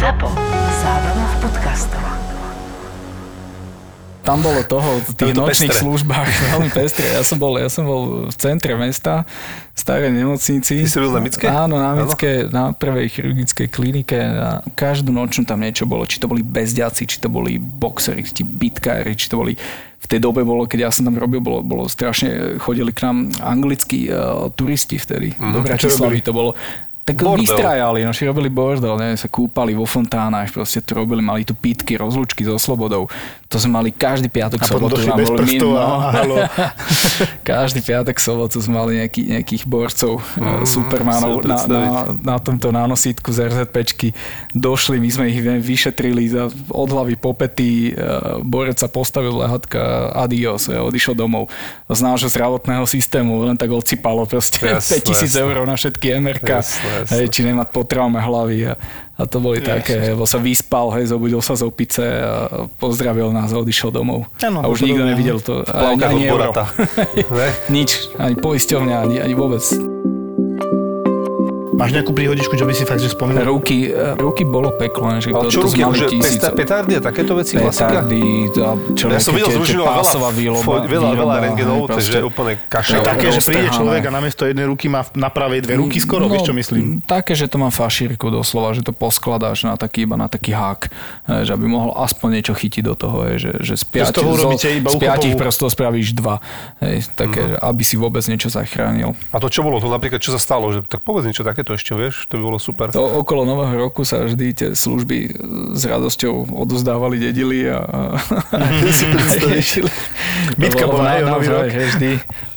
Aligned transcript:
ZAPO. 0.00 0.32
Zábrná 0.80 1.26
v 1.28 1.36
podcastov. 1.44 2.00
Tam 4.24 4.40
bolo 4.40 4.64
toho, 4.64 4.96
v 4.96 5.12
tých 5.12 5.36
to 5.36 5.44
nočných 5.44 5.76
pestré. 5.76 5.84
službách 5.84 6.28
veľmi 6.56 6.70
pestré. 6.72 7.06
Ja 7.12 7.20
som 7.20 7.36
bol, 7.36 7.60
ja 7.60 7.68
som 7.68 7.84
bol 7.84 8.32
v 8.32 8.36
centre 8.40 8.72
mesta, 8.80 9.28
v 9.76 9.76
starej 9.76 10.08
nemocnici. 10.08 10.80
Ty 10.80 10.88
si 10.88 10.96
robil 10.96 11.20
na 11.20 11.20
Mické? 11.20 11.44
Áno, 11.52 11.76
na 11.76 11.92
Mické, 11.92 12.48
na 12.48 12.72
prvej 12.72 13.12
chirurgickej 13.12 13.68
klinike. 13.68 14.16
A 14.16 14.64
každú 14.72 15.12
nočnú 15.12 15.44
tam 15.44 15.60
niečo 15.60 15.84
bolo. 15.84 16.08
Či 16.08 16.16
to 16.16 16.32
boli 16.32 16.40
bezďaci, 16.40 17.04
či 17.04 17.20
to 17.20 17.28
boli 17.28 17.60
boxeri, 17.60 18.24
či 18.24 18.40
bitkári, 18.40 19.12
či 19.12 19.28
to 19.28 19.36
boli 19.36 19.52
v 20.00 20.06
tej 20.08 20.20
dobe 20.24 20.40
bolo, 20.48 20.64
keď 20.64 20.88
ja 20.88 20.90
som 20.90 21.04
tam 21.04 21.20
robil, 21.20 21.44
bolo, 21.44 21.60
bolo 21.60 21.84
strašne, 21.84 22.56
chodili 22.56 22.88
k 22.88 23.04
nám 23.04 23.36
anglickí 23.36 24.08
uh, 24.08 24.48
turisti 24.56 24.96
vtedy. 24.96 25.36
Mm, 25.36 25.52
do 25.52 25.60
Bratislavy 25.60 26.24
to 26.24 26.32
bolo. 26.32 26.56
Tak 27.00 27.16
Bordel. 27.16 27.42
vystrajali, 27.42 28.04
no, 28.04 28.12
robili 28.12 28.46
bordel, 28.46 28.94
ne, 28.94 29.18
sa 29.18 29.26
kúpali 29.26 29.74
vo 29.74 29.82
fontánach, 29.82 30.46
proste 30.48 30.78
to 30.78 30.94
robili, 30.94 31.18
mali 31.18 31.42
tu 31.42 31.52
pitky, 31.52 31.98
rozlúčky 31.98 32.46
so 32.46 32.54
slobodou. 32.54 33.10
To 33.50 33.56
sme 33.58 33.82
mali 33.82 33.90
každý 33.90 34.30
piatok, 34.30 34.62
A 34.62 34.66
potom 34.68 34.94
sobotu. 34.94 35.02
bez 35.10 35.26
boli 35.26 35.42
min- 35.42 35.58
každý 37.42 37.82
piatok, 37.82 38.14
sobotu 38.14 38.60
sme 38.60 38.78
mali 38.78 38.92
nejaký, 39.00 39.26
nejakých 39.28 39.62
borcov, 39.66 40.22
mm, 40.36 40.62
supermanov 40.62 41.42
si 41.42 41.48
ho 41.48 41.48
na, 41.48 41.56
na, 41.66 41.82
na 42.14 42.36
tomto 42.38 42.70
nánosítku 42.70 43.26
z 43.28 43.48
RZPčky. 43.48 44.14
Došli, 44.52 45.02
my 45.02 45.10
sme 45.10 45.24
ich 45.28 45.40
viem, 45.40 45.58
vyšetrili 45.58 46.30
za, 46.30 46.46
od 46.70 46.88
hlavy 46.88 47.16
po 47.16 47.34
pety, 47.34 47.90
e, 47.90 47.92
borec 48.40 48.76
sa 48.76 48.86
postavil 48.86 49.34
lehatka, 49.34 49.80
adios, 50.14 50.66
e, 50.66 50.76
odišiel 50.76 51.14
domov. 51.14 51.50
Z 51.86 52.00
nášho 52.00 52.28
zdravotného 52.28 52.86
systému 52.86 53.42
len 53.42 53.56
tak 53.56 53.70
odsypalo 53.70 54.22
proste 54.24 54.62
Jasné, 54.62 55.02
5000 55.02 55.26
jasné. 55.26 55.40
eur 55.40 55.56
na 55.64 55.74
všetky 55.74 56.06
MRK, 56.22 56.48
jasné. 56.54 56.89
Hej, 57.10 57.26
či 57.30 57.40
nemať 57.46 57.68
po 57.70 57.82
traume 57.86 58.18
hlavy. 58.18 58.70
A, 58.70 58.74
a 59.20 59.22
to 59.28 59.38
boli 59.38 59.60
také, 59.60 60.16
lebo 60.16 60.24
sa 60.24 60.40
vyspal, 60.40 60.88
hej, 60.96 61.12
zobudil 61.12 61.44
sa 61.44 61.52
z 61.52 61.68
opice 61.68 62.02
a 62.02 62.64
pozdravil 62.80 63.30
nás 63.36 63.52
a 63.52 63.60
odišiel 63.60 63.92
domov. 63.92 64.26
Áno, 64.40 64.64
a 64.64 64.66
už 64.66 64.84
nikto 64.86 65.04
nevidel 65.04 65.38
to. 65.44 65.60
Ani, 65.68 66.00
ani 66.00 66.22
euro. 66.26 66.50
Nič, 67.76 68.16
ani 68.16 68.34
poisťovňa, 68.40 68.96
ani, 68.96 69.16
ani 69.20 69.34
vôbec. 69.36 69.62
Máš 71.80 71.90
nejakú 71.92 72.12
príhodičku, 72.12 72.52
čo 72.52 72.62
by 72.62 72.72
si 72.72 72.84
fakt, 72.84 73.00
že 73.00 73.08
spomenul? 73.08 73.40
Ruky, 73.42 73.88
e, 73.88 74.12
ruky 74.14 74.44
bolo 74.44 74.68
peklo, 74.70 75.16
že 75.16 75.32
Ale 75.32 75.48
čo 75.48 75.58
to 75.58 75.66
ruky, 75.66 75.80
sme 75.80 75.86
mali 75.86 75.96
že 75.96 76.06
tisíce. 76.06 76.36
pesta- 76.36 76.52
petardy 76.52 76.92
a 76.92 77.00
takéto 77.00 77.32
veci, 77.32 77.56
klasika? 77.56 77.88
Petardy, 78.04 78.22
a 78.52 78.68
čo 78.92 79.04
Ja 79.06 79.16
som 79.18 79.32
videl, 79.32 79.48
tie- 79.48 79.48
tie 79.48 79.58
zrušil 79.58 79.80
veľa, 79.80 80.04
fo- 80.60 80.84
veľa, 80.84 81.10
veľa 81.14 81.34
rengenov, 81.40 81.80
takže 81.88 82.18
úplne 82.22 82.60
kaša. 82.62 83.00
také, 83.00 83.26
že 83.30 83.40
príde 83.42 83.68
človek 83.70 84.02
a 84.02 84.10
namiesto 84.12 84.44
jednej 84.44 84.66
ruky 84.66 84.86
má 84.86 85.08
na 85.14 85.28
pravej 85.28 85.60
dve 85.62 85.74
ruky 85.78 85.96
skoro, 85.96 86.28
vieš 86.28 86.44
čo 86.44 86.54
myslím? 86.54 87.00
No, 87.00 87.08
Také, 87.10 87.32
že 87.32 87.46
to 87.46 87.56
má 87.56 87.70
fašírku 87.70 88.28
doslova, 88.28 88.70
že 88.70 88.82
to 88.82 88.92
poskladáš 88.92 89.64
na 89.64 89.74
taký, 89.74 90.04
iba 90.04 90.14
na 90.14 90.26
taký 90.26 90.52
hák, 90.52 90.80
e, 90.84 90.90
že 91.42 91.50
aby 91.50 91.64
mohol 91.64 91.96
aspoň 91.96 92.28
niečo 92.36 92.52
chytiť 92.52 92.82
do 92.82 92.94
toho, 92.94 93.24
že, 93.34 93.56
že 93.58 93.74
z, 93.74 93.84
piati, 93.84 94.04
z 94.06 94.14
toho 94.14 94.30
zo- 94.34 94.52
z 94.52 94.96
piatich 94.96 95.32
prstov 95.34 95.70
spravíš 95.70 96.12
dva, 96.12 96.44
hej, 96.78 97.08
také, 97.10 97.40
Mhm. 97.50 97.62
aby 97.62 97.82
si 97.82 97.96
vôbec 97.96 98.20
niečo 98.22 98.46
zachránil. 98.48 99.16
A 99.30 99.38
to 99.38 99.48
čo 99.48 99.62
bolo? 99.62 99.78
To 99.78 99.88
napríklad, 99.88 100.18
čo 100.18 100.30
sa 100.30 100.38
stalo? 100.38 100.68
Že, 100.68 100.84
tak 100.84 101.00
povedz 101.00 101.24
niečo 101.24 101.40
takéto 101.40 101.69
ešte, 101.74 101.92
vieš? 101.94 102.26
To 102.30 102.38
by 102.38 102.42
bolo 102.42 102.58
super. 102.58 102.90
To 102.90 103.22
okolo 103.22 103.46
nového 103.46 103.88
roku 103.88 104.02
sa 104.02 104.22
vždy 104.24 104.46
tie 104.54 104.68
služby 104.74 105.16
e, 105.26 105.30
s 105.74 105.82
radosťou 105.86 106.50
odozdávali, 106.50 107.22
dedili 107.22 107.66
a, 107.66 107.80
a, 107.80 108.00
si 108.96 109.04
predstavíš. 109.06 109.68
Bitka 110.58 110.86
bola, 110.90 111.18
hej, 111.18 111.22
o 111.26 111.28
nový 111.34 111.46
rok. 111.50 111.66
Vždy, 111.70 112.10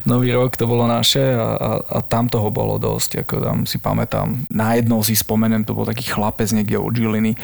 nový 0.10 0.30
rok 0.34 0.58
to 0.58 0.66
bolo 0.66 0.90
naše 0.90 1.22
a, 1.22 1.48
a, 1.56 1.70
a 1.80 1.98
tam 2.02 2.30
toho 2.30 2.50
bolo 2.50 2.82
dosť. 2.82 3.26
Ako 3.28 3.36
tam 3.42 3.58
si 3.70 3.78
pamätám. 3.78 4.50
Na 4.50 4.76
jednou 4.78 5.06
si 5.06 5.14
spomenem, 5.14 5.64
to 5.64 5.78
bol 5.78 5.88
taký 5.88 6.10
chlapec 6.10 6.50
niekde 6.52 6.82
od 6.82 6.94
Žiliny, 6.94 7.38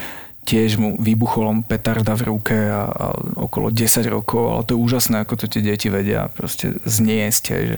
tiež 0.49 0.81
mu 0.81 0.97
vybuchol 0.97 1.51
len 1.51 1.59
petarda 1.61 2.17
v 2.17 2.33
ruke 2.33 2.57
a, 2.57 2.89
a 2.89 3.05
okolo 3.37 3.69
10 3.69 4.01
rokov, 4.09 4.49
ale 4.49 4.61
to 4.65 4.73
je 4.73 4.81
úžasné, 4.81 5.21
ako 5.21 5.35
to 5.35 5.45
tie 5.45 5.61
deti 5.61 5.93
vedia 5.93 6.31
proste 6.31 6.79
zniesť, 6.89 7.43
hej, 7.53 7.63
že, 7.69 7.77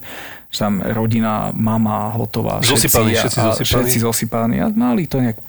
že 0.51 0.59
tam 0.59 0.83
rodina, 0.83 1.33
mama 1.51 2.11
hotová, 2.11 2.59
Zosypaní, 2.59 3.11
všetci, 3.11 3.17
všetci 3.17 3.39
a, 3.39 3.43
zosypaní. 3.49 3.65
všetci 3.65 3.97
zosypaní 3.99 4.55
a 4.59 4.67
mali 4.69 5.03
to 5.05 5.17
nejak 5.17 5.39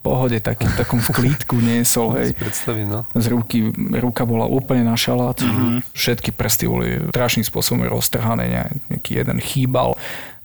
pohode, 0.00 0.34
takým, 0.36 0.70
takom 0.72 0.98
v 0.98 1.10
klídku 1.10 1.56
niesol, 1.56 2.14
hej. 2.16 2.34
No. 2.84 3.06
Z 3.12 3.26
ruky, 3.28 3.70
ruka 3.94 4.22
bola 4.22 4.44
úplne 4.44 4.82
na 4.82 4.94
šalát, 4.94 5.36
Mhm. 5.36 5.46
mm-hmm. 5.48 5.78
všetky 5.92 6.30
prsty 6.30 6.64
boli 6.64 6.86
strašným 7.08 7.42
spôsobom 7.42 7.82
roztrhané, 7.84 8.44
ne- 8.46 8.72
nejaký 8.90 9.14
jeden 9.16 9.38
chýbal. 9.38 9.94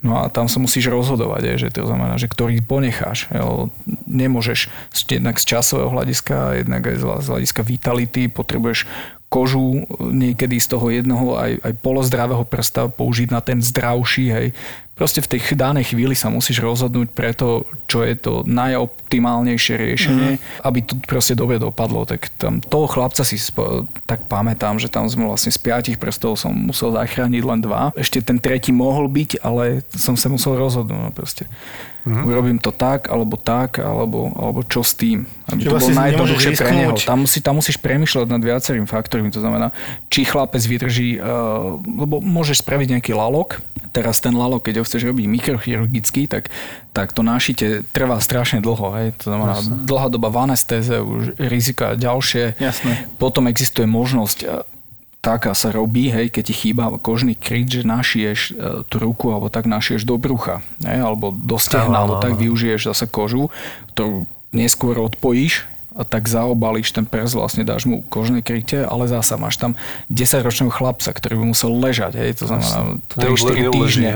No 0.04 0.20
a 0.20 0.28
tam 0.28 0.46
sa 0.46 0.60
musíš 0.60 0.92
rozhodovať, 0.92 1.42
je, 1.48 1.56
že 1.64 1.70
to 1.74 1.88
znamená, 1.88 2.20
že 2.20 2.28
ktorý 2.28 2.60
ponecháš. 2.60 3.32
Jo. 3.32 3.72
Nemôžeš 4.04 4.68
z- 4.92 5.04
jednak 5.10 5.40
z 5.40 5.48
časového 5.48 5.88
hľadiska, 5.90 6.60
jednak 6.60 6.84
aj 6.84 6.96
z 7.00 7.28
hľadiska 7.30 7.62
vitality, 7.64 8.28
potrebuješ 8.28 8.84
kožu 9.34 9.82
niekedy 9.98 10.62
z 10.62 10.68
toho 10.70 10.94
jednoho 10.94 11.34
aj, 11.42 11.58
aj 11.66 11.74
polozdravého 11.82 12.46
prsta 12.46 12.86
použiť 12.86 13.34
na 13.34 13.42
ten 13.42 13.58
zdravší, 13.58 14.26
hej. 14.30 14.48
Proste 14.94 15.26
v 15.26 15.32
tej 15.36 15.58
danej 15.58 15.90
chvíli 15.90 16.14
sa 16.14 16.30
musíš 16.30 16.62
rozhodnúť 16.62 17.18
pre 17.18 17.34
to, 17.34 17.66
čo 17.90 18.06
je 18.06 18.14
to 18.14 18.46
najoptimálnejšie 18.46 19.74
riešenie, 19.74 20.38
mm-hmm. 20.38 20.62
aby 20.70 20.80
to 20.86 20.94
proste 21.10 21.34
dobre 21.34 21.58
dopadlo. 21.58 22.06
Tak 22.06 22.30
tam 22.38 22.62
toho 22.62 22.86
chlapca 22.86 23.26
si 23.26 23.42
spo, 23.42 23.90
tak 24.06 24.30
pamätám, 24.30 24.78
že 24.78 24.94
tam 24.94 25.10
sme 25.10 25.26
vlastne 25.26 25.50
z 25.50 25.58
piatich 25.58 25.98
prstov 25.98 26.38
som 26.38 26.54
musel 26.54 26.94
zachrániť 26.94 27.42
len 27.42 27.60
dva. 27.66 27.90
Ešte 27.98 28.22
ten 28.22 28.38
tretí 28.38 28.70
mohol 28.70 29.10
byť, 29.10 29.42
ale 29.42 29.82
som 29.98 30.14
sa 30.14 30.30
musel 30.30 30.62
rozhodnúť. 30.62 31.00
No 31.00 31.10
proste. 31.10 31.50
Mm-hmm. 32.06 32.30
Urobím 32.30 32.60
to 32.62 32.70
tak, 32.70 33.10
alebo 33.10 33.34
tak, 33.40 33.82
alebo, 33.82 34.30
alebo 34.36 34.62
čo 34.62 34.86
s 34.86 34.94
tým. 34.94 35.26
Aby 35.50 35.64
Čiže 35.64 35.68
to 35.68 35.72
bolo 35.74 35.80
vlastne 35.80 35.98
najjednoduchšie 36.04 36.52
pre 36.60 36.72
neho. 36.76 36.94
Tam, 37.02 37.20
si, 37.26 37.40
tam 37.42 37.56
musíš 37.64 37.80
premyšľať 37.80 38.28
nad 38.30 38.44
viacerými 38.44 38.86
faktormi. 38.86 39.32
To 39.34 39.42
znamená, 39.42 39.72
či 40.12 40.28
chlapec 40.28 40.62
vydrží, 40.62 41.18
uh, 41.18 41.80
lebo 41.82 42.20
môžeš 42.20 42.62
spraviť 42.62 43.00
nejaký 43.00 43.16
lalok. 43.16 43.64
Teraz 43.94 44.18
ten 44.18 44.34
lalok, 44.34 44.66
keď 44.66 44.82
ho 44.82 44.88
chceš 44.90 45.06
robiť 45.06 45.26
mikrochirurgicky, 45.30 46.26
tak, 46.26 46.50
tak 46.98 47.14
to 47.14 47.22
nášite 47.22 47.86
trvá 47.94 48.18
strašne 48.18 48.58
dlho. 48.58 48.90
Hej. 48.98 49.08
To 49.22 49.30
znamená, 49.30 49.62
Jasne. 49.62 49.86
dlhá 49.86 50.08
doba 50.10 50.34
v 50.34 50.38
anestéze, 50.50 50.98
už 50.98 51.38
rizika 51.38 51.94
ďalšie. 51.94 52.58
Jasné. 52.58 53.06
Potom 53.22 53.46
existuje 53.46 53.86
možnosť 53.86 54.38
e, 54.42 54.46
taká 55.22 55.54
sa 55.54 55.70
robí, 55.70 56.10
hej, 56.10 56.34
keď 56.34 56.44
ti 56.50 56.54
chýba 56.58 56.90
kožný 56.98 57.38
kryt, 57.38 57.70
že 57.70 57.86
našiješ 57.86 58.40
e, 58.50 58.52
tú 58.90 58.98
ruku 58.98 59.30
alebo 59.30 59.54
tak 59.54 59.70
našiješ 59.70 60.10
do 60.10 60.18
brucha, 60.18 60.66
hej, 60.82 61.00
alebo 61.00 61.30
do 61.30 61.62
stehna, 61.62 62.04
alebo 62.04 62.18
tak 62.18 62.34
využiješ 62.34 62.90
zase 62.90 63.06
kožu, 63.08 63.54
ktorú 63.94 64.26
neskôr 64.52 64.98
odpojíš 64.98 65.70
tak 66.02 66.26
zaobalíš 66.26 66.90
ten 66.90 67.06
prst, 67.06 67.34
vlastne 67.34 67.62
dáš 67.62 67.86
mu 67.86 68.02
kožné 68.04 68.42
krytie, 68.42 68.82
ale 68.82 69.06
zasa 69.06 69.38
máš 69.38 69.56
tam 69.56 69.78
10-ročného 70.10 70.70
chlapca, 70.70 71.10
ktorý 71.10 71.38
by 71.38 71.46
musel 71.48 71.70
ležať, 71.76 72.18
hej, 72.18 72.34
to 72.34 72.50
znamená 72.50 72.98
3-4 73.10 73.22
Neule- 73.22 73.38
neuleží, 73.62 74.02
týždne, 74.02 74.12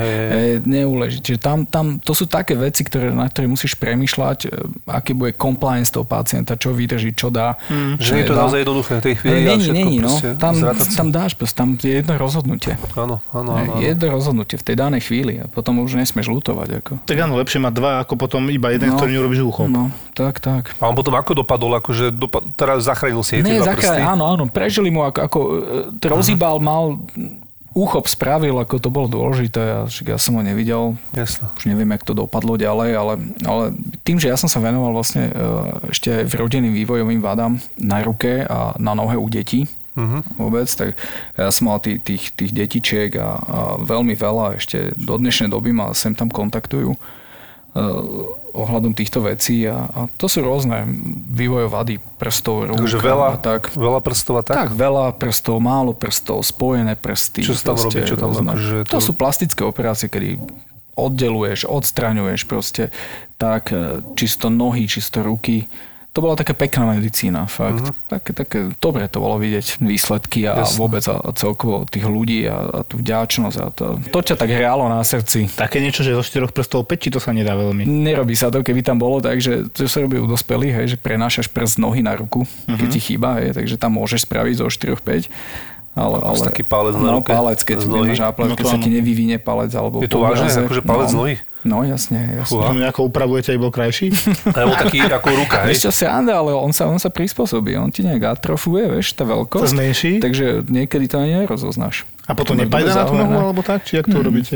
neuleží. 0.64 1.18
Čiže 1.22 1.38
tam, 1.38 1.58
tam, 1.64 1.86
to 1.98 2.12
sú 2.12 2.26
také 2.26 2.54
veci, 2.54 2.82
ktoré, 2.82 3.12
na 3.12 3.28
ktoré 3.28 3.46
musíš 3.46 3.78
premyšľať, 3.78 4.40
e, 4.44 4.50
aký 4.88 5.14
bude 5.14 5.34
compliance 5.34 5.90
toho 5.90 6.02
pacienta, 6.02 6.56
čo 6.56 6.72
vydrží, 6.72 7.14
čo 7.14 7.30
dá. 7.30 7.60
Mm. 7.70 8.00
Že 8.00 8.09
nie 8.09 8.18
je 8.18 8.26
to 8.26 8.34
dá. 8.34 8.42
naozaj 8.42 8.59
jednoduché 8.64 8.94
v 8.98 9.04
tej 9.04 9.16
chvíli. 9.16 9.36
Není, 9.38 9.59
všetko 9.59 9.76
není, 9.76 9.98
no. 10.00 10.12
Tam, 10.38 10.54
tam 10.74 11.08
dáš, 11.12 11.32
proste, 11.36 11.56
tam 11.56 11.70
je 11.76 11.94
jedno 11.94 12.14
rozhodnutie. 12.18 12.74
Áno, 12.96 13.22
áno, 13.30 13.52
áno. 13.54 13.74
jedno 13.78 14.06
rozhodnutie 14.09 14.58
v 14.58 14.66
tej 14.66 14.76
danej 14.76 15.06
chvíli 15.06 15.38
a 15.38 15.46
potom 15.46 15.78
už 15.80 15.94
nesmieš 15.94 16.32
lutovať. 16.32 16.68
Ako. 16.82 16.92
Tak 17.06 17.18
áno, 17.20 17.38
lepšie 17.38 17.59
mať 17.59 17.74
dva, 17.76 17.92
ako 18.02 18.14
potom 18.18 18.42
iba 18.50 18.74
jeden, 18.74 18.88
No. 18.88 18.96
ktorý 18.96 19.20
nerobíš 19.20 19.44
uchom. 19.44 19.68
No, 19.68 19.84
tak, 20.16 20.40
tak. 20.40 20.72
A 20.80 20.88
on 20.88 20.96
potom 20.96 21.12
ako 21.14 21.44
dopadol? 21.44 21.66
Akože 21.73 22.09
dopa- 22.09 22.45
teraz 22.53 22.83
zachránil 22.83 23.19
si 23.22 23.35
jej 23.35 23.44
Nie, 23.44 23.59
zachráň, 23.59 24.03
áno, 24.07 24.23
áno, 24.25 24.44
prežili 24.45 24.88
mu, 24.88 25.01
ako, 25.01 25.19
ako 25.19 25.39
uh 25.41 26.07
rozhýbal, 26.07 26.57
mal 26.57 27.03
úchop 27.73 28.09
spravil, 28.09 28.57
ako 28.57 28.79
to 28.79 28.89
bolo 28.89 29.05
dôležité, 29.05 29.61
a 29.61 29.79
však 29.85 30.09
ja 30.09 30.17
som 30.17 30.33
ho 30.33 30.41
nevidel, 30.41 30.97
Jasno. 31.13 31.53
už 31.53 31.69
neviem, 31.69 31.85
jak 31.88 32.01
to 32.01 32.17
dopadlo 32.17 32.57
ďalej, 32.57 32.89
ale, 32.91 33.13
ale 33.45 33.63
tým, 34.01 34.17
že 34.17 34.28
ja 34.28 34.33
som 34.33 34.50
sa 34.50 34.57
venoval 34.57 34.89
vlastne 34.91 35.29
e, 35.29 35.33
ešte 35.88 36.25
v 36.25 36.33
rodinným 36.38 36.73
vývojovým 36.73 37.22
vadám 37.22 37.61
na 37.78 38.02
ruke 38.02 38.41
a 38.41 38.73
na 38.78 38.93
nohe 38.93 39.13
u 39.13 39.28
detí, 39.28 39.70
Mhm. 39.93 40.37
vôbec, 40.37 40.70
tak 40.70 40.93
ja 41.34 41.49
som 41.49 41.67
mal 41.67 41.78
tých, 41.78 42.02
tých, 42.02 42.29
tých 42.31 42.52
detičiek 42.52 43.09
a, 43.13 43.29
a 43.35 43.58
veľmi 43.78 44.13
veľa 44.13 44.58
ešte 44.58 44.93
do 44.93 45.17
dnešnej 45.17 45.49
doby 45.49 45.70
ma 45.70 45.90
sem 45.91 46.13
tam 46.13 46.29
kontaktujú 46.29 46.93
e, 46.93 46.99
ohľadom 48.58 48.97
týchto 48.97 49.22
vecí 49.22 49.70
a, 49.70 49.85
a 49.85 50.00
to 50.18 50.26
sú 50.26 50.41
rôzne 50.41 50.82
vývojové 51.29 51.70
vady 51.70 51.96
prstov, 52.18 52.66
rúk 52.66 52.82
Takže 52.82 52.97
veľa, 52.97 53.28
a 53.29 53.38
tak. 53.38 53.62
veľa 53.78 54.00
prstov 54.02 54.41
a 54.41 54.44
tak? 54.44 54.56
Tak, 54.58 54.70
veľa 54.74 55.14
prstov, 55.14 55.62
málo 55.62 55.94
prstov, 55.94 56.41
spojené 56.41 56.97
prsty. 56.97 57.46
Čo 57.46 57.53
sa 57.53 57.72
tam 57.72 57.78
robí? 57.78 58.02
Čo 58.02 58.18
tam 58.18 58.34
rôzne. 58.34 58.50
akože 58.58 58.78
To 58.90 58.97
to- 58.97 59.06
sú 59.06 59.12
plastické 59.14 59.62
operácie, 59.62 60.09
kedy 60.09 60.41
oddeluješ, 60.97 61.70
odstraňuješ 61.70 62.50
proste 62.50 62.90
tak 63.38 63.70
e, 63.70 64.02
čisto 64.18 64.50
nohy, 64.50 64.90
čisto 64.90 65.22
ruky. 65.22 65.70
To 66.17 66.25
bola 66.25 66.34
taká 66.34 66.58
pekná 66.58 66.97
medicína, 66.97 67.46
fakt. 67.46 67.85
Mm-hmm. 67.85 68.09
Také, 68.09 68.31
také, 68.34 68.58
dobre 68.81 69.05
to 69.05 69.22
bolo 69.22 69.37
vidieť 69.37 69.78
výsledky 69.85 70.49
a 70.49 70.66
Jasne. 70.66 70.81
vôbec 70.81 71.05
a, 71.05 71.22
a 71.22 71.29
celkovo 71.37 71.85
tých 71.85 72.09
ľudí 72.09 72.49
a, 72.49 72.58
a 72.58 72.79
tú 72.81 72.97
vďačnosť 72.97 73.58
a 73.61 73.66
to, 73.69 73.85
to 74.09 74.34
ťa 74.34 74.35
tak 74.41 74.49
hrálo 74.49 74.90
na 74.90 75.05
srdci. 75.05 75.46
Také 75.53 75.78
niečo, 75.78 76.02
že 76.02 76.17
zo 76.17 76.25
štyroch 76.25 76.49
prstov 76.49 76.90
peči, 76.90 77.14
to 77.14 77.22
sa 77.22 77.37
nedá 77.37 77.53
veľmi. 77.53 77.85
Nerobí 77.85 78.34
sa 78.34 78.49
to, 78.49 78.66
keby 78.66 78.81
tam 78.81 78.97
bolo 78.97 79.22
tak, 79.22 79.37
že 79.37 79.69
to 79.69 79.85
sa 79.85 80.02
robí 80.02 80.17
u 80.17 80.25
dospelých, 80.25 80.73
hej, 80.73 80.87
že 80.87 80.97
prenášaš 80.97 81.53
prst 81.53 81.78
nohy 81.78 82.02
na 82.02 82.17
ruku, 82.17 82.49
uh-huh. 82.49 82.78
keď 82.81 82.97
ti 82.97 83.13
chýba, 83.13 83.37
hej, 83.37 83.53
takže 83.53 83.78
tam 83.78 84.02
môžeš 84.02 84.25
spraviť 84.25 84.66
zo 84.66 84.73
4-5. 84.73 85.29
Ale, 85.97 86.17
ale, 86.22 86.37
taký 86.46 86.61
palec 86.61 86.93
na 86.93 87.09
no, 87.09 87.22
ruke, 87.22 87.34
palec, 87.34 87.58
keď 87.61 87.78
z 87.81 87.87
nohy. 87.90 88.13
nápad, 88.13 88.46
No 88.46 88.53
keď 88.53 88.70
sa 88.70 88.78
ti 88.78 88.90
nevyvinie 88.93 89.41
palec 89.41 89.73
alebo 89.73 90.05
Je 90.05 90.09
to 90.09 90.22
vážne? 90.22 90.46
Akože 90.46 90.85
palec 90.85 91.09
no, 91.09 91.25
nohy? 91.25 91.41
No 91.67 91.84
jasne, 91.84 92.40
jasne. 92.40 92.47
Fúha. 92.47 92.72
To 92.72 92.79
nejako 92.79 93.02
upravujete, 93.05 93.52
aby 93.52 93.59
bol 93.59 93.69
krajší? 93.69 94.08
Alebo 94.55 94.73
taký 94.73 95.03
ako 95.03 95.29
ruka, 95.35 95.67
hej? 95.67 95.75
Čo, 95.75 95.91
sranda, 95.91 96.40
ale 96.40 96.55
on 96.55 96.72
sa, 96.72 96.87
on 96.87 96.96
sa 96.96 97.11
prispôsobí, 97.11 97.75
on 97.75 97.91
ti 97.91 98.02
nejak 98.02 98.40
atrofuje, 98.40 98.87
vieš, 98.87 99.11
tá 99.11 99.22
To 99.22 99.35
veľkosť. 99.35 99.75
zmenší? 99.75 100.11
Takže 100.23 100.64
niekedy 100.64 101.05
to 101.05 101.19
ani 101.19 101.43
nerozoznáš. 101.43 102.08
A 102.23 102.31
potom 102.31 102.55
To 102.55 102.64
nepajda 102.64 102.96
na 102.96 103.03
tú 103.03 103.14
nohu, 103.14 103.35
alebo 103.35 103.59
tak? 103.59 103.84
Či 103.84 103.99
jak 103.99 104.08
to 104.08 104.17
robíte? 104.17 104.55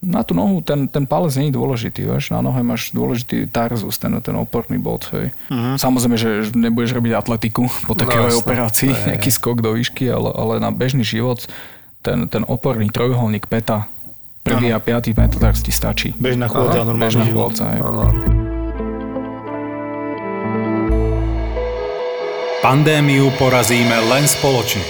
Na 0.00 0.24
tú 0.24 0.32
nohu 0.32 0.64
ten, 0.64 0.88
ten 0.88 1.04
palec 1.04 1.36
nie 1.36 1.52
je 1.52 1.58
dôležitý, 1.60 2.08
vieš, 2.08 2.32
na 2.32 2.40
nohe 2.40 2.64
máš 2.64 2.88
dôležitý 2.88 3.44
tarzus, 3.52 4.00
ten, 4.00 4.08
ten 4.24 4.32
oporný 4.32 4.80
bod, 4.80 5.04
hej. 5.12 5.28
Samozrejme, 5.76 6.16
že 6.16 6.30
nebudeš 6.54 6.96
robiť 6.96 7.12
atletiku 7.12 7.68
po 7.84 7.92
takej 7.92 8.32
jasné. 8.32 8.38
operácii, 8.38 8.90
nejaký 9.12 9.28
skok 9.28 9.60
do 9.60 9.76
výšky, 9.76 10.08
ale, 10.08 10.32
ale 10.32 10.56
na 10.56 10.72
bežný 10.72 11.04
život 11.04 11.44
ten, 12.00 12.24
ten 12.26 12.48
oporný 12.48 12.88
trojuholník 12.88 13.44
peta, 13.44 13.92
prvý 14.50 14.74
a 14.74 14.78
piatý 14.82 15.14
metatarz 15.14 15.62
ti 15.62 15.70
stačí. 15.70 16.10
Bežná 16.18 16.50
chôdza, 16.50 16.82
normálny 16.82 17.06
Bežná 17.06 17.24
život. 17.30 17.54
chôdza. 17.54 17.66
Pandémiu 22.60 23.32
porazíme 23.40 23.96
len 24.12 24.28
spoločne. 24.28 24.84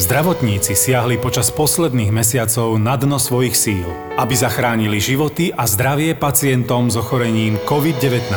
Zdravotníci 0.00 0.72
siahli 0.72 1.20
počas 1.20 1.52
posledných 1.52 2.08
mesiacov 2.08 2.80
na 2.80 2.96
dno 2.96 3.20
svojich 3.20 3.52
síl, 3.52 3.84
aby 4.16 4.32
zachránili 4.32 4.96
životy 5.02 5.52
a 5.52 5.68
zdravie 5.68 6.16
pacientom 6.16 6.88
s 6.88 6.96
ochorením 6.96 7.60
COVID-19. 7.68 8.32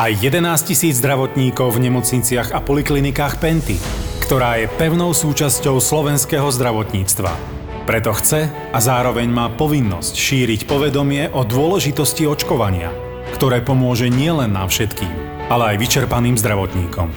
Aj 0.00 0.08
11 0.08 0.40
tisíc 0.64 1.02
zdravotníkov 1.02 1.76
v 1.76 1.90
nemocniciach 1.90 2.56
a 2.56 2.64
poliklinikách 2.64 3.42
Penty, 3.42 3.76
ktorá 4.24 4.56
je 4.56 4.66
pevnou 4.80 5.12
súčasťou 5.12 5.82
slovenského 5.82 6.48
zdravotníctva. 6.48 7.63
Preto 7.84 8.16
chce 8.16 8.48
a 8.48 8.78
zároveň 8.80 9.28
má 9.28 9.52
povinnosť 9.52 10.16
šíriť 10.16 10.64
povedomie 10.64 11.28
o 11.36 11.44
dôležitosti 11.44 12.24
očkovania, 12.24 12.88
ktoré 13.36 13.60
pomôže 13.60 14.08
nielen 14.08 14.56
nám 14.56 14.72
všetkým, 14.72 15.12
ale 15.52 15.76
aj 15.76 15.84
vyčerpaným 15.84 16.40
zdravotníkom. 16.40 17.12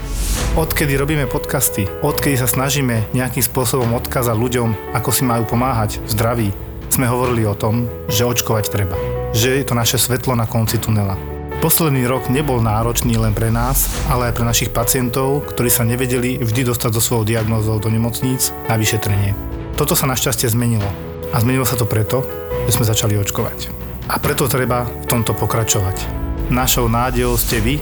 Odkedy 0.60 1.00
robíme 1.00 1.24
podcasty, 1.32 1.88
odkedy 2.04 2.36
sa 2.36 2.52
snažíme 2.52 3.16
nejakým 3.16 3.48
spôsobom 3.48 3.96
odkázať 3.96 4.36
ľuďom, 4.36 4.92
ako 4.92 5.10
si 5.16 5.24
majú 5.24 5.48
pomáhať 5.48 6.04
v 6.04 6.10
zdraví, 6.12 6.50
sme 6.92 7.08
hovorili 7.08 7.48
o 7.48 7.56
tom, 7.56 7.88
že 8.12 8.28
očkovať 8.28 8.68
treba. 8.68 9.00
Že 9.32 9.64
je 9.64 9.64
to 9.64 9.72
naše 9.72 9.96
svetlo 9.96 10.36
na 10.36 10.52
konci 10.52 10.84
tunela. 10.84 11.16
Posledný 11.64 12.04
rok 12.12 12.28
nebol 12.28 12.60
náročný 12.60 13.16
len 13.16 13.32
pre 13.32 13.56
nás, 13.56 13.88
ale 14.12 14.30
aj 14.30 14.36
pre 14.36 14.44
našich 14.44 14.76
pacientov, 14.76 15.48
ktorí 15.48 15.72
sa 15.72 15.88
nevedeli 15.88 16.44
vždy 16.44 16.68
dostať 16.68 16.92
so 16.92 17.02
svojou 17.02 17.24
diagnózou 17.24 17.80
do 17.80 17.88
nemocníc 17.88 18.52
na 18.68 18.76
vyšetrenie. 18.76 19.57
Toto 19.78 19.94
sa 19.94 20.10
našťastie 20.10 20.50
zmenilo. 20.50 20.90
A 21.30 21.38
zmenilo 21.38 21.62
sa 21.62 21.78
to 21.78 21.86
preto, 21.86 22.26
že 22.66 22.82
sme 22.82 22.90
začali 22.90 23.14
očkovať. 23.14 23.70
A 24.10 24.18
preto 24.18 24.50
treba 24.50 24.90
v 24.90 25.06
tomto 25.06 25.38
pokračovať. 25.38 26.02
Našou 26.50 26.90
nádejou 26.90 27.38
ste 27.38 27.62
vy, 27.62 27.78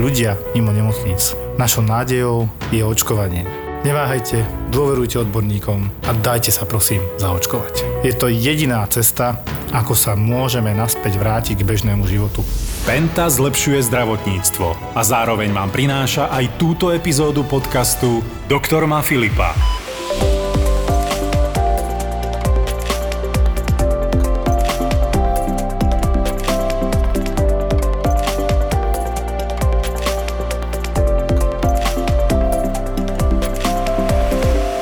ľudia 0.00 0.40
mimo 0.56 0.72
nemocníc. 0.72 1.36
Našou 1.60 1.84
nádejou 1.84 2.48
je 2.72 2.80
očkovanie. 2.80 3.44
Neváhajte, 3.84 4.40
dôverujte 4.72 5.20
odborníkom 5.20 5.92
a 6.08 6.16
dajte 6.16 6.48
sa 6.48 6.64
prosím 6.64 7.04
zaočkovať. 7.20 8.08
Je 8.08 8.16
to 8.16 8.32
jediná 8.32 8.80
cesta, 8.88 9.44
ako 9.68 9.92
sa 9.92 10.16
môžeme 10.16 10.72
naspäť 10.72 11.20
vrátiť 11.20 11.60
k 11.60 11.68
bežnému 11.68 12.08
životu. 12.08 12.40
Penta 12.88 13.28
zlepšuje 13.28 13.84
zdravotníctvo 13.84 14.96
a 14.96 15.00
zároveň 15.04 15.52
vám 15.52 15.68
prináša 15.68 16.32
aj 16.32 16.56
túto 16.56 16.88
epizódu 16.88 17.44
podcastu 17.44 18.24
Doktor 18.48 18.88
má 18.88 19.04
Filipa. 19.04 19.83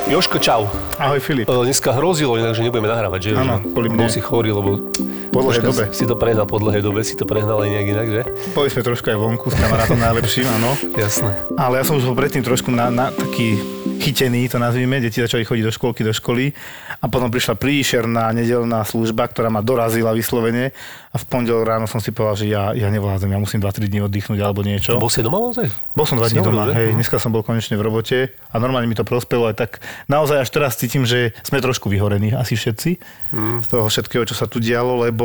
Joško, 0.03 0.35
čau. 0.35 0.67
Ahoj 0.99 1.19
Filip. 1.23 1.47
Dneska 1.47 1.95
hrozilo 1.95 2.35
inak, 2.35 2.51
že 2.51 2.67
nebudeme 2.67 2.91
nahrávať, 2.91 3.19
že? 3.23 3.31
Áno, 3.39 3.63
kvôli 3.63 3.87
Bol 3.87 4.03
mne. 4.03 4.11
si 4.11 4.19
chorý, 4.19 4.51
lebo... 4.51 4.91
Po 5.33 5.41
dlhej 5.41 5.65
dobe. 5.65 5.83
Si 5.89 6.05
to 6.05 6.13
prehnal 6.13 6.45
po 6.45 6.55
dlhej 6.55 6.79
dobe, 6.79 7.01
si 7.01 7.17
to 7.17 7.25
prehnal 7.25 7.57
aj 7.57 7.67
nejak 7.67 7.87
inak, 7.89 8.07
že? 8.07 8.21
Boli 8.53 8.69
sme 8.69 8.81
trošku 8.81 9.09
aj 9.09 9.17
vonku 9.17 9.49
s 9.49 9.55
kamarátom 9.55 9.97
najlepším, 9.97 10.45
áno. 10.47 10.77
Jasné. 10.93 11.33
Ale 11.57 11.77
ja 11.77 11.83
som 11.83 11.97
už 11.97 12.05
bol 12.05 12.13
predtým 12.15 12.39
trošku 12.39 12.69
na, 12.69 12.87
na 12.87 13.09
taký 13.09 13.57
chytený, 13.99 14.45
to 14.45 14.55
nazvime. 14.55 14.99
Deti 14.99 15.17
začali 15.17 15.41
chodiť 15.41 15.63
do 15.63 15.71
školky, 15.71 16.01
do 16.01 16.11
školy 16.11 16.53
a 16.95 17.05
potom 17.07 17.27
prišla 17.27 17.55
príšerná 17.55 18.29
nedelná 18.29 18.83
služba, 18.83 19.25
ktorá 19.25 19.49
ma 19.49 19.59
dorazila 19.59 20.11
vyslovene 20.11 20.69
a 21.09 21.15
v 21.15 21.25
pondelok 21.25 21.63
ráno 21.63 21.85
som 21.85 21.97
si 21.97 22.09
povedal, 22.09 22.35
že 22.35 22.47
ja, 22.47 22.63
ja 22.71 22.87
nevládzem, 22.87 23.27
ja 23.27 23.37
musím 23.37 23.57
2-3 23.59 23.85
dní 23.85 23.99
oddychnúť 24.01 24.39
alebo 24.39 24.61
niečo. 24.61 24.97
Bol 24.97 25.09
si 25.09 25.19
doma 25.19 25.39
naozaj? 25.39 25.65
Bol 25.91 26.05
som 26.05 26.15
dva 26.15 26.25
Si 26.25 26.33
dní 26.33 26.41
hovoril, 26.41 26.57
doma, 26.59 26.65
že? 26.67 26.73
hej, 26.75 26.89
dneska 26.93 27.17
som 27.17 27.29
bol 27.29 27.41
konečne 27.41 27.73
v 27.73 27.83
robote 27.83 28.17
a 28.29 28.55
normálne 28.55 28.85
mi 28.85 28.93
to 28.93 29.03
prospelo 29.03 29.45
aj 29.45 29.55
tak. 29.57 29.71
Naozaj 30.05 30.37
až 30.39 30.49
teraz 30.51 30.75
cítim, 30.75 31.03
že 31.03 31.33
sme 31.41 31.57
trošku 31.57 31.87
vyhorení, 31.87 32.33
asi 32.33 32.53
všetci, 32.53 32.91
Mhm. 33.29 33.55
z 33.61 33.67
toho 33.67 33.85
všetkého, 33.87 34.23
čo 34.23 34.35
sa 34.35 34.45
tu 34.45 34.57
dialo, 34.57 34.93
lebo 34.99 35.22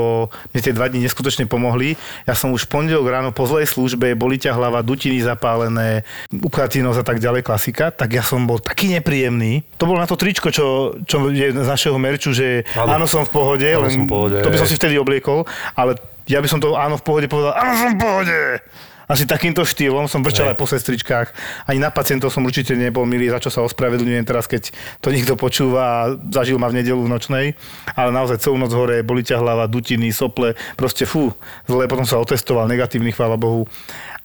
mne 0.51 0.61
tie 0.61 0.73
dva 0.73 0.87
dní 0.87 1.03
neskutočne 1.03 1.45
pomohli. 1.45 1.95
Ja 2.25 2.33
som 2.33 2.51
už 2.51 2.67
pondelok 2.67 3.07
ráno 3.07 3.31
po 3.31 3.45
zlej 3.45 3.67
službe, 3.67 4.13
boli 4.15 4.37
ťa 4.37 4.55
hlava, 4.55 4.83
dutiny 4.83 5.21
zapálené, 5.21 6.03
upchatínosť 6.31 6.99
a 7.01 7.07
tak 7.07 7.19
ďalej, 7.19 7.43
klasika, 7.43 7.91
tak 7.91 8.13
ja 8.13 8.23
som 8.23 8.45
bol 8.45 8.59
taký 8.59 8.91
nepríjemný. 8.91 9.63
To 9.77 9.87
bolo 9.87 9.99
na 9.99 10.09
to 10.09 10.15
tričko, 10.15 10.49
čo, 10.49 10.67
čo 11.05 11.29
je 11.31 11.51
z 11.51 11.69
našeho 11.69 11.97
merču, 11.97 12.31
že 12.31 12.67
áno, 12.75 13.03
Áno. 13.03 13.07
som 13.07 13.23
v 13.23 13.31
pohode, 13.31 13.67
len 13.67 13.91
som 13.91 14.05
v 14.05 14.11
pohode. 14.11 14.39
to 14.41 14.51
by 14.51 14.59
som 14.59 14.67
si 14.67 14.75
vtedy 14.75 14.97
obliekol, 14.97 15.47
ale 15.75 15.95
ja 16.29 16.39
by 16.39 16.49
som 16.49 16.61
to 16.61 16.77
áno 16.77 17.01
v 17.01 17.05
pohode 17.05 17.27
povedal, 17.27 17.57
áno 17.57 17.73
som 17.73 17.91
v 17.95 17.99
pohode. 17.99 18.37
Asi 19.09 19.25
takýmto 19.25 19.65
štýlom 19.65 20.05
som 20.05 20.21
vrčal 20.21 20.53
aj 20.53 20.61
po 20.61 20.69
sestričkách. 20.69 21.33
Ani 21.65 21.81
na 21.81 21.89
pacientov 21.89 22.29
som 22.29 22.45
určite 22.45 22.77
nebol 22.77 23.09
milý, 23.09 23.33
za 23.33 23.41
čo 23.41 23.49
sa 23.49 23.65
ospravedlňujem 23.65 24.29
teraz, 24.29 24.45
keď 24.45 24.69
to 25.01 25.09
niekto 25.09 25.33
počúva 25.33 25.81
a 25.81 26.01
zažil 26.29 26.61
ma 26.61 26.69
v 26.69 26.85
nedelu 26.85 27.01
v 27.01 27.13
nočnej. 27.17 27.47
Ale 27.97 28.13
naozaj 28.13 28.45
celú 28.45 28.61
noc 28.61 28.69
hore, 28.77 29.01
boli 29.01 29.25
ťa 29.25 29.41
hlava, 29.41 29.65
dutiny, 29.65 30.13
sople, 30.13 30.53
proste 30.77 31.09
fú, 31.09 31.33
zle. 31.65 31.89
Potom 31.89 32.05
sa 32.05 32.21
otestoval, 32.21 32.69
negatívny, 32.69 33.17
chvála 33.17 33.41
Bohu. 33.41 33.65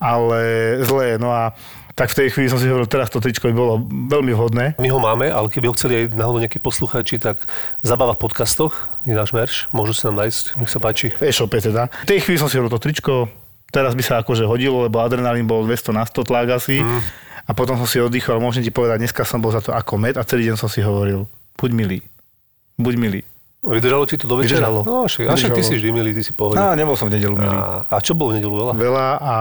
Ale 0.03 0.75
zlé, 0.83 1.15
no 1.15 1.31
a 1.31 1.55
tak 1.95 2.09
v 2.09 2.25
tej 2.25 2.27
chvíli 2.33 2.49
som 2.49 2.57
si 2.57 2.65
hovoril, 2.65 2.89
teraz 2.89 3.07
to 3.13 3.21
tričko 3.21 3.47
by 3.47 3.55
bolo 3.55 3.79
veľmi 3.87 4.33
vhodné. 4.33 4.65
My 4.81 4.89
ho 4.89 4.97
máme, 4.97 5.29
ale 5.29 5.47
keby 5.47 5.69
ho 5.69 5.77
chceli 5.77 5.93
aj 6.03 6.17
náhodou 6.17 6.41
nejakí 6.41 6.57
poslucháči, 6.57 7.21
tak 7.21 7.39
zabava 7.85 8.17
v 8.17 8.23
podcastoch, 8.25 8.89
je 9.05 9.13
náš 9.13 9.31
merch, 9.31 9.69
môžu 9.69 9.93
si 9.93 10.03
nám 10.09 10.25
nájsť, 10.25 10.57
nech 10.57 10.73
sa 10.73 10.81
páči. 10.81 11.13
V 11.13 11.29
e-shope 11.29 11.55
teda. 11.61 11.93
V 12.03 12.09
tej 12.09 12.25
chvíli 12.25 12.41
som 12.41 12.49
si 12.49 12.57
hovoril 12.57 12.73
to 12.73 12.81
tričko, 12.81 13.29
teraz 13.73 13.97
by 13.97 14.03
sa 14.05 14.21
akože 14.21 14.45
hodilo, 14.45 14.85
lebo 14.85 15.01
adrenalín 15.01 15.49
bol 15.49 15.65
200 15.65 15.97
na 15.97 16.05
100 16.05 16.29
tlak 16.29 16.47
asi. 16.61 16.85
Mhm. 16.85 17.01
A 17.43 17.51
potom 17.51 17.75
som 17.75 17.89
si 17.89 17.99
oddychol, 17.99 18.39
môžem 18.39 18.63
ti 18.63 18.71
povedať, 18.71 19.03
dneska 19.03 19.27
som 19.27 19.43
bol 19.43 19.51
za 19.51 19.59
to 19.59 19.75
ako 19.75 19.99
med 19.99 20.15
a 20.15 20.23
celý 20.23 20.47
deň 20.47 20.55
som 20.55 20.71
si 20.71 20.79
hovoril, 20.79 21.27
buď 21.59 21.69
milý, 21.75 21.99
buď 22.79 22.95
milý. 22.95 23.21
Vydržalo 23.63 24.03
ti 24.03 24.19
to 24.19 24.27
do 24.27 24.35
večera? 24.35 24.67
Vydržalo. 24.67 24.83
No, 24.83 25.07
však, 25.07 25.23
a 25.23 25.39
však 25.39 25.55
ty 25.55 25.63
si 25.63 25.79
vždy 25.79 25.89
milý, 25.95 26.11
ty 26.11 26.19
si 26.19 26.35
pohodil. 26.35 26.59
No, 26.59 26.75
nebol 26.75 26.99
som 26.99 27.07
v 27.07 27.15
nedelu 27.15 27.31
milý. 27.31 27.55
A, 27.55 27.87
a 27.87 27.97
čo 28.03 28.11
bolo 28.11 28.35
v 28.35 28.43
nedelu 28.43 28.51
veľa? 28.51 28.73
Veľa 28.75 29.07
a 29.17 29.35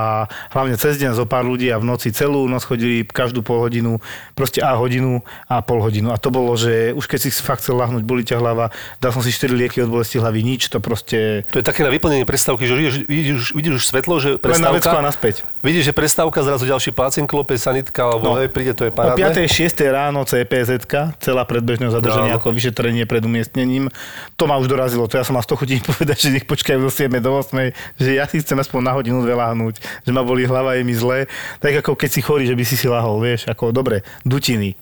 hlavne 0.55 0.79
cez 0.79 0.95
deň 1.03 1.19
zo 1.19 1.27
pár 1.27 1.43
ľudí 1.43 1.67
a 1.69 1.83
v 1.83 1.91
noci 1.91 2.15
celú 2.15 2.47
noc 2.47 2.63
chodili 2.63 3.03
každú 3.03 3.43
pol 3.43 3.67
hodinu, 3.67 3.99
proste 4.39 4.63
a 4.63 4.79
hodinu 4.79 5.27
a 5.51 5.59
pol 5.59 5.83
hodinu. 5.83 6.15
A 6.15 6.23
to 6.23 6.31
bolo, 6.31 6.55
že 6.55 6.95
už 6.95 7.11
keď 7.11 7.19
si 7.19 7.35
fakt 7.35 7.67
chcel 7.67 7.75
lahnúť, 7.83 8.07
boli 8.07 8.23
ťa 8.23 8.39
hlava, 8.39 8.71
dal 9.03 9.11
som 9.11 9.27
si 9.27 9.35
4 9.35 9.59
lieky 9.59 9.83
od 9.83 9.91
bolesti 9.91 10.23
hlavy, 10.23 10.39
nič, 10.47 10.71
to 10.71 10.79
proste 10.79 11.43
To 11.51 11.59
je 11.59 11.67
také 11.67 11.83
na 11.83 11.91
vyplnenie 11.91 12.23
prestávky, 12.23 12.71
že 12.71 12.79
vidíš, 12.79 12.95
vidíš, 13.11 13.41
vidíš 13.59 13.75
už 13.83 13.85
svetlo, 13.91 14.23
že 14.23 14.39
len 14.39 14.63
na 14.63 14.71
a 14.71 14.79
prestávka, 14.79 15.03
naspäť. 15.03 15.35
vidíš, 15.67 15.91
že 15.91 15.93
prestávka, 15.99 16.47
zrazu 16.47 16.63
ďalší 16.63 16.95
pacient 16.95 17.27
klope, 17.27 17.59
sanitka, 17.59 18.07
No. 18.07 18.09
alebo 18.15 18.39
no. 18.39 18.47
príde, 18.47 18.71
to 18.79 18.87
je 18.87 18.95
O 18.95 18.97
parádne. 18.97 19.35
5. 19.35 19.51
6. 19.51 19.83
ráno 19.91 20.23
CPZ, 20.23 20.79
celá 21.19 21.43
predbežného 21.43 21.91
zadržania 21.91 22.39
Áno. 22.39 22.39
ako 22.39 22.55
vyšetrenie 22.55 23.03
pred 23.03 23.27
umiestnením. 23.27 23.91
To 24.37 24.45
ma 24.51 24.59
už 24.59 24.69
dorazilo. 24.69 25.09
To 25.09 25.15
ja 25.17 25.25
som 25.25 25.35
mal 25.37 25.45
100 25.45 25.61
chutí 25.61 25.81
povedať, 25.83 26.29
že 26.29 26.35
nech 26.35 26.47
počkajú 26.49 26.79
do 26.83 26.91
7. 26.91 27.09
do 27.23 27.31
8. 27.39 28.01
Že 28.01 28.11
ja 28.17 28.25
si 28.29 28.41
chcem 28.41 28.59
aspoň 28.59 28.81
na 28.85 28.93
hodinu 28.95 29.21
dve 29.21 29.37
láhnuť. 29.37 30.05
Že 30.09 30.11
ma 30.15 30.23
boli 30.23 30.49
hlava, 30.49 30.77
je 30.77 30.83
mi 30.85 30.95
zle. 30.95 31.31
Tak 31.61 31.85
ako 31.85 31.99
keď 31.99 32.11
si 32.11 32.21
chorý, 32.21 32.45
že 32.49 32.57
by 32.57 32.65
si 32.67 32.77
si 32.79 32.87
lahol, 32.87 33.21
vieš. 33.23 33.49
Ako 33.49 33.71
dobre, 33.71 34.05
dutiny. 34.25 34.75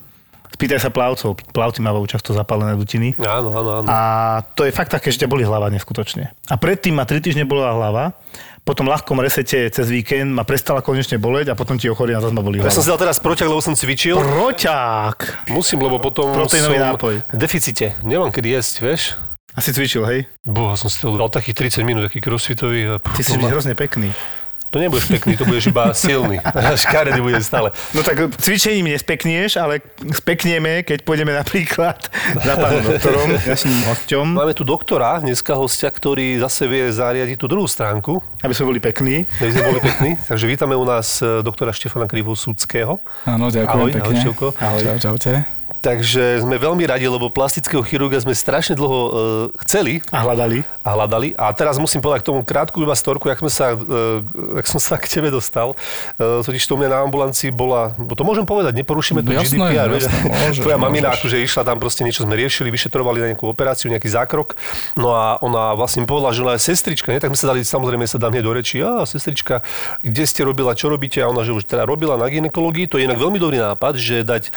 Spýtaj 0.51 0.83
sa 0.83 0.91
plavcov. 0.91 1.39
Plavci 1.55 1.79
majú 1.79 2.05
často 2.11 2.35
zapálené 2.35 2.75
dutiny. 2.75 3.15
Áno, 3.23 3.55
áno, 3.55 3.71
áno. 3.81 3.87
A 3.87 3.99
to 4.59 4.67
je 4.67 4.75
fakt 4.75 4.91
také, 4.91 5.15
že 5.15 5.23
ťa 5.23 5.31
boli 5.31 5.47
hlava 5.47 5.71
neskutočne. 5.71 6.35
A 6.51 6.55
predtým 6.59 6.99
ma 6.99 7.07
3 7.07 7.23
týždne 7.23 7.47
bola 7.47 7.71
hlava. 7.71 8.19
Po 8.71 8.79
tom 8.79 8.87
ľahkom 8.87 9.19
resete 9.19 9.67
cez 9.67 9.91
víkend 9.91 10.31
ma 10.31 10.47
prestala 10.47 10.79
konečne 10.79 11.19
boleť 11.19 11.51
a 11.51 11.55
potom 11.59 11.75
ti 11.75 11.91
ochorí 11.91 12.15
a 12.15 12.23
zase 12.23 12.31
ma 12.31 12.39
boli 12.39 12.63
Ja 12.63 12.71
som 12.71 12.87
si 12.87 12.91
dal 12.95 13.03
teraz 13.03 13.19
proťak, 13.19 13.51
lebo 13.51 13.59
som 13.59 13.75
cvičil. 13.75 14.15
Proťák! 14.15 15.51
Musím, 15.51 15.83
lebo 15.83 15.99
potom 15.99 16.31
Proteínový 16.31 16.79
som 16.79 16.95
nápoj. 16.95 17.15
v 17.19 17.35
deficite. 17.35 17.99
Nemám 18.07 18.31
kedy 18.31 18.55
jesť, 18.55 18.75
vieš. 18.87 19.03
Asi 19.59 19.75
cvičil, 19.75 20.07
hej? 20.07 20.31
Boha, 20.47 20.79
som 20.79 20.87
si 20.87 21.03
dal 21.03 21.27
takých 21.27 21.83
30 21.83 21.83
minút, 21.83 22.07
taký 22.07 22.23
crossfitový. 22.23 23.03
Ty 23.03 23.23
si 23.27 23.35
ma- 23.35 23.51
hrozne 23.51 23.75
pekný. 23.75 24.15
To 24.71 24.79
nebudeš 24.79 25.11
pekný, 25.11 25.35
to 25.35 25.43
budeš 25.43 25.75
iba 25.75 25.91
silný. 25.91 26.39
Škaredý 26.87 27.19
bude 27.19 27.43
stále. 27.43 27.75
No 27.91 28.07
tak 28.07 28.31
cvičením 28.39 28.87
nespeknieš, 28.87 29.59
ale 29.59 29.83
speknieme, 30.15 30.87
keď 30.87 31.03
pôjdeme 31.03 31.35
napríklad 31.35 31.99
za 32.39 32.55
pánom 32.55 32.79
doktorom, 32.87 33.35
našim 33.35 33.75
hosťom, 33.91 34.27
Máme 34.31 34.55
tu 34.55 34.63
doktora, 34.63 35.19
dneska 35.19 35.59
hostia, 35.59 35.91
ktorý 35.91 36.39
zase 36.39 36.71
vie 36.71 36.87
zariadiť 36.87 37.35
tú 37.35 37.51
druhú 37.51 37.67
stránku. 37.67 38.23
aby 38.47 38.55
sme 38.55 38.71
boli 38.71 38.79
pekní. 38.79 39.27
aby 39.43 39.51
sme 39.51 39.63
boli 39.75 39.81
pekní. 39.83 40.11
Takže 40.31 40.47
vítame 40.47 40.79
u 40.79 40.87
nás 40.87 41.19
e, 41.19 41.43
doktora 41.43 41.75
Štefana 41.75 42.07
Krivosudského. 42.07 43.03
Áno, 43.27 43.51
ďakujem 43.51 43.75
Ahoj, 43.75 43.91
pekne. 43.91 44.19
ahoj. 44.23 44.55
Ahoj. 44.55 44.81
Čau, 44.87 45.19
čaute. 45.19 45.60
Takže 45.81 46.45
sme 46.45 46.61
veľmi 46.61 46.85
radi, 46.85 47.09
lebo 47.09 47.33
plastického 47.33 47.81
chirurga 47.81 48.21
sme 48.21 48.37
strašne 48.37 48.77
dlho 48.77 48.99
uh, 49.01 49.13
chceli 49.65 50.05
A 50.13 50.21
hľadali. 50.21 50.61
a 50.85 50.89
hľadali. 50.93 51.33
A 51.41 51.49
teraz 51.57 51.81
musím 51.81 52.05
povedať 52.05 52.21
k 52.21 52.29
tomu 52.29 52.45
krátku 52.45 52.85
iba 52.85 52.93
storku, 52.93 53.27
jak, 53.27 53.41
sme 53.41 53.49
sa, 53.49 53.73
uh, 53.73 54.21
jak 54.61 54.67
som 54.69 54.77
sa 54.77 55.01
k 55.01 55.09
tebe 55.09 55.33
dostal. 55.33 55.73
Uh, 56.21 56.45
totiž 56.45 56.61
to 56.61 56.77
u 56.77 56.79
mňa 56.79 56.89
na 56.93 56.99
ambulancii 57.01 57.49
bola, 57.49 57.97
bo 57.97 58.13
to 58.13 58.23
môžem 58.23 58.45
povedať, 58.45 58.77
neporušíme 58.77 59.25
tu 59.25 59.33
No 59.33 59.41
jasné, 59.41 59.57
GDPR. 59.57 59.89
jasné, 59.97 60.19
môžeš, 60.29 60.61
Tvoja 60.65 60.77
mamina 60.77 61.09
môžeš. 61.09 61.19
akože 61.25 61.37
išla 61.49 61.63
tam 61.65 61.77
proste 61.81 62.05
niečo 62.05 62.29
sme 62.29 62.37
riešili, 62.37 62.69
vyšetrovali 62.69 63.19
na 63.19 63.27
nejakú 63.33 63.49
operáciu, 63.49 63.89
nejaký 63.89 64.13
zákrok. 64.13 64.61
No 65.01 65.17
a 65.17 65.41
ona 65.41 65.73
vlastne 65.73 66.05
povedala, 66.05 66.37
že 66.37 66.45
ona 66.45 66.61
je 66.61 66.67
sestrička, 66.67 67.09
nie? 67.09 67.19
tak 67.19 67.33
sme 67.33 67.41
sa 67.41 67.49
dali, 67.51 67.65
samozrejme 67.65 68.05
sa 68.05 68.21
dám 68.21 68.37
hneď 68.37 68.45
do 68.45 68.53
reči, 68.53 68.77
a 68.81 69.09
sestrička, 69.09 69.65
kde 70.05 70.25
ste 70.29 70.45
robila, 70.45 70.77
čo 70.77 70.93
robíte? 70.93 71.25
A 71.25 71.33
ona, 71.33 71.41
že 71.41 71.51
už 71.51 71.65
teda 71.65 71.89
robila 71.89 72.15
na 72.15 72.29
ginekológii, 72.29 72.85
to 72.85 73.01
je 73.01 73.09
inak 73.09 73.17
veľmi 73.17 73.41
dobrý 73.41 73.57
nápad, 73.57 73.97
že 73.97 74.21
dať 74.21 74.43
e, 74.49 74.51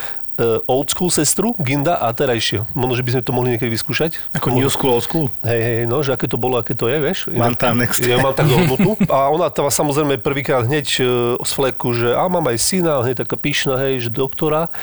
old 0.66 0.90
school 0.90 1.14
sestru, 1.14 1.54
Ginda 1.62 2.02
a 2.02 2.10
terajšie. 2.10 2.66
Možno, 2.74 2.98
že 2.98 3.04
by 3.06 3.12
sme 3.18 3.24
to 3.24 3.32
mohli 3.36 3.50
niekedy 3.54 3.70
vyskúšať. 3.70 4.18
Ako 4.34 4.54
new 4.54 4.70
school, 4.70 4.98
old 4.98 5.06
school. 5.06 5.30
Hej, 5.46 5.62
hej, 5.62 5.80
no, 5.86 6.02
že 6.02 6.14
aké 6.14 6.26
to 6.26 6.42
bolo, 6.42 6.58
aké 6.58 6.74
to 6.74 6.90
je, 6.90 6.98
vieš. 6.98 7.30
Mám 7.30 7.54
tam 7.58 7.78
next. 7.78 8.02
Ja 8.02 8.18
mám 8.18 8.34
tak 8.34 8.50
dohodnutú. 8.50 8.98
A 9.14 9.30
ona 9.30 9.54
tam 9.54 9.70
samozrejme 9.70 10.18
prvýkrát 10.18 10.66
hneď 10.66 10.88
e, 11.00 11.04
z 11.38 11.52
fleku, 11.54 11.94
že 11.94 12.18
a 12.18 12.26
mám 12.26 12.46
aj 12.50 12.58
syna, 12.58 13.06
hneď 13.06 13.26
taká 13.26 13.38
pyšná, 13.38 13.78
hej, 13.78 14.08
že 14.08 14.10
doktora. 14.10 14.74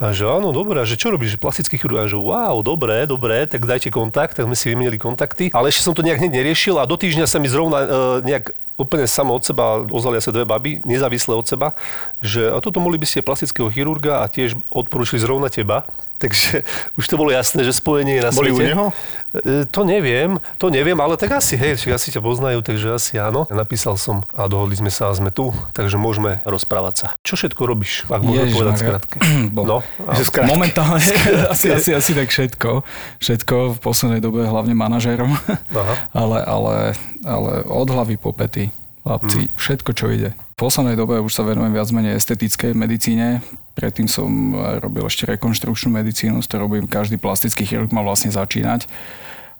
A 0.00 0.16
že 0.16 0.24
áno, 0.24 0.48
dobré, 0.48 0.80
a 0.80 0.88
že 0.88 0.96
čo 0.96 1.12
robíš, 1.12 1.36
že 1.36 1.38
plastický 1.38 1.76
chirurg. 1.76 2.00
A 2.00 2.08
že 2.08 2.16
wow, 2.16 2.64
dobré, 2.64 3.04
dobré, 3.04 3.44
tak 3.44 3.68
dajte 3.68 3.92
kontakt, 3.92 4.32
tak 4.32 4.48
sme 4.48 4.56
si 4.56 4.72
vymenili 4.72 4.96
kontakty. 4.96 5.52
Ale 5.52 5.68
ešte 5.68 5.84
som 5.84 5.92
to 5.92 6.00
nejak 6.00 6.24
neriešil 6.24 6.80
a 6.80 6.88
do 6.88 6.96
týždňa 6.96 7.28
sa 7.28 7.36
mi 7.36 7.52
zrovna 7.52 7.84
e, 7.84 7.88
nejak 8.24 8.56
úplne 8.80 9.04
samo 9.04 9.36
od 9.36 9.44
seba 9.44 9.84
ozvali 9.84 10.24
sa 10.24 10.32
dve 10.32 10.48
baby, 10.48 10.80
nezávisle 10.88 11.36
od 11.36 11.44
seba, 11.44 11.76
že 12.24 12.48
a 12.48 12.56
toto 12.64 12.80
mohli 12.80 12.96
by 12.96 13.04
ste 13.04 13.20
plastického 13.20 13.68
chirurga 13.68 14.24
a 14.24 14.32
tiež 14.32 14.56
odporúčili 14.72 15.20
zrovna 15.20 15.52
teba. 15.52 15.84
Takže 16.20 16.68
už 16.94 17.04
to 17.06 17.16
bolo 17.16 17.32
jasné, 17.32 17.64
že 17.64 17.72
spojenie 17.72 18.20
je 18.20 18.22
na 18.22 18.30
Boli 18.30 18.52
u 18.52 18.54
svete. 18.54 18.68
neho? 18.68 18.86
E, 19.32 19.64
To 19.64 19.80
neviem, 19.82 20.36
to 20.54 20.68
neviem, 20.68 20.94
ale 20.94 21.16
tak 21.16 21.32
asi, 21.32 21.56
hej, 21.56 21.74
však 21.74 21.96
asi 21.96 22.08
ťa 22.10 22.20
poznajú, 22.20 22.60
takže 22.60 22.92
asi 22.92 23.16
áno. 23.16 23.48
Napísal 23.48 23.96
som 23.96 24.20
a 24.30 24.44
dohodli 24.44 24.74
sme 24.74 24.88
sa 24.88 25.08
a 25.08 25.12
sme 25.12 25.28
tu, 25.28 25.48
takže 25.70 25.96
môžeme 25.96 26.44
rozprávať 26.44 26.94
sa. 26.94 27.06
Čo 27.20 27.34
všetko 27.36 27.62
robíš, 27.64 28.04
ak 28.06 28.20
môžeme 28.20 28.44
Ježiš, 28.44 28.54
povedať 28.54 28.74
skrátke? 28.78 29.16
No, 29.70 29.80
skrátke. 30.14 30.44
Momentálne 30.46 31.00
asi, 31.54 31.72
asi, 31.72 31.90
asi 31.90 32.12
tak 32.12 32.28
všetko. 32.28 32.84
Všetko 33.16 33.54
v 33.70 33.78
poslednej 33.80 34.20
dobe 34.20 34.44
hlavne 34.44 34.72
manažérom. 34.72 35.32
Ale, 36.12 36.38
ale, 36.42 36.76
ale 37.22 37.50
od 37.64 37.88
hlavy 37.88 38.16
po 38.16 38.30
pety. 38.30 38.68
Chlapci, 39.00 39.48
Mhm. 39.48 39.56
všetko, 39.56 39.90
čo 39.94 40.06
ide. 40.08 40.36
V 40.60 40.68
poslednej 40.68 40.92
dobe 40.92 41.16
už 41.24 41.32
sa 41.32 41.40
venujem 41.40 41.72
viac 41.72 41.88
menej 41.88 42.20
estetickej 42.20 42.76
medicíne. 42.76 43.40
Predtým 43.72 44.04
som 44.12 44.52
robil 44.84 45.08
ešte 45.08 45.24
rekonštrukčnú 45.32 45.88
medicínu, 45.88 46.36
s 46.36 46.52
ktorou 46.52 46.68
robím 46.68 46.84
každý 46.84 47.16
plastický 47.16 47.64
chirurg 47.64 47.88
mal 47.96 48.04
vlastne 48.04 48.28
začínať. 48.28 48.84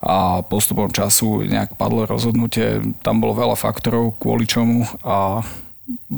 A 0.05 0.45
postupom 0.45 0.93
času 0.93 1.49
nejak 1.49 1.81
padlo 1.81 2.05
rozhodnutie, 2.05 2.85
tam 3.01 3.17
bolo 3.17 3.33
veľa 3.33 3.57
faktorov, 3.57 4.21
kvôli 4.21 4.45
čomu 4.45 4.85
a 5.01 5.41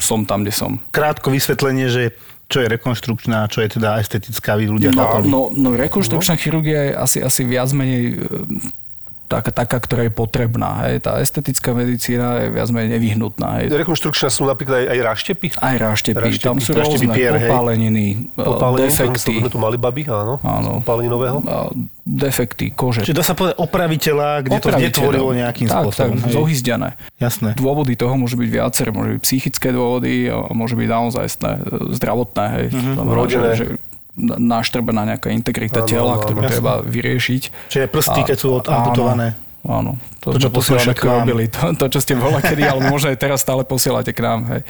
som 0.03 0.27
tam, 0.27 0.43
kde 0.43 0.51
som. 0.51 0.83
Krátko 0.91 1.31
vysvetlenie, 1.31 1.87
že 1.87 2.19
čo 2.51 2.67
je 2.67 2.75
rekonštrukčná, 2.75 3.47
čo 3.55 3.62
je 3.62 3.79
teda 3.79 4.03
estetická, 4.03 4.59
aby 4.59 4.67
ľudia 4.67 4.91
No, 4.91 4.99
chápali. 4.99 5.31
no, 5.31 5.55
no 5.55 5.79
rekonštrukčná 5.79 6.35
chirurgia 6.35 6.91
je 6.91 6.93
asi, 6.99 7.19
asi 7.23 7.47
viac 7.47 7.71
menej 7.71 8.19
e, 9.41 9.53
taká, 9.55 9.79
ktorá 9.81 10.05
je 10.05 10.12
potrebná. 10.12 10.85
Hej. 10.85 11.07
Tá 11.07 11.17
estetická 11.17 11.73
medicína 11.73 12.45
je 12.45 12.47
viac 12.53 12.69
menej 12.69 13.01
nevyhnutná. 13.01 13.65
Hej. 13.65 13.73
Rekonštrukčná 13.73 14.29
sú 14.29 14.45
napríklad 14.45 14.85
aj, 14.85 14.87
aj 14.93 14.99
ráštepy? 15.01 15.47
Aj 15.57 15.77
ráštepy, 15.81 16.19
Ráštepy. 16.19 16.45
tam 16.45 16.57
sú 16.61 16.75
Ráštepy 16.75 17.07
rôzne 17.09 17.15
pier, 17.17 17.33
popáleniny, 17.39 18.07
e, 18.29 18.43
Popálenie, 18.43 18.91
defekty, 18.91 19.35
sme 19.41 19.49
tu 19.49 19.57
mali 19.57 19.77
baby, 19.81 20.03
áno, 20.11 20.37
Áno. 20.43 20.85
popálení 20.85 21.09
nového. 21.09 21.39
a 21.47 21.73
defekty, 22.03 22.75
kože. 22.75 23.07
Čiže 23.07 23.15
dá 23.15 23.25
sa 23.25 23.39
povedať 23.39 23.57
opraviteľa, 23.62 24.29
kde 24.43 24.59
to 24.59 24.69
Opraviteľom. 24.69 24.91
netvorilo 24.91 25.29
nejakým 25.39 25.69
tak, 25.71 25.83
spôsobom. 25.87 26.17
Tak, 26.19 26.27
hej. 26.27 26.35
zohyzdené. 26.35 26.91
Jasné. 27.17 27.49
Dôvody 27.55 27.95
toho 27.95 28.19
môžu 28.19 28.35
byť 28.43 28.49
viaceré, 28.51 28.91
môžu 28.91 29.15
byť 29.17 29.23
psychické 29.23 29.71
dôvody 29.71 30.27
a 30.27 30.51
môže 30.51 30.75
byť 30.75 30.89
naozaj 30.91 31.25
zdravotné. 31.95 32.45
Hej. 32.59 32.67
Mhm. 32.75 32.93
Znamená, 32.99 33.55
že 33.55 33.67
náštrbená 34.19 35.09
nejaká 35.09 35.33
Áno, 35.33 35.38
integrita 35.38 35.81
tela, 35.88 36.16
áno, 36.16 36.23
ktorú 36.23 36.40
jasné. 36.45 36.52
treba 36.52 36.73
vyriešiť. 36.85 37.42
Čiže 37.73 37.87
prsty, 37.88 38.21
keď 38.28 38.37
sú 38.37 38.49
amputované. 38.61 39.33
Áno, 39.62 39.95
to, 40.19 40.35
To, 40.35 40.38
čo 40.42 40.50
sme 40.50 40.59
posielame 40.59 40.85
všetko 40.90 41.07
k 41.07 41.12
robili. 41.23 41.45
To, 41.49 41.64
to, 41.78 41.85
čo 41.87 41.99
ste 42.02 42.19
bola 42.19 42.42
kedy, 42.42 42.66
ale 42.66 42.83
možno 42.90 43.14
aj 43.14 43.19
teraz 43.19 43.47
stále 43.47 43.62
posielate 43.62 44.11
k 44.11 44.21
nám. 44.21 44.40
Hej. 44.50 44.62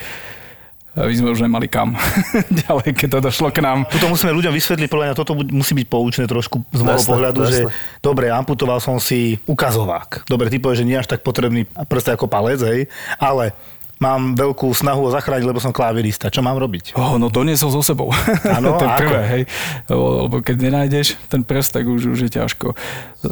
A 0.92 1.08
My 1.08 1.14
sme 1.16 1.32
už 1.32 1.40
nemali 1.40 1.72
kam 1.72 1.96
ďalej, 2.68 2.92
keď 2.92 3.08
to 3.08 3.18
došlo 3.24 3.48
k 3.48 3.64
nám. 3.64 3.88
Tuto 3.88 4.12
musíme 4.12 4.36
ľuďom 4.36 4.52
vysvetliť, 4.52 4.92
podľa 4.92 5.06
mňa 5.08 5.16
toto 5.16 5.32
musí 5.32 5.72
byť 5.72 5.86
poučné 5.88 6.28
trošku 6.28 6.60
z 6.68 6.80
môjho 6.84 7.00
pohľadu, 7.08 7.40
že 7.48 7.58
jasné. 7.64 7.72
dobre, 8.04 8.28
amputoval 8.28 8.76
som 8.76 9.00
si 9.00 9.40
ukazovák. 9.48 10.28
Dobre, 10.28 10.52
ty 10.52 10.60
povieš, 10.60 10.84
že 10.84 10.88
nie 10.92 11.00
až 11.00 11.08
tak 11.08 11.24
potrebný 11.24 11.64
prst 11.64 12.12
ako 12.12 12.28
palec, 12.28 12.60
hej, 12.60 12.92
ale 13.16 13.56
mám 14.02 14.34
veľkú 14.34 14.66
snahu 14.74 15.06
ho 15.06 15.10
zachrániť, 15.14 15.46
lebo 15.46 15.62
som 15.62 15.70
klavirista. 15.70 16.26
Čo 16.26 16.42
mám 16.42 16.58
robiť? 16.58 16.98
Oh, 16.98 17.14
no 17.22 17.30
doniesol 17.30 17.70
so 17.70 17.82
sebou. 17.86 18.10
Áno, 18.50 18.74
to 18.80 18.84
je 18.84 18.90
prvé, 18.98 19.20
ako? 19.22 19.30
hej. 19.30 19.42
Lebo, 19.86 20.06
lebo 20.26 20.34
keď 20.42 20.56
nenájdeš 20.58 21.14
ten 21.30 21.46
prst, 21.46 21.78
tak 21.78 21.86
už, 21.86 22.10
už 22.10 22.18
je 22.26 22.30
ťažko. 22.42 22.74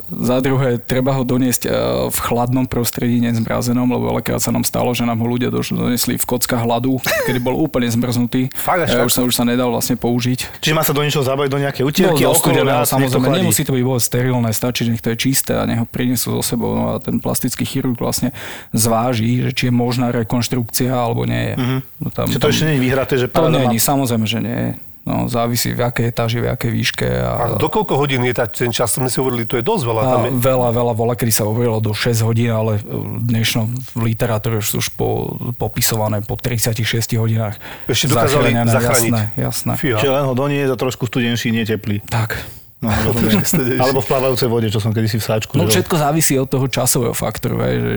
Za 0.07 0.39
druhé, 0.39 0.79
treba 0.79 1.11
ho 1.19 1.27
doniesť 1.27 1.62
eh, 1.67 1.73
v 2.07 2.19
chladnom 2.23 2.71
prostredí, 2.71 3.19
nezmrazenom, 3.19 3.91
lebo 3.91 4.15
veľakrát 4.15 4.39
sa 4.39 4.55
nám 4.55 4.62
stalo, 4.62 4.95
že 4.95 5.03
nám 5.03 5.19
ho 5.19 5.27
ľudia 5.27 5.50
donesli 5.50 6.15
v 6.15 6.25
kockách 6.25 6.62
hladu, 6.62 7.03
kedy 7.27 7.43
bol 7.43 7.59
úplne 7.59 7.91
zmrznutý. 7.91 8.47
Fakt, 8.55 8.87
až 8.87 8.95
a 8.95 9.03
tak? 9.03 9.11
už 9.11 9.12
sa, 9.12 9.21
už 9.27 9.35
sa 9.35 9.43
nedal 9.43 9.75
vlastne 9.75 9.99
použiť. 9.99 10.62
Čiže 10.62 10.75
má 10.77 10.87
sa 10.87 10.95
do 10.95 11.03
niečoho 11.03 11.27
zabať 11.27 11.49
do 11.50 11.59
nejakej 11.59 11.85
utierky, 11.85 12.23
do 12.23 12.31
okolo 12.31 12.62
samozrejme, 12.87 13.43
nemusí 13.43 13.67
to 13.67 13.75
byť 13.75 13.83
vôbec 13.83 14.05
sterilné, 14.05 14.50
stačí, 14.55 14.87
že 14.87 14.91
nech 14.95 15.03
to 15.03 15.11
je 15.11 15.19
čisté 15.19 15.57
a 15.57 15.67
nech 15.67 15.81
ho 15.81 15.87
prinesú 15.89 16.39
so 16.39 16.43
sebou. 16.45 16.77
No 16.77 16.95
a 16.95 17.03
ten 17.03 17.19
plastický 17.19 17.67
chirurg 17.67 17.99
vlastne 17.99 18.31
zváži, 18.71 19.49
že 19.49 19.50
či 19.50 19.62
je 19.69 19.73
možná 19.75 20.12
rekonštrukcia 20.61 20.93
alebo 20.93 21.25
nie 21.25 21.43
je. 21.50 21.55
No 21.99 22.09
tam, 22.12 22.29
Čiže 22.29 22.40
to 22.40 22.49
ešte 22.49 22.64
nie 22.69 22.76
je 22.76 22.83
vyhraté, 22.85 23.14
že 23.17 23.26
to 23.26 23.49
nie, 23.49 23.64
má- 23.64 23.73
samozrejme, 23.73 24.26
že 24.29 24.40
nie 24.40 24.59
je. 24.59 24.73
No, 25.00 25.33
závisí 25.33 25.73
v 25.73 25.81
akej 25.81 26.12
etáži, 26.12 26.45
v 26.45 26.52
akej 26.52 26.71
výške. 26.71 27.09
A 27.09 27.33
A, 27.33 27.45
do 27.57 27.73
koľko 27.73 27.97
hodín 27.97 28.21
je 28.21 28.37
tá, 28.37 28.45
ten 28.45 28.69
čas, 28.69 28.93
sme 28.93 29.09
si 29.09 29.17
hovorili, 29.17 29.49
to 29.49 29.57
je 29.57 29.64
dosť 29.64 29.85
veľa. 29.88 30.00
Tam 30.05 30.23
je, 30.29 30.33
veľa, 30.37 30.69
veľa, 30.76 30.93
voľa, 30.93 31.14
kedy 31.17 31.33
sa 31.33 31.49
hovorilo 31.49 31.81
do 31.81 31.97
6 31.97 32.21
hodín, 32.21 32.52
ale 32.52 32.85
dnešno 33.25 33.64
v 33.97 34.12
literatúre 34.12 34.61
sú 34.61 34.76
už 34.76 34.93
po, 34.93 35.40
popisované 35.57 36.21
po 36.21 36.37
36 36.37 37.17
hodinách. 37.17 37.57
Ešte 37.88 38.12
dokázali 38.12 38.52
zachrániť. 38.52 39.12
Jasné, 39.17 39.23
jasné. 39.40 39.73
Fíha. 39.81 39.99
Čiže 40.05 40.12
len 40.12 40.25
ho 40.29 40.37
doniesť 40.37 40.69
a 40.69 40.76
trošku 40.76 41.09
studenší, 41.09 41.49
nie 41.49 41.64
teplý. 41.64 42.05
Tak. 42.05 42.60
No. 42.81 42.89
Alebo 43.85 44.01
v 44.01 44.09
plávajúcej 44.09 44.49
vode, 44.49 44.73
čo 44.73 44.81
som 44.81 44.97
kedysi 44.97 45.21
v 45.21 45.25
sáčku. 45.25 45.53
No 45.61 45.69
žil. 45.69 45.85
všetko 45.85 45.95
závisí 46.01 46.41
od 46.41 46.49
toho 46.49 46.65
časového 46.65 47.13
faktoru, 47.13 47.61
hej, 47.61 47.77
že 47.77 47.93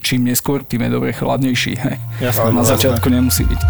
čím 0.00 0.24
neskôr, 0.24 0.64
tým 0.64 0.88
je 0.88 0.90
dobre 0.90 1.12
chladnejší. 1.12 1.72
Hej. 1.76 1.96
Jasné, 2.32 2.48
Na 2.48 2.64
jasné. 2.64 2.70
začiatku 2.72 3.06
nemusí 3.12 3.44
byť. 3.44 3.60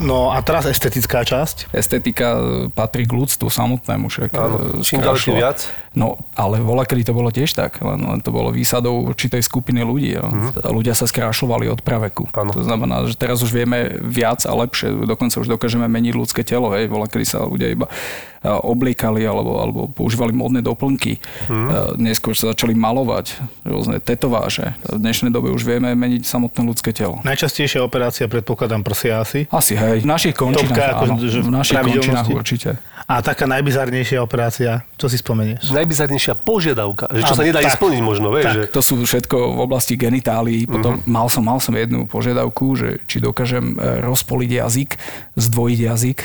No 0.00 0.32
a 0.32 0.40
teraz 0.40 0.64
estetická 0.64 1.28
časť. 1.28 1.76
Estetika 1.76 2.28
e, 2.32 2.40
patrí 2.72 3.04
k 3.04 3.12
ľudstvu 3.12 3.52
samotnému. 3.52 4.08
Však, 4.08 4.30
Áno, 4.32 4.80
e, 4.80 4.86
čím 4.86 5.04
ďalej, 5.04 5.36
viac. 5.36 5.58
No, 5.90 6.22
ale 6.38 6.62
voľa, 6.62 6.86
kedy 6.86 7.02
to 7.10 7.12
bolo 7.16 7.34
tiež 7.34 7.50
tak, 7.50 7.82
len, 7.82 7.98
len 7.98 8.22
to 8.22 8.30
bolo 8.30 8.54
výsadou 8.54 9.10
určitej 9.10 9.42
skupiny 9.42 9.82
ľudí. 9.82 10.14
Jo. 10.14 10.30
A 10.62 10.70
ľudia 10.70 10.94
sa 10.94 11.10
skrášľovali 11.10 11.66
od 11.66 11.82
praveku. 11.82 12.30
Áno. 12.30 12.54
To 12.54 12.62
znamená, 12.62 13.10
že 13.10 13.18
teraz 13.18 13.42
už 13.42 13.50
vieme 13.50 13.98
viac 13.98 14.46
a 14.46 14.54
lepšie, 14.54 15.02
dokonca 15.02 15.42
už 15.42 15.50
dokážeme 15.50 15.90
meniť 15.90 16.14
ľudské 16.14 16.46
telo. 16.46 16.70
Hej. 16.78 16.86
Voľa, 16.86 17.10
kedy 17.10 17.26
sa 17.26 17.42
ľudia 17.42 17.74
iba 17.74 17.90
obliekali 18.40 19.20
alebo, 19.28 19.60
alebo 19.60 19.80
používali 19.92 20.32
modné 20.32 20.64
doplnky. 20.64 21.20
E, 21.20 21.50
Neskôr 22.00 22.32
sa 22.32 22.56
začali 22.56 22.72
malovať 22.72 23.36
rôzne 23.68 24.00
tetováže. 24.00 24.72
V 24.88 24.96
dnešnej 24.96 25.28
dobe 25.28 25.52
už 25.52 25.60
vieme 25.68 25.92
meniť 25.92 26.24
samotné 26.24 26.64
ľudské 26.64 26.96
telo. 26.96 27.20
Najčastejšia 27.20 27.84
operácia, 27.84 28.24
predpokladám, 28.32 28.80
prsia 28.80 29.20
asi. 29.20 29.44
Asi 29.52 29.76
hej, 29.76 30.00
V 30.00 30.08
našich 30.08 30.32
končinách, 30.32 30.72
Topka, 30.72 31.04
áno. 31.04 31.20
V 31.20 31.52
našich 31.52 31.76
končinách 31.84 32.28
určite. 32.32 32.70
A 33.04 33.20
taká 33.20 33.44
najbizarnejšia 33.44 34.22
operácia, 34.24 34.88
čo 34.96 35.10
si 35.10 35.20
spomenieš? 35.20 35.68
Najbizarnejšia 35.80 36.34
požiadavka, 36.36 37.08
že 37.08 37.24
čo 37.24 37.32
Áno, 37.34 37.38
sa 37.40 37.44
nedá 37.48 37.60
tak. 37.64 37.80
splniť 37.80 38.00
možno, 38.04 38.36
Tak. 38.36 38.52
že... 38.52 38.62
To 38.70 38.80
sú 38.84 39.00
všetko 39.00 39.36
v 39.56 39.58
oblasti 39.64 39.96
genitálií. 39.96 40.68
Potom 40.68 41.00
mal 41.08 41.26
som, 41.32 41.40
mal 41.40 41.56
som 41.58 41.72
jednu 41.72 42.04
požiadavku, 42.04 42.76
že 42.76 43.00
či 43.08 43.18
dokážem 43.24 43.74
e, 43.80 44.04
rozpoliť 44.04 44.50
jazyk, 44.60 44.90
zdvojiť 45.40 45.78
jazyk. 45.88 46.18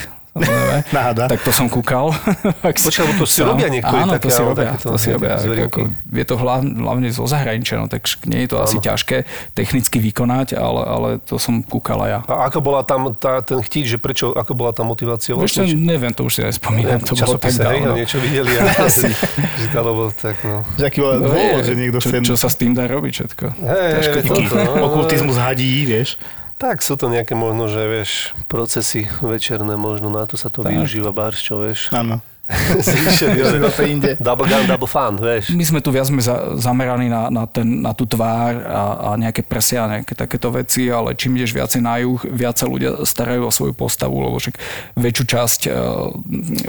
Náhada. 0.92 1.32
Tak 1.32 1.48
to 1.48 1.52
som 1.56 1.72
kúkal. 1.72 2.12
Počkaj, 2.62 3.16
to 3.16 3.24
si 3.24 3.40
robia 3.40 3.72
niektorí 3.72 4.04
Áno, 4.04 4.20
také, 4.20 4.28
to 4.28 4.30
si 4.30 4.42
áno, 4.44 4.50
robia. 4.52 4.70
To 4.76 5.00
si 5.00 5.08
robia. 5.16 5.34
Ako, 5.40 5.80
je 6.12 6.26
to 6.28 6.36
hlavne, 6.36 7.08
zo 7.08 7.24
zahraničia, 7.24 7.80
no, 7.80 7.88
tak 7.88 8.04
nie 8.28 8.44
je 8.44 8.50
to 8.52 8.58
asi 8.60 8.84
ťažké 8.84 9.24
technicky 9.56 9.98
vykonať, 10.04 10.60
ale, 10.60 10.82
ale 10.84 11.10
to 11.24 11.40
som 11.40 11.64
kúkal 11.64 12.04
aj 12.04 12.10
ja. 12.12 12.20
A 12.28 12.52
ako 12.52 12.60
bola 12.60 12.84
tam 12.84 13.16
tá, 13.16 13.40
ten 13.40 13.64
chtíč, 13.64 13.96
že 13.96 13.98
prečo, 13.98 14.36
ako 14.36 14.52
bola 14.60 14.76
tá 14.76 14.84
motivácia? 14.84 15.32
Vlastne? 15.40 15.72
neviem, 15.72 16.12
to 16.12 16.28
už 16.28 16.34
si 16.36 16.42
nespomínam, 16.44 17.00
to 17.00 17.16
bolo 17.16 17.40
tak 17.40 17.56
dávno. 17.56 17.96
niečo 17.96 18.20
videli 18.20 18.60
a 18.60 18.68
Asi. 18.92 19.08
že 19.56 19.66
to, 19.72 19.80
lebo 19.80 20.12
tak, 20.12 20.36
no. 20.44 20.68
Že 20.76 20.84
aký 20.84 21.00
bol 21.00 21.14
No, 21.16 21.32
dôvod, 21.32 21.64
že 21.64 21.74
niekto 21.80 22.04
čo, 22.04 22.36
sa 22.36 22.52
s 22.52 22.60
tým 22.60 22.76
dá 22.76 22.84
robiť 22.92 23.12
všetko. 23.24 23.46
To- 23.56 24.44
no. 24.52 24.92
okultizmus 24.92 25.40
hadí, 25.40 25.88
vieš. 25.88 26.20
Tak 26.56 26.80
sú 26.80 26.96
to 26.96 27.12
nejaké 27.12 27.36
možno, 27.36 27.68
že 27.68 27.84
vieš, 27.84 28.32
procesy 28.48 29.12
večerné 29.20 29.76
možno, 29.76 30.08
na 30.08 30.24
to 30.24 30.40
sa 30.40 30.48
to 30.48 30.64
Tak. 30.64 30.72
využíva 30.72 31.12
barščo, 31.12 31.60
vieš. 31.60 31.92
Áno. 31.92 32.24
Inde. 33.86 34.18
double 34.22 34.46
gun, 34.46 34.66
double 34.70 34.90
fun, 34.90 35.18
vieš. 35.18 35.50
My 35.54 35.66
sme 35.66 35.80
tu 35.82 35.90
viac 35.90 36.10
sme 36.10 36.22
za, 36.22 36.58
zameraní 36.58 37.10
na, 37.10 37.30
na, 37.30 37.46
ten, 37.50 37.82
na 37.82 37.94
tú 37.94 38.06
tvár 38.06 38.62
a, 38.66 38.82
a 39.14 39.18
nejaké 39.18 39.42
prsia, 39.42 39.86
nejaké 39.90 40.14
takéto 40.14 40.50
veci, 40.54 40.90
ale 40.90 41.18
čím 41.18 41.38
ideš 41.38 41.54
viacej 41.58 41.82
na 41.82 41.98
juh, 42.02 42.22
viacej 42.22 42.68
ľudia 42.70 42.92
starajú 43.02 43.50
o 43.50 43.52
svoju 43.54 43.74
postavu, 43.74 44.18
lebo 44.22 44.38
však 44.38 44.56
väčšiu 44.94 45.24
časť 45.26 45.60
e, 45.66 45.70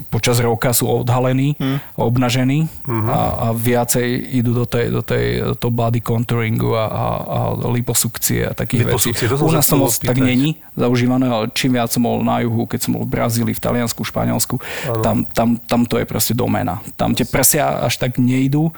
počas 0.09 0.41
roka 0.41 0.73
sú 0.73 0.89
odhalení, 0.89 1.57
Hm. 1.57 1.79
obnažení 1.97 2.69
Mhm. 2.85 3.09
a, 3.09 3.21
a 3.39 3.47
viacej 3.55 4.07
idú 4.41 4.53
do 4.53 4.67
tej, 4.69 4.93
do 4.93 5.01
tej 5.01 5.25
do 5.47 5.55
toho 5.57 5.73
body 5.73 6.01
contouringu 6.01 6.75
a, 6.77 6.85
a, 6.89 7.05
a 7.23 7.39
liposukcie 7.71 8.45
a 8.45 8.53
takých 8.53 8.93
vecí. 8.93 9.13
Liposukcie, 9.13 9.27
to 9.29 9.37
som 9.39 9.47
U 9.47 9.51
sa 9.53 9.57
nás 9.61 9.67
to 9.69 9.77
moc 9.77 9.93
tak 9.97 10.17
není 10.19 10.57
zaužívané, 10.77 11.27
ale 11.29 11.45
čím 11.57 11.77
viac 11.81 11.89
som 11.89 12.05
bol 12.05 12.21
na 12.21 12.45
juhu, 12.45 12.69
keď 12.69 12.81
som 12.83 12.91
bol 12.99 13.09
v 13.09 13.11
Brazílii, 13.17 13.55
v 13.57 13.63
Taliansku, 13.63 14.01
Španielsku, 14.05 14.61
tam, 15.01 15.25
tam, 15.33 15.57
tam 15.67 15.85
to 15.85 15.99
je 15.99 16.07
proste 16.07 16.33
doména. 16.33 16.81
Tam 16.95 17.13
tie 17.13 17.27
prsia 17.27 17.85
až 17.85 17.99
tak 17.99 18.17
nejdú 18.17 18.71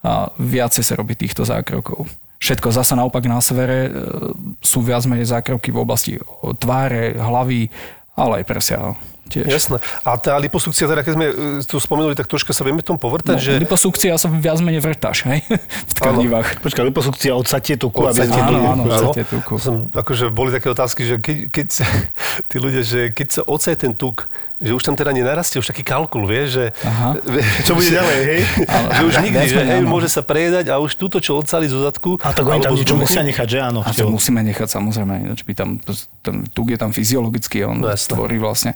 a 0.00 0.30
viacej 0.38 0.82
sa 0.86 0.94
robí 0.94 1.18
týchto 1.18 1.42
zákrokov. 1.42 2.06
Všetko 2.38 2.68
zasa 2.68 2.94
naopak 2.94 3.24
na 3.26 3.40
severe 3.40 3.88
e, 3.88 3.90
sú 4.60 4.84
viac 4.84 5.02
menej 5.08 5.32
zákroky 5.32 5.72
v 5.72 5.78
oblasti 5.80 6.12
o, 6.20 6.52
tváre, 6.52 7.16
hlavy, 7.16 7.72
ale 8.12 8.32
aj 8.40 8.44
prsia 8.44 8.78
tiež. 9.26 9.50
Jasné. 9.50 9.76
A 10.06 10.14
tá 10.20 10.38
liposukcia, 10.38 10.86
teda 10.86 11.02
keď 11.02 11.12
sme 11.16 11.26
e, 11.26 11.34
tu 11.66 11.80
spomenuli, 11.82 12.14
tak 12.14 12.30
troška 12.30 12.54
sa 12.54 12.62
vieme 12.62 12.84
tom 12.84 13.00
povrtať, 13.00 13.36
No, 13.36 13.42
že... 13.42 13.58
Liposukcia 13.58 14.14
sa 14.14 14.28
viac 14.30 14.60
menej 14.62 14.84
vrtáš, 14.84 15.26
hej? 15.26 15.42
v 15.90 15.92
tkanivách. 15.98 16.62
Počkaj, 16.62 16.84
liposukcia 16.86 17.34
odsatie 17.34 17.74
tuku, 17.74 18.06
Odsatie 18.06 18.30
sme... 18.30 18.46
Áno, 18.46 18.58
áno, 18.62 18.82
Áno. 18.86 18.92
odsatie 18.92 19.24
tuku. 19.26 19.58
Som, 19.58 19.90
akože 19.90 20.30
boli 20.30 20.54
také 20.54 20.70
otázky, 20.70 21.02
že 21.02 21.16
keď, 21.18 21.36
keď 21.50 21.66
sa, 21.72 21.84
tí 22.52 22.56
ľudia, 22.62 22.82
že 22.86 23.10
keď 23.10 23.28
sa 23.32 23.42
ocej 23.42 23.74
ten 23.74 23.92
tuk, 23.96 24.30
že 24.56 24.72
už 24.72 24.82
tam 24.82 24.96
teda 24.96 25.12
nenarastie 25.12 25.60
už 25.60 25.68
taký 25.68 25.84
kalkul, 25.84 26.24
vieš, 26.24 26.48
že... 26.56 26.64
Aha. 26.80 27.12
Čo 27.68 27.76
bude 27.76 27.92
ďalej, 27.92 28.18
hej? 28.24 28.40
že 28.96 29.02
už 29.04 29.14
nikdy, 29.20 29.44
že 29.52 29.60
hej, 29.60 29.80
áno. 29.84 29.88
môže 29.92 30.08
sa 30.08 30.24
prejedať 30.24 30.72
a 30.72 30.80
už 30.80 30.96
túto, 30.96 31.20
čo 31.20 31.36
odsali 31.36 31.68
zo 31.68 31.84
zadku... 31.84 32.16
A 32.24 32.32
tak 32.32 32.48
oni 32.48 32.64
tam 32.64 32.72
niečo 32.72 32.96
musia 32.96 33.20
nechať, 33.20 33.46
že 33.46 33.58
áno? 33.60 33.84
A 33.84 33.92
to 33.92 34.08
musíme 34.08 34.40
nechať 34.40 34.68
samozrejme, 34.80 35.28
ináč 35.28 35.44
by 35.44 35.52
tam, 35.52 35.76
ten 36.24 36.48
tuk 36.56 36.72
je 36.72 36.78
tam 36.80 36.90
fyziologicky, 36.96 37.68
on 37.68 37.84
No, 37.84 37.92
tvorí 37.92 38.40
vlastne 38.40 38.72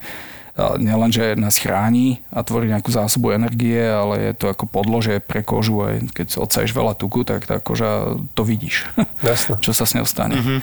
a 0.61 0.77
nielen, 0.77 1.09
že 1.09 1.39
nás 1.39 1.57
chráni 1.57 2.21
a 2.29 2.45
tvorí 2.45 2.69
nejakú 2.69 2.93
zásobu 2.93 3.33
energie, 3.33 3.81
ale 3.81 4.31
je 4.31 4.33
to 4.35 4.47
ako 4.51 4.69
podlože 4.69 5.23
pre 5.25 5.41
kožu. 5.41 5.81
Aj 5.87 5.97
keď 6.13 6.43
odsaješ 6.43 6.75
veľa 6.75 6.99
tuku, 6.99 7.25
tak 7.25 7.49
tá 7.49 7.63
koža 7.63 8.19
to 8.37 8.43
vidíš, 8.45 8.91
Jasné. 9.25 9.57
čo 9.63 9.73
sa 9.73 9.87
s 9.87 9.97
ňou 9.97 10.05
stane. 10.05 10.61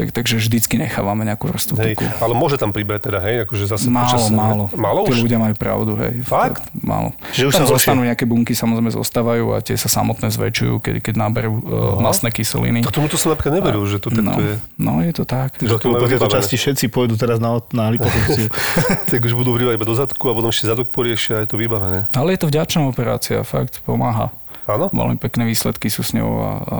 Tak, 0.00 0.16
takže 0.16 0.40
vždycky 0.40 0.80
nechávame 0.80 1.22
nejakú 1.22 1.44
vrstvu 1.46 1.76
Hej, 1.76 1.92
tuku. 1.92 2.08
ale 2.16 2.32
môže 2.32 2.56
tam 2.56 2.72
pribrať 2.72 3.00
teda, 3.04 3.20
hej, 3.20 3.44
akože 3.44 3.68
zase 3.68 3.86
Málo, 3.86 4.08
počas- 4.08 4.32
málo. 4.32 4.64
Málo 4.72 5.04
Tí 5.04 5.12
už? 5.12 5.20
ľudia 5.20 5.36
majú 5.36 5.52
pravdu, 5.52 5.92
hej. 5.98 6.24
Fakt? 6.24 6.72
Málo. 6.74 7.12
Že 7.30 7.42
už 7.46 7.52
Tam 7.52 7.60
sa 7.60 7.68
zostanú 7.70 8.00
nejaké 8.02 8.24
bunky, 8.24 8.52
samozrejme 8.52 8.88
zostávajú 8.90 9.52
a 9.52 9.60
tie 9.60 9.76
sa 9.76 9.92
samotné 9.92 10.32
zväčšujú, 10.32 10.74
keď, 10.78 10.94
keď 11.02 11.14
náberú 11.18 11.52
uh, 11.52 11.60
masné 11.98 12.30
kyseliny. 12.30 12.80
A 12.80 12.88
tomu 12.88 13.06
to 13.06 13.14
som 13.14 13.28
napríklad 13.28 13.60
neveril, 13.60 13.84
že 13.84 13.98
to 13.98 14.08
takto 14.08 14.24
No, 14.24 14.40
je. 14.40 14.54
no, 14.76 14.92
je 15.00 15.12
to 15.12 15.24
tak. 15.24 15.60
Že 15.60 15.76
Po 15.76 16.08
tejto 16.08 16.28
časti 16.30 16.56
všetci 16.56 16.88
pôjdu 16.88 17.14
teraz 17.14 17.36
na, 17.36 17.60
na 17.70 17.92
liposukciu. 17.92 18.48
tak 19.10 19.20
už 19.20 19.34
budú 19.34 19.52
vrývať 19.52 19.76
iba 19.76 19.84
do 19.84 19.92
zadku 19.92 20.24
a 20.24 20.32
potom 20.32 20.48
ešte 20.48 20.64
zadok 20.64 20.88
poriešia 20.88 21.36
a 21.36 21.44
je 21.44 21.50
to 21.50 21.56
vybavené. 21.56 22.08
Ale 22.12 22.32
je 22.32 22.40
to 22.40 22.48
vďačná 22.48 22.80
operácia, 22.82 23.36
fakt 23.42 23.84
pomáha. 23.84 24.32
Áno? 24.76 24.86
Veľmi 24.94 25.18
pekné 25.18 25.46
výsledky 25.46 25.90
sú 25.90 26.06
s 26.06 26.14
ňou 26.14 26.30
a, 26.40 26.50
a 26.60 26.76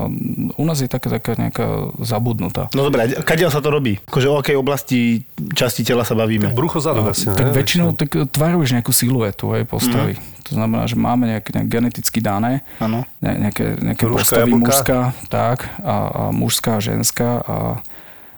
u 0.54 0.64
nás 0.66 0.78
je 0.78 0.86
taká, 0.86 1.10
taká 1.10 1.34
nejaká 1.34 1.90
zabudnutá. 1.98 2.70
No 2.74 2.86
dobré, 2.86 3.10
kadiaľ 3.22 3.50
sa 3.50 3.60
to 3.64 3.72
robí? 3.72 3.98
Akože 4.06 4.28
o 4.30 4.38
akej 4.38 4.56
oblasti 4.56 5.26
časti 5.54 5.82
tela 5.82 6.06
sa 6.06 6.14
bavíme? 6.14 6.54
Brucho 6.54 6.78
zadok 6.78 7.12
asi, 7.12 7.28
tak 7.30 7.50
ne? 7.50 7.54
väčšinou 7.54 7.94
tak 7.98 8.14
tvaruješ 8.30 8.78
nejakú 8.78 8.92
siluetu 8.94 9.52
aj 9.54 9.62
postavy. 9.66 10.14
Mhm. 10.16 10.38
To 10.50 10.52
znamená, 10.58 10.82
že 10.90 10.98
máme 10.98 11.30
nejaké, 11.30 11.54
nejaké 11.54 11.70
geneticky 11.70 12.18
dané, 12.18 12.66
Áno. 12.82 13.06
ne, 13.22 13.32
nejaké, 13.38 13.78
nejaké 13.78 14.02
Rúška, 14.02 14.18
postavy 14.42 14.50
jablka. 14.50 14.62
mužská, 14.66 14.98
tak, 15.30 15.58
a, 15.78 15.94
a 16.10 16.22
mužská, 16.34 16.82
ženská 16.82 17.38
a 17.46 17.56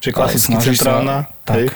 Čiže 0.03 0.13
klasicky 0.13 0.55
centrálna, 0.61 1.31
Sa, 1.47 1.57
hej? 1.57 1.73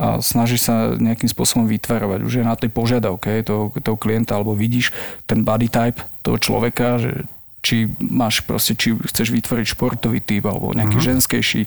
A 0.00 0.24
snažíš 0.24 0.64
sa 0.64 0.96
nejakým 0.96 1.28
spôsobom 1.28 1.68
vytvarovať. 1.68 2.24
Už 2.24 2.40
je 2.40 2.44
na 2.44 2.56
tej 2.56 2.72
požiadavke 2.72 3.44
toho, 3.44 3.68
toho 3.84 4.00
klienta, 4.00 4.40
alebo 4.40 4.56
vidíš 4.56 4.96
ten 5.28 5.44
body 5.44 5.68
type 5.68 6.00
toho 6.24 6.40
človeka, 6.40 6.96
že 6.96 7.28
či 7.60 7.92
máš 8.00 8.40
proste, 8.40 8.72
či 8.72 8.96
chceš 8.96 9.28
vytvoriť 9.36 9.76
športový 9.76 10.24
typ, 10.24 10.48
alebo 10.48 10.72
nejaký 10.72 10.96
Mhm. 10.96 11.04
mm-hmm. 11.04 11.10
ženskejší, 11.12 11.62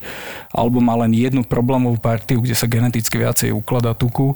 alebo 0.50 0.82
má 0.82 0.98
len 1.06 1.14
jednu 1.14 1.46
problémovú 1.46 2.02
partiu, 2.02 2.42
kde 2.42 2.58
sa 2.58 2.66
geneticky 2.66 3.22
viacej 3.22 3.54
ukladá 3.54 3.94
tuku, 3.94 4.34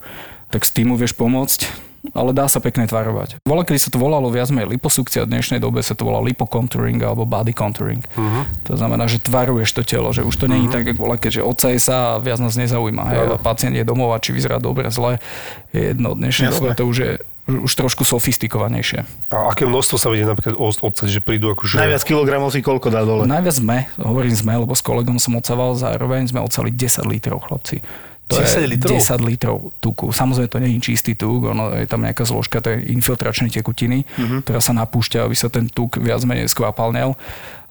tak 0.54 0.62
s 0.62 0.70
tým 0.70 0.94
mu 0.94 0.96
vieš 0.96 1.18
pomôcť 1.18 1.87
ale 2.14 2.32
dá 2.32 2.46
sa 2.48 2.60
pekne 2.64 2.88
tvarovať. 2.88 3.42
Vola, 3.44 3.64
kedy 3.68 3.80
sa 3.80 3.90
to 3.90 3.98
volalo 4.00 4.28
viac 4.32 4.52
menej 4.54 4.78
liposukcia, 4.78 5.26
v 5.26 5.32
dnešnej 5.34 5.60
dobe 5.60 5.84
sa 5.84 5.98
to 5.98 6.08
volá 6.08 6.24
lipocontouring 6.24 7.00
alebo 7.04 7.28
body 7.28 7.52
contouring. 7.52 8.04
Uh-huh. 8.16 8.44
To 8.68 8.80
znamená, 8.80 9.08
že 9.10 9.24
tvaruješ 9.24 9.76
to 9.76 9.82
telo, 9.84 10.12
že 10.14 10.24
už 10.24 10.36
to 10.36 10.46
není 10.48 10.68
uh-huh. 10.68 10.84
tak, 10.84 10.94
ako 10.94 11.00
vola, 11.04 11.16
keďže 11.20 11.42
odsaje 11.44 11.80
sa 11.82 12.18
a 12.18 12.22
viac 12.22 12.40
nás 12.40 12.56
nezaujíma. 12.56 13.04
Hej, 13.08 13.20
a 13.34 13.38
pacient 13.40 13.76
je 13.76 13.84
domov 13.88 14.14
a 14.14 14.22
či 14.22 14.32
vyzerá 14.36 14.62
dobre, 14.62 14.88
zle, 14.94 15.20
je 15.72 15.96
jedno. 15.96 16.14
V 16.14 16.24
dnešnej 16.24 16.52
Jasné. 16.52 16.58
dobe 16.60 16.70
to 16.78 16.86
už 16.88 16.98
je 17.00 17.12
už 17.48 17.72
trošku 17.80 18.04
sofistikovanejšie. 18.04 19.08
A 19.32 19.56
aké 19.56 19.64
množstvo 19.64 19.96
sa 19.96 20.12
vedie 20.12 20.28
napríklad 20.28 20.60
od- 20.60 20.84
odsať, 20.84 21.08
že 21.08 21.22
prídu 21.24 21.56
akože... 21.56 21.80
Najviac 21.80 22.04
kilogramov 22.04 22.52
si 22.52 22.60
koľko 22.60 22.92
dá 22.92 23.08
dole? 23.08 23.24
Najviac 23.24 23.56
sme, 23.56 23.78
hovorím 24.04 24.36
sme, 24.36 24.60
lebo 24.60 24.76
s 24.76 24.84
kolegom 24.84 25.16
som 25.16 25.40
odsával 25.40 25.72
zároveň, 25.80 26.28
sme 26.28 26.44
odsali 26.44 26.76
10 26.76 27.08
litrov, 27.08 27.48
chlapci. 27.48 27.80
To 28.28 28.44
10 28.44 28.60
je 28.60 28.68
litrov? 28.68 28.98
10 29.00 29.24
litrov 29.24 29.58
tuku. 29.80 30.12
Samozrejme, 30.12 30.52
to 30.52 30.60
nie 30.60 30.76
je 30.76 30.84
čistý 30.84 31.16
tuk, 31.16 31.48
ono 31.48 31.72
je 31.72 31.88
tam 31.88 32.04
nejaká 32.04 32.28
zložka 32.28 32.60
tej 32.60 32.92
infiltračnej 32.92 33.48
tekutiny, 33.48 34.04
uh-huh. 34.04 34.44
ktorá 34.44 34.60
sa 34.60 34.76
napúšťa, 34.76 35.24
aby 35.24 35.36
sa 35.36 35.48
ten 35.48 35.72
tuk 35.72 35.96
viac 35.96 36.20
menej 36.28 36.52
skvapalnel. 36.52 37.16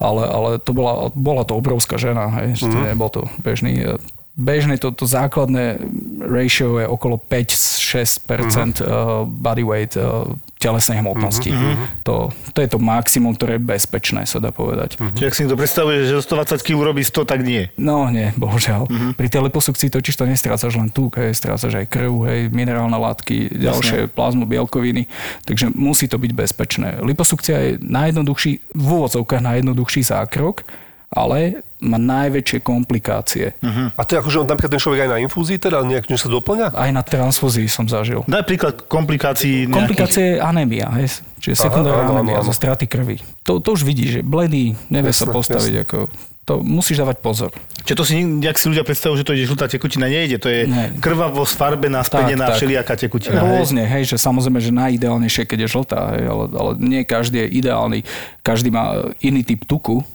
Ale, 0.00 0.22
ale 0.24 0.50
to 0.60 0.72
bola, 0.72 1.12
bola 1.12 1.44
to 1.44 1.56
obrovská 1.56 2.00
žena, 2.00 2.28
hej, 2.40 2.60
že 2.60 2.72
to 2.72 2.78
nebol 2.84 3.08
to 3.12 3.28
bežný. 3.40 3.96
Bežné 4.36 4.76
to, 4.76 4.92
to 4.92 5.08
základné 5.08 5.80
ratio 6.20 6.76
je 6.80 6.88
okolo 6.88 7.16
5-6% 7.20 8.80
uh-huh. 8.80 9.24
body 9.28 9.64
weight 9.64 9.96
uh, 9.96 10.24
telesnej 10.56 11.04
hmotnosti. 11.04 11.52
Uh-huh. 11.52 11.76
To, 12.08 12.14
to 12.56 12.58
je 12.64 12.68
to 12.72 12.78
maximum, 12.80 13.36
ktoré 13.36 13.60
je 13.60 13.62
bezpečné, 13.62 14.24
sa 14.24 14.40
dá 14.40 14.48
povedať. 14.48 14.96
Uh-huh. 14.96 15.12
Čiže 15.12 15.28
ak 15.28 15.36
si 15.36 15.42
to 15.44 15.56
predstavuje, 15.56 16.08
že 16.08 16.16
zo 16.16 16.24
120 16.32 16.64
kg 16.64 16.78
robí 16.80 17.02
100, 17.04 17.28
tak 17.28 17.44
nie. 17.44 17.68
No 17.76 18.08
nie, 18.08 18.32
bohužiaľ. 18.40 18.88
Uh-huh. 18.88 19.12
Pri 19.12 19.28
tej 19.28 19.44
liposukcii 19.44 19.92
totiž 19.92 20.16
to 20.16 20.24
nestrácaš 20.24 20.72
len 20.80 20.88
tuk, 20.88 21.20
hej, 21.20 21.36
strácaš 21.36 21.76
aj 21.76 21.86
krv, 21.92 22.12
hej, 22.32 22.40
minerálne 22.48 22.96
látky, 22.96 23.52
ďalšie 23.52 24.08
plazmu, 24.16 24.48
bielkoviny, 24.48 25.04
takže 25.44 25.68
musí 25.76 26.08
to 26.08 26.16
byť 26.16 26.32
bezpečné. 26.32 26.88
Liposukcia 27.04 27.56
je 27.60 27.70
najjednoduchší, 27.84 28.52
v 28.72 28.88
úvodzovkách 28.88 29.44
najjednoduchší 29.44 30.08
zákrok, 30.08 30.64
ale 31.10 31.62
má 31.78 32.00
najväčšie 32.00 32.64
komplikácie. 32.64 33.52
Uh-huh. 33.60 33.92
A 33.94 34.00
to 34.02 34.16
je 34.16 34.18
akože 34.24 34.48
napríklad 34.48 34.72
ten 34.72 34.82
človek 34.82 35.00
aj 35.06 35.10
na 35.12 35.18
infúzii, 35.22 35.60
teda 35.60 35.84
nejak 35.84 36.08
niečo 36.08 36.26
sa 36.26 36.30
doplňa? 36.32 36.72
Aj 36.72 36.90
na 36.90 37.04
transfúzii 37.04 37.68
som 37.68 37.84
zažil. 37.86 38.24
Daj 38.26 38.44
príklad 38.48 38.74
komplikácií 38.88 39.68
nejakých... 39.68 39.76
Komplikácie 39.76 40.24
je 40.34 40.36
anémia, 40.40 40.88
hej, 40.96 41.20
čiže 41.38 41.68
sekundárna 41.68 42.10
anémia 42.10 42.40
zo 42.42 42.50
straty 42.50 42.88
krvi. 42.88 43.20
To, 43.44 43.60
to 43.60 43.76
už 43.76 43.84
vidíš, 43.84 44.20
že 44.20 44.20
bledý, 44.24 44.74
nevie 44.88 45.12
sa 45.12 45.28
Jasné, 45.28 45.36
postaviť. 45.36 45.74
Ako, 45.84 45.98
to 46.46 46.62
musíš 46.62 47.02
dávať 47.02 47.18
pozor. 47.20 47.50
Čiže 47.82 47.96
to 47.98 48.04
si, 48.06 48.22
jak 48.22 48.56
si 48.56 48.66
ľudia 48.70 48.86
predstavujú, 48.86 49.18
že 49.18 49.26
to 49.26 49.34
je 49.34 49.50
žltá 49.50 49.66
tekutina, 49.66 50.06
nejde. 50.06 50.38
To 50.38 50.48
je 50.50 50.70
Nie. 50.70 50.94
krvavo 51.02 51.42
sfarbená, 51.42 52.06
spenená, 52.06 52.54
tak. 52.54 52.62
všelijaká 52.62 52.94
tekutina. 52.94 53.42
hej. 53.42 53.46
Rôzne, 53.46 53.82
hej, 53.82 54.14
že 54.14 54.16
samozrejme, 54.18 54.62
že 54.62 54.70
najideálnejšie, 54.70 55.42
keď 55.42 55.66
je 55.66 55.68
žltá, 55.74 56.00
hej, 56.14 56.24
ale, 56.30 56.44
ale 56.54 56.70
nie 56.78 57.02
každý 57.02 57.46
je 57.46 57.62
ideálny. 57.62 58.06
Každý 58.46 58.70
má 58.70 59.10
iný 59.18 59.42
typ 59.42 59.66
tuku 59.66 60.06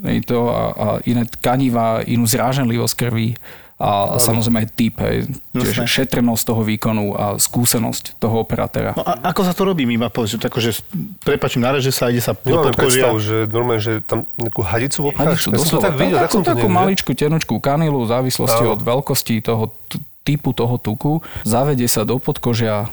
hej, 0.00 0.24
to 0.24 0.48
a, 0.48 0.60
a 0.70 0.86
iné 1.04 1.28
tkaniva, 1.28 2.00
inú 2.02 2.24
zráženlivosť 2.24 2.94
krvi 2.96 3.36
a 3.76 4.14
samozrejme 4.14 4.62
aj 4.62 4.68
typ, 4.72 4.94
hej, 5.02 5.26
tiež 5.50 5.82
šetrnosť 5.82 6.42
toho 6.46 6.62
výkonu 6.62 7.18
a 7.18 7.34
skúsenosť 7.34 8.14
toho 8.16 8.38
operatéra. 8.38 8.94
No 8.94 9.02
a 9.02 9.18
ako 9.26 9.42
sa 9.42 9.50
to 9.50 9.66
robí? 9.66 9.82
My 9.82 9.98
ma 9.98 10.08
povedz, 10.08 10.38
že 10.38 10.38
tako, 10.38 10.62
že 10.62 10.78
prepačím, 11.18 11.66
nareže 11.66 11.90
sa, 11.90 12.06
ide 12.06 12.22
sa 12.22 12.30
do 12.30 12.62
podkožia. 12.62 13.10
predstavu, 13.10 13.16
že 13.18 13.36
normálne, 13.50 13.82
že 13.82 13.98
tam 13.98 14.22
nejakú 14.38 14.62
hadicu 14.62 15.10
obcháš. 15.10 15.26
Hadicu, 15.34 15.48
Ja 15.50 15.50
som 15.50 15.50
to 15.50 15.58
doslova. 15.58 15.82
tak 15.82 15.94
videl, 15.98 16.16
tak 16.16 16.22
takú, 16.22 16.32
som 16.32 16.42
to 16.46 16.50
takú 16.54 16.68
maličku, 16.70 17.10
tenučku 17.10 17.54
kanilu 17.58 17.98
v 18.00 18.08
závislosti 18.08 18.62
Áno. 18.62 18.74
od 18.78 18.80
veľkosti 18.80 19.34
toho 19.42 19.64
t- 19.90 19.98
typu 20.22 20.54
toho 20.54 20.78
tuku. 20.78 21.18
Zavedie 21.42 21.86
sa 21.86 22.06
do 22.06 22.16
podkožia 22.16 22.86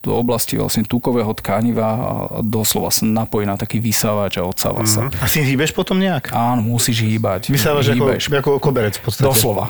do 0.00 0.16
oblasti 0.16 0.56
vlastne 0.56 0.82
tukového 0.82 1.28
tkaniva 1.36 1.86
a 1.86 2.10
doslova 2.40 2.88
sa 2.88 3.04
napojí 3.04 3.44
na 3.44 3.54
taký 3.54 3.78
vysávač 3.78 4.40
a 4.40 4.44
odsáva 4.44 4.88
sa. 4.88 5.08
Mhm. 5.08 5.20
A 5.20 5.24
si 5.28 5.44
hýbeš 5.44 5.72
potom 5.72 6.00
nejak? 6.00 6.32
Áno, 6.32 6.64
musíš 6.64 7.04
hýbať. 7.04 7.52
Vysávaš 7.52 7.92
ako, 7.92 8.04
Hýbeš. 8.08 8.22
ako 8.32 8.50
koberec 8.58 8.96
v 8.96 9.02
podstate. 9.04 9.28
Doslova. 9.28 9.68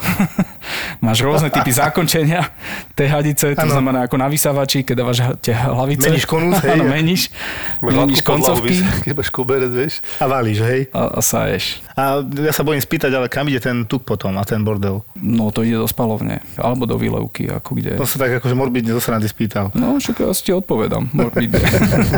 Máš 1.05 1.25
rôzne 1.25 1.51
typy 1.51 1.73
zákončenia 1.73 2.47
tej 2.99 3.09
hadice, 3.11 3.57
to 3.57 3.67
Áno. 3.67 3.75
znamená 3.75 4.07
ako 4.07 4.17
na 4.21 4.29
vysávači, 4.29 4.85
keď 4.85 4.95
dávaš 4.95 5.19
tie 5.41 5.57
hlavice. 5.57 6.07
Meníš 6.07 6.27
konus, 6.29 6.61
hej. 6.67 6.79
Áno, 6.79 6.85
meníš, 6.87 7.23
meníš 7.83 8.21
koncovky 8.23 8.71
vys- 8.77 9.03
Keď 9.03 9.13
koberec, 9.33 9.73
vieš. 9.73 10.05
A 10.21 10.29
valíš, 10.29 10.59
hej? 10.63 10.81
a, 10.93 11.17
a 11.17 11.21
saješ. 11.21 11.81
A 11.97 12.21
ja 12.23 12.53
sa 12.53 12.63
bojím 12.63 12.81
spýtať, 12.81 13.11
ale 13.13 13.27
kam 13.33 13.49
ide 13.49 13.59
ten 13.59 13.85
tuk 13.85 14.05
potom 14.05 14.37
a 14.37 14.45
ten 14.45 14.61
bordel? 14.61 15.01
No 15.17 15.49
to 15.51 15.65
ide 15.65 15.77
do 15.77 15.89
spalovne, 15.89 16.45
alebo 16.57 16.85
do 16.85 17.00
výlevky, 17.01 17.49
ako 17.49 17.71
kde. 17.75 17.97
To 17.97 18.05
sa 18.05 18.21
tak 18.21 18.45
akože 18.45 18.53
morbidne 18.53 18.93
zo 18.93 19.01
srandy 19.01 19.25
spýtal. 19.25 19.73
No, 19.73 19.97
však 19.97 20.21
ja 20.21 20.31
si 20.37 20.43
ti 20.45 20.53
odpovedám. 20.53 21.09
morbidne. 21.11 21.57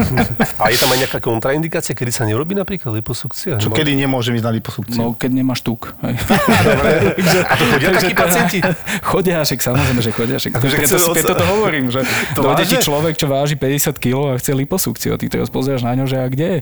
A 0.62 0.68
je 0.68 0.76
tam 0.76 0.90
aj 0.90 0.98
nejaká 0.98 1.18
kontraindikácia, 1.22 1.94
kedy 1.94 2.10
sa 2.10 2.26
nerobí 2.26 2.52
napríklad 2.52 2.90
liposukcia? 2.92 3.62
Čo 3.62 3.70
Nemá- 3.70 3.78
kedy 3.78 3.92
nemôžem 3.94 4.34
ísť 4.34 4.46
na 4.46 4.52
liposukciu? 4.52 4.98
No, 4.98 5.14
keď 5.14 5.30
nemáš 5.32 5.62
tuk. 5.62 5.94
Hej. 6.02 6.18
A 7.50 7.54
to 7.54 7.64
chodia 7.70 7.88
takí 7.94 8.14
pacienti? 8.14 8.58
Chodia, 9.06 9.46
však 9.46 9.60
samozrejme, 9.62 10.00
že 10.02 10.10
chodia. 10.10 10.36
Však 10.42 10.52
Akože 10.58 10.76
preto 11.14 11.32
to 11.38 11.44
hovorím, 11.46 11.86
že 11.88 12.02
To 12.36 12.42
dojde 12.42 12.64
ti 12.66 12.76
človek, 12.80 13.14
čo 13.14 13.30
váži 13.30 13.54
50 13.54 13.94
kg 14.02 14.34
a 14.34 14.40
chce 14.40 14.52
liposukciu 14.56 15.14
a 15.14 15.16
ty 15.20 15.28
teraz 15.28 15.52
pozeráš 15.52 15.84
na 15.86 15.94
ňo, 15.94 16.08
že 16.08 16.16
a 16.18 16.26
kde 16.26 16.46
je? 16.48 16.58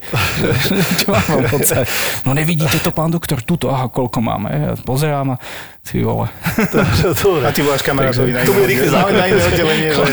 Čo 1.01 1.15
mám 1.15 1.47
pocať? 1.49 1.85
No 2.27 2.35
nevidíte 2.35 2.83
to, 2.83 2.91
pán 2.91 3.09
doktor, 3.09 3.41
tuto, 3.41 3.71
aha, 3.71 3.87
koľko 3.89 4.19
máme. 4.21 4.49
Ja 4.51 4.73
pozerám 4.77 5.35
a 5.35 5.37
ty 5.81 6.03
vole. 6.03 6.29
Dobre. 6.71 7.45
A 7.47 7.51
ty 7.55 7.61
voláš 7.63 7.83
kamarátovi 8.11 8.33
na 8.35 8.41
To 8.45 8.53
bude 8.53 8.75
oddelenie, 8.75 9.19
na 9.19 9.25
iné 9.27 9.43
oddelenie, 9.47 9.91
že 9.99 10.05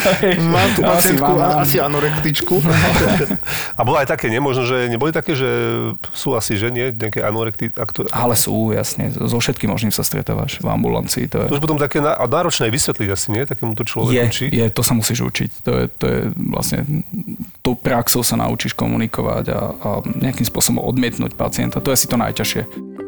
mám 0.42 0.70
tu 0.74 0.82
pacientku, 0.82 1.32
asi 1.42 1.78
anorektičku. 1.82 2.56
A 3.78 3.82
bolo 3.82 3.98
aj 3.98 4.08
také, 4.08 4.30
nemožno, 4.30 4.64
že 4.66 4.88
neboli 4.90 5.12
také, 5.12 5.34
že 5.34 5.50
sú 6.14 6.38
asi, 6.38 6.58
že 6.58 6.70
nie, 6.70 6.94
nejaké 6.94 7.26
anorekty, 7.26 7.74
ak 7.74 7.90
to, 7.94 8.06
Ale 8.14 8.38
sú, 8.38 8.74
jasne, 8.74 9.10
so 9.14 9.38
všetkým 9.38 9.70
možným 9.70 9.94
sa 9.94 10.06
stretávaš 10.06 10.62
v 10.62 10.68
ambulancii. 10.70 11.26
To 11.34 11.46
je, 11.46 11.48
to 11.50 11.58
už 11.58 11.64
potom 11.64 11.80
také 11.82 12.00
náročné 12.04 12.70
vysvetliť 12.70 13.10
asi, 13.10 13.28
nie, 13.34 13.44
takémuto 13.46 13.84
človeku, 13.84 14.14
je, 14.14 14.26
či? 14.30 14.46
je, 14.54 14.66
to 14.70 14.82
sa 14.86 14.94
musíš 14.94 15.26
učiť. 15.26 15.50
To 15.66 15.72
je, 15.74 15.86
to 15.98 16.06
je 16.06 16.20
vlastne, 16.54 17.04
tou 17.66 17.74
praxou 17.74 18.22
sa 18.22 18.38
naučíš 18.38 18.78
komunikovať 18.78 19.46
a, 19.54 19.62
a 19.74 19.90
nejakým 20.04 20.46
spôsobom 20.46 20.84
odmietnúť 20.84 21.34
pacienta. 21.34 21.82
To 21.82 21.90
je 21.92 21.98
asi 21.98 22.08
to 22.08 22.18
najťažšie. 22.20 23.07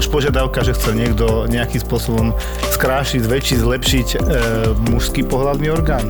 Už 0.00 0.08
požiadavka, 0.08 0.64
že 0.64 0.72
chce 0.72 0.96
niekto 0.96 1.44
nejakým 1.44 1.84
spôsobom 1.84 2.32
skrášiť, 2.72 3.20
zväčšiť, 3.20 3.58
zlepšiť 3.60 4.08
e, 4.08 4.18
mužský 4.88 5.28
pohľadný 5.28 5.68
orgán. 5.68 6.08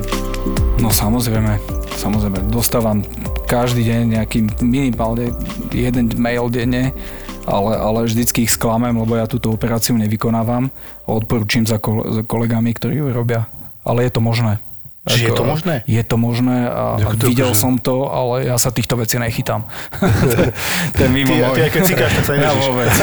No 0.79 0.87
samozrejme, 0.87 1.59
samozrejme. 1.99 2.39
Dostávam 2.47 3.03
každý 3.51 3.83
deň 3.91 4.01
nejaký 4.15 4.39
minimálne 4.63 5.35
jeden 5.75 6.07
mail 6.15 6.47
denne, 6.47 6.95
ale, 7.43 7.75
ale 7.75 8.07
vždycky 8.07 8.47
ich 8.47 8.55
sklamem, 8.55 8.95
lebo 8.95 9.19
ja 9.19 9.27
túto 9.27 9.51
operáciu 9.51 9.99
nevykonávam 9.99 10.71
a 11.03 11.09
odporúčim 11.11 11.67
za, 11.67 11.75
kol- 11.75 12.07
za 12.15 12.23
kolegami, 12.23 12.71
ktorí 12.71 13.03
ju 13.03 13.11
robia. 13.11 13.51
Ale 13.83 14.07
je 14.07 14.11
to 14.15 14.23
možné. 14.23 14.63
Čiže 15.01 15.23
je 15.23 15.33
to 15.33 15.43
možné? 15.43 15.75
Je 15.83 16.03
to 16.05 16.13
možné 16.15 16.57
a, 16.63 17.01
to 17.17 17.25
videl 17.25 17.49
akože- 17.49 17.57
som 17.57 17.73
to, 17.75 18.05
ale 18.05 18.45
ja 18.45 18.53
sa 18.55 18.69
týchto 18.69 18.93
vecí 18.95 19.17
nechytám. 19.17 19.65
to 20.93 20.99
je 20.99 21.09
mimo 21.09 21.33
Ty, 21.33 21.41
môj. 21.41 21.55
ty 21.57 21.61
aj 21.63 21.71
keď 21.73 21.81
cikáš, 21.83 22.11
tak 22.13 22.23
sa 22.23 22.33
ja 22.37 22.53
vôbec. 22.53 22.93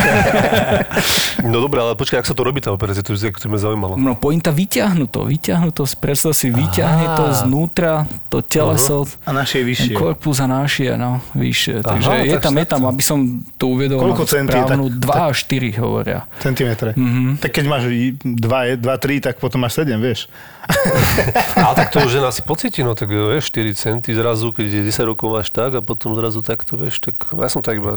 No 1.48 1.64
dobré, 1.64 1.80
ale 1.80 1.96
počkaj, 1.96 2.20
ak 2.20 2.28
sa 2.28 2.36
to 2.36 2.44
robí 2.44 2.60
tá 2.60 2.68
operácia, 2.68 3.00
to 3.00 3.16
je 3.16 3.32
to 3.32 3.48
ma 3.48 3.56
zaujímalo. 3.56 3.96
No 3.96 4.12
pointa 4.12 4.52
vyťahnuť 4.52 5.08
to, 5.08 5.20
vyťahnuť 5.24 5.72
to, 5.72 5.84
predstav 5.96 6.36
si, 6.36 6.52
vyťahne 6.52 7.06
to 7.16 7.24
Aha. 7.24 7.36
znútra, 7.40 7.92
to 8.28 8.44
teleso, 8.44 9.08
A 9.24 9.32
naše 9.32 9.64
je 9.64 9.64
vyššie. 9.64 9.94
korpus 9.96 10.44
a 10.44 10.46
nášie, 10.46 11.00
no, 11.00 11.24
vyššie. 11.32 11.80
Aha, 11.80 11.88
Takže 11.88 12.08
je 12.28 12.32
tak 12.36 12.42
tam, 12.44 12.54
je 12.60 12.66
tam, 12.68 12.82
aby 12.84 13.02
som 13.02 13.18
to 13.56 13.64
uvedol 13.72 13.96
Koľko 14.04 14.24
na 14.24 14.28
centí 14.28 14.56
je 14.56 14.64
správnu, 14.68 14.84
tak- 14.92 15.00
2 15.00 15.30
až 15.32 15.36
4 15.48 15.68
hovoria. 15.80 16.18
Centimetre. 16.44 16.90
Mhm. 16.92 17.40
Tak 17.40 17.50
keď 17.56 17.64
máš 17.64 17.82
2, 17.88 18.76
2, 18.76 18.84
3, 19.00 19.24
tak 19.24 19.40
potom 19.40 19.64
máš 19.64 19.80
7, 19.80 19.96
vieš. 19.96 20.28
Ale 21.64 21.72
tak 21.72 21.88
to 21.88 22.04
už 22.04 22.20
žena 22.20 22.28
si 22.28 22.44
pocíti, 22.44 22.84
no 22.84 22.92
tak 22.92 23.08
vieš, 23.08 23.48
4 23.48 23.72
centy 23.72 24.12
zrazu, 24.12 24.52
keď 24.52 24.68
je 24.68 24.92
10 24.92 25.08
rokov 25.08 25.32
máš 25.32 25.48
tak 25.48 25.72
a 25.72 25.80
potom 25.80 26.12
zrazu 26.12 26.44
takto, 26.44 26.76
vieš, 26.76 27.00
tak 27.00 27.16
ja 27.32 27.48
som 27.48 27.64
tak 27.64 27.80
iba 27.80 27.96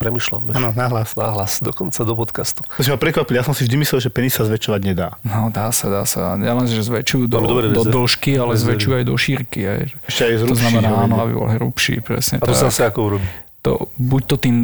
premyšľam. 0.00 0.56
Áno, 0.56 0.72
nahlas. 0.72 1.12
Nahlas, 1.12 1.60
dokonca 1.60 2.00
do 2.08 2.16
podcastu. 2.16 2.64
To 2.64 2.80
si 2.80 2.88
ma 2.88 2.96
prekvapil, 2.96 3.36
ja 3.36 3.44
som 3.44 3.52
si 3.52 3.68
vždy 3.68 3.76
myslel, 3.84 4.00
že 4.00 4.08
penis 4.08 4.32
sa 4.32 4.48
zväčšovať 4.48 4.80
nedá. 4.80 5.20
No, 5.20 5.52
dá 5.52 5.68
sa, 5.70 5.92
dá 5.92 6.08
sa. 6.08 6.40
Nielen, 6.40 6.64
že 6.64 6.80
zväčšujú 6.80 7.28
do, 7.28 7.36
dobré 7.44 7.68
do 7.68 7.84
dĺžky, 7.84 8.40
ale 8.40 8.56
zväčšujú 8.56 8.94
aj 8.96 9.04
do 9.04 9.14
šírky. 9.20 9.60
Aj. 9.68 9.84
Ešte 10.08 10.22
aj 10.24 10.32
To 10.40 10.56
zrušiť 10.56 10.60
znamená, 10.64 10.88
áno, 11.04 11.14
aby 11.20 11.32
bol 11.36 11.48
hrubší, 11.52 12.00
presne 12.00 12.40
A 12.40 12.48
to 12.48 12.56
tak. 12.56 12.64
sa 12.64 12.72
asi 12.72 12.82
ako 12.88 12.98
urobí. 13.12 13.28
to, 13.60 13.92
buď 14.00 14.22
to 14.24 14.36
tým 14.40 14.56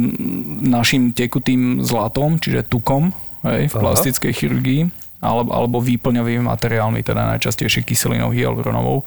našim 0.65 1.13
tekutým 1.13 1.85
zlatom, 1.85 2.41
čiže 2.41 2.65
tukom 2.65 3.13
hej, 3.45 3.69
v 3.69 3.73
Aha. 3.77 3.81
plastickej 3.85 4.33
chirurgii, 4.33 4.81
alebo, 5.21 5.53
alebo 5.53 5.77
výplňovými 5.81 6.41
materiálmi, 6.45 7.05
teda 7.05 7.37
najčastejšie 7.37 7.85
kyselinou 7.85 8.33
hyaluronovou, 8.33 9.05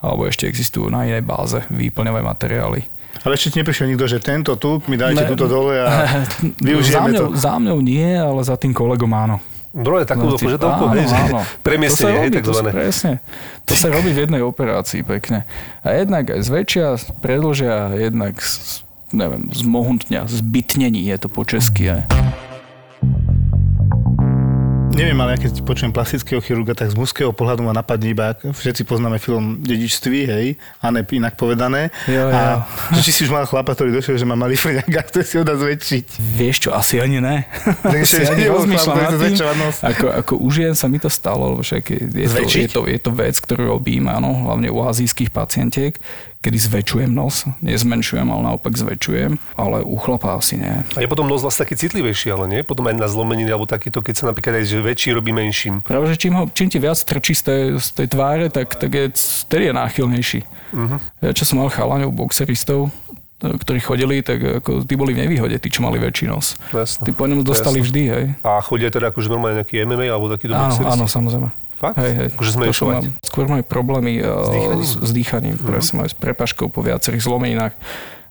alebo 0.00 0.24
ešte 0.24 0.48
existujú 0.48 0.88
na 0.88 1.04
inej 1.04 1.24
báze 1.24 1.60
výplňové 1.68 2.20
materiály. 2.24 2.84
Ale 3.22 3.32
ešte 3.32 3.48
ti 3.48 3.56
neprišiel 3.58 3.86
nikto, 3.88 4.04
že 4.04 4.18
tento 4.18 4.52
tu, 4.54 4.82
mi 4.84 4.94
dajte 4.94 5.22
Ne- 5.22 5.28
túto 5.28 5.46
dole 5.46 5.78
a 5.78 5.88
za, 5.88 6.28
využijeme 6.58 7.08
mňou, 7.10 7.22
to. 7.22 7.26
za 7.34 7.54
mňou 7.56 7.78
nie, 7.78 8.08
ale 8.10 8.40
za 8.40 8.54
tým 8.54 8.70
kolegom 8.70 9.08
áno. 9.08 9.38
Dobre, 9.70 10.02
takúto 10.02 10.34
No, 10.34 10.40
požiadavku, 10.40 10.82
áno, 10.86 11.00
áno. 11.04 11.40
premiestnenie, 11.66 12.08
To 12.08 12.16
sa 12.16 12.22
hej, 12.22 12.32
takzvané. 12.34 12.70
Presne. 12.72 13.12
To 13.62 13.72
sa 13.72 13.88
robí 13.88 14.10
v 14.10 14.24
jednej 14.24 14.40
operácii 14.40 15.00
pekne. 15.02 15.44
A 15.80 15.92
jednak 15.92 16.28
aj 16.28 16.40
zväčšia, 16.42 16.86
predlžia, 17.18 17.74
jednak 17.94 18.36
z- 18.38 18.80
neviem, 19.12 19.46
zmohutňa, 19.48 20.24
zbytnení 20.24 21.04
je 21.04 21.16
to 21.18 21.28
po 21.28 21.44
česky. 21.44 21.92
Aj. 21.92 22.02
Neviem, 24.96 25.20
ale 25.20 25.36
ja 25.36 25.38
keď 25.44 25.60
počujem 25.60 25.92
plastického 25.92 26.40
chirurga, 26.40 26.72
tak 26.72 26.88
z 26.88 26.96
mužského 26.96 27.28
pohľadu 27.28 27.68
ma 27.68 27.76
napadne 27.76 28.16
iba, 28.16 28.32
všetci 28.32 28.88
poznáme 28.88 29.20
film 29.20 29.60
Dedičství, 29.60 30.24
hej, 30.24 30.46
a 30.80 30.88
ne 30.88 31.04
inak 31.04 31.36
povedané. 31.36 31.92
Jo, 32.08 32.32
jo. 32.32 32.32
A 32.32 32.64
či 33.04 33.12
si 33.12 33.28
už 33.28 33.30
mal 33.36 33.44
chlapa, 33.44 33.76
ktorý 33.76 33.92
došiel, 33.92 34.16
že 34.16 34.24
má 34.24 34.40
malý 34.40 34.56
frňák 34.56 34.88
a 34.88 35.02
chce 35.04 35.20
si 35.20 35.34
ho 35.36 35.44
dá 35.44 35.52
zväčšiť. 35.52 36.16
Vieš 36.16 36.56
čo, 36.64 36.70
asi 36.72 36.96
ani 36.96 37.20
ne. 37.20 37.44
Takže 37.92 38.24
ani 38.24 38.48
rozmýšľam 38.48 38.96
nad 38.96 39.12
tým. 39.20 39.36
nos. 39.60 39.76
Ako, 39.84 40.06
ako 40.16 40.32
už 40.40 40.64
jen 40.64 40.72
sa 40.72 40.88
mi 40.88 40.96
to 40.96 41.12
stalo, 41.12 41.52
lebo 41.52 41.60
však 41.60 41.84
je, 41.92 42.00
je, 42.16 42.28
to, 42.32 42.40
je, 42.48 42.68
to, 42.72 42.80
je 42.88 42.96
to 42.96 43.10
vec, 43.12 43.36
ktorú 43.36 43.76
robím, 43.76 44.08
áno, 44.08 44.48
hlavne 44.48 44.72
u 44.72 44.80
azijských 44.80 45.28
pacientiek, 45.28 45.92
kedy 46.46 46.58
zväčšujem 46.62 47.10
nos, 47.10 47.42
nezmenšujem, 47.58 48.22
ale 48.22 48.54
naopak 48.54 48.78
zväčšujem, 48.78 49.58
ale 49.58 49.82
u 49.82 49.98
chlapa 49.98 50.38
asi 50.38 50.54
nie. 50.62 50.86
A 50.94 51.02
je 51.02 51.10
potom 51.10 51.26
nos 51.26 51.42
vlastne 51.42 51.66
taký 51.66 51.74
citlivejší, 51.74 52.30
ale 52.30 52.46
nie? 52.46 52.60
Potom 52.62 52.86
aj 52.86 52.94
na 52.94 53.10
zlomeniny 53.10 53.50
alebo 53.50 53.66
takýto, 53.66 53.98
keď 53.98 54.14
sa 54.14 54.24
napríklad 54.30 54.62
aj 54.62 54.70
že 54.70 54.78
väčší 54.78 55.10
robí 55.18 55.34
menším. 55.34 55.82
Práve, 55.82 56.06
že 56.06 56.14
čím, 56.14 56.38
ho, 56.38 56.46
čím 56.54 56.70
ti 56.70 56.78
viac 56.78 57.02
trčí 57.02 57.34
z 57.34 57.42
tej, 57.42 57.62
z 57.82 57.88
tej 57.98 58.06
tváre, 58.14 58.46
tak, 58.46 58.78
tak 58.78 58.94
je, 58.94 59.10
vtedy 59.50 59.68
je 59.68 59.72
náchylnejší. 59.74 60.40
Uh-huh. 60.70 61.02
Ja 61.18 61.34
čo 61.34 61.42
som 61.42 61.58
mal 61.58 61.66
chalaňov, 61.66 62.14
boxeristov, 62.14 62.94
ktorí 63.42 63.82
chodili, 63.82 64.22
tak 64.22 64.62
ako, 64.62 64.86
tí 64.86 64.94
boli 64.94 65.12
v 65.12 65.26
nevýhode, 65.26 65.58
tí, 65.58 65.68
čo 65.68 65.82
mali 65.82 65.98
väčší 65.98 66.30
nos. 66.30 66.54
Jasné. 66.70 67.10
Tí 67.10 67.12
po 67.12 67.26
ňom 67.26 67.42
dostali 67.42 67.82
Jasné. 67.82 67.86
vždy, 67.90 68.02
hej. 68.08 68.24
A 68.46 68.62
chodia 68.64 68.88
teda 68.88 69.10
akože 69.10 69.28
normálne 69.28 69.60
nejaký 69.60 69.82
MMA 69.84 70.08
alebo 70.08 70.30
takýto 70.30 70.54
Áno, 70.54 70.72
boxerist? 70.72 70.94
áno, 70.94 71.04
samozrejme. 71.10 71.48
Fakt? 71.76 72.00
Hej, 72.00 72.12
hej. 72.16 72.28
Akože 72.32 72.50
To 72.50 72.54
sú 72.54 72.58
zmenšovať? 72.58 73.02
mám- 73.04 73.20
Skôr 73.20 73.44
majú 73.46 73.62
problémy 73.68 74.12
s 74.24 74.48
dýchaním? 74.48 74.80
s, 74.80 74.92
s 74.96 75.10
dýchaním 75.12 75.54
uh-huh. 75.60 75.68
presne 75.68 75.94
majú 76.00 76.08
s 76.08 76.16
prepaškou 76.16 76.66
po 76.72 76.80
viacerých 76.80 77.20
zlomeninách 77.20 77.76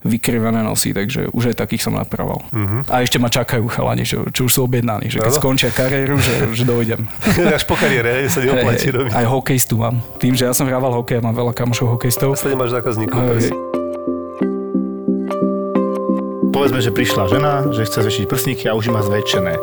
vykrivené 0.06 0.62
nosy, 0.62 0.94
takže 0.94 1.34
už 1.34 1.50
aj 1.50 1.66
takých 1.66 1.82
som 1.82 1.94
napravoval. 1.94 2.46
Uh-huh. 2.54 2.82
A 2.86 3.02
ešte 3.02 3.18
ma 3.18 3.26
čakajú 3.26 3.66
chalani, 3.66 4.06
čo, 4.06 4.22
čo 4.30 4.46
už 4.46 4.52
sú 4.54 4.60
objednaní, 4.62 5.10
že 5.10 5.18
keď 5.18 5.34
Áno. 5.34 5.40
skončia 5.42 5.70
kariéru, 5.74 6.14
že, 6.18 6.34
že 6.54 6.62
dojdem. 6.62 7.10
Až 7.58 7.66
po 7.66 7.74
kariére, 7.74 8.22
sa 8.30 8.38
neoplatí 8.38 8.94
robiť. 8.94 9.10
aj 9.10 9.26
hokejistu 9.26 9.74
mám. 9.74 9.98
Tým, 10.22 10.38
že 10.38 10.46
ja 10.46 10.54
som 10.54 10.66
hrával 10.66 10.94
hokej 10.94 11.18
a 11.18 11.22
mám 11.26 11.34
veľa 11.34 11.50
kamošov 11.54 11.98
hokejistov. 11.98 12.38
Vlastne 12.38 12.54
nemáš 12.54 12.70
zákazníkov. 12.74 13.18
Presne. 13.18 13.54
Povedzme, 16.54 16.80
že 16.80 16.90
prišla 16.94 17.22
žena, 17.28 17.52
že 17.74 17.84
chce 17.84 18.00
zväčšiť 18.06 18.24
prsníky 18.30 18.64
a 18.70 18.78
už 18.78 18.88
má 18.88 19.02
zväčšené. 19.02 19.58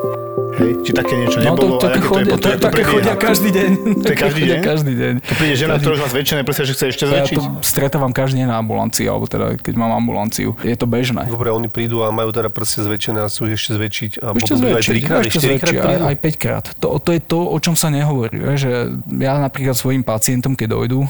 Hej, 0.53 0.71
či 0.81 0.91
také 0.93 1.13
niečo 1.15 1.41
No 1.41 1.57
nebolo. 1.57 1.81
to, 1.81 1.89
to 1.89 1.97
je 1.97 2.01
chodia, 2.01 2.25
to, 2.29 2.35
ako 2.37 2.37
to 2.37 2.61
také 2.61 2.81
chodia 2.83 3.13
každý 3.17 3.49
deň. 3.49 3.71
To 4.03 4.09
je 4.09 4.17
každý 4.17 4.41
deň? 4.43 4.59
Každý 4.61 4.93
deň. 4.93 5.13
To 5.19 5.33
príde 5.35 5.55
žena, 5.57 5.73
ktorá 5.79 5.93
už 5.95 6.01
má 6.03 6.09
zväčšené 6.09 6.41
prsia, 6.43 6.63
že 6.63 6.73
chce 6.73 6.85
ešte 6.93 7.03
Ja 7.03 7.09
zväčšiť. 7.09 7.37
to 7.39 7.41
stretávam 7.63 8.11
každý 8.11 8.43
deň 8.43 8.49
na 8.49 8.57
ambulancii, 8.59 9.05
alebo 9.07 9.25
teda 9.25 9.57
keď 9.57 9.73
mám 9.73 9.91
ambulanciu. 9.95 10.53
Je 10.61 10.75
to 10.75 10.85
bežné. 10.85 11.25
Dobre, 11.25 11.49
oni 11.49 11.67
prídu 11.67 12.05
a 12.05 12.13
majú 12.13 12.29
teda 12.29 12.53
prsia 12.53 12.85
zväčšené 12.85 13.19
a 13.23 13.27
sú 13.27 13.49
ešte 13.49 13.73
zväčšiť. 13.73 14.11
A 14.21 14.27
Ešte 14.35 14.53
aj 14.53 14.59
zväčšiť, 14.59 15.03
aj 15.09 15.21
ešte 15.25 15.39
štyrikrát 15.39 15.71
zväčšiť, 15.73 15.77
aj, 15.81 15.97
aj 16.05 16.15
5 16.21 16.43
krát. 16.43 16.65
To, 16.77 16.87
to 16.99 17.09
je 17.15 17.21
to, 17.23 17.39
o 17.39 17.57
čom 17.57 17.73
sa 17.73 17.89
nehovorí. 17.89 18.37
Že 18.53 18.71
ja 19.19 19.33
napríklad 19.39 19.73
svojim 19.73 20.05
pacientom, 20.05 20.53
keď 20.53 20.67
dojdú 20.75 20.99
uh, 21.01 21.09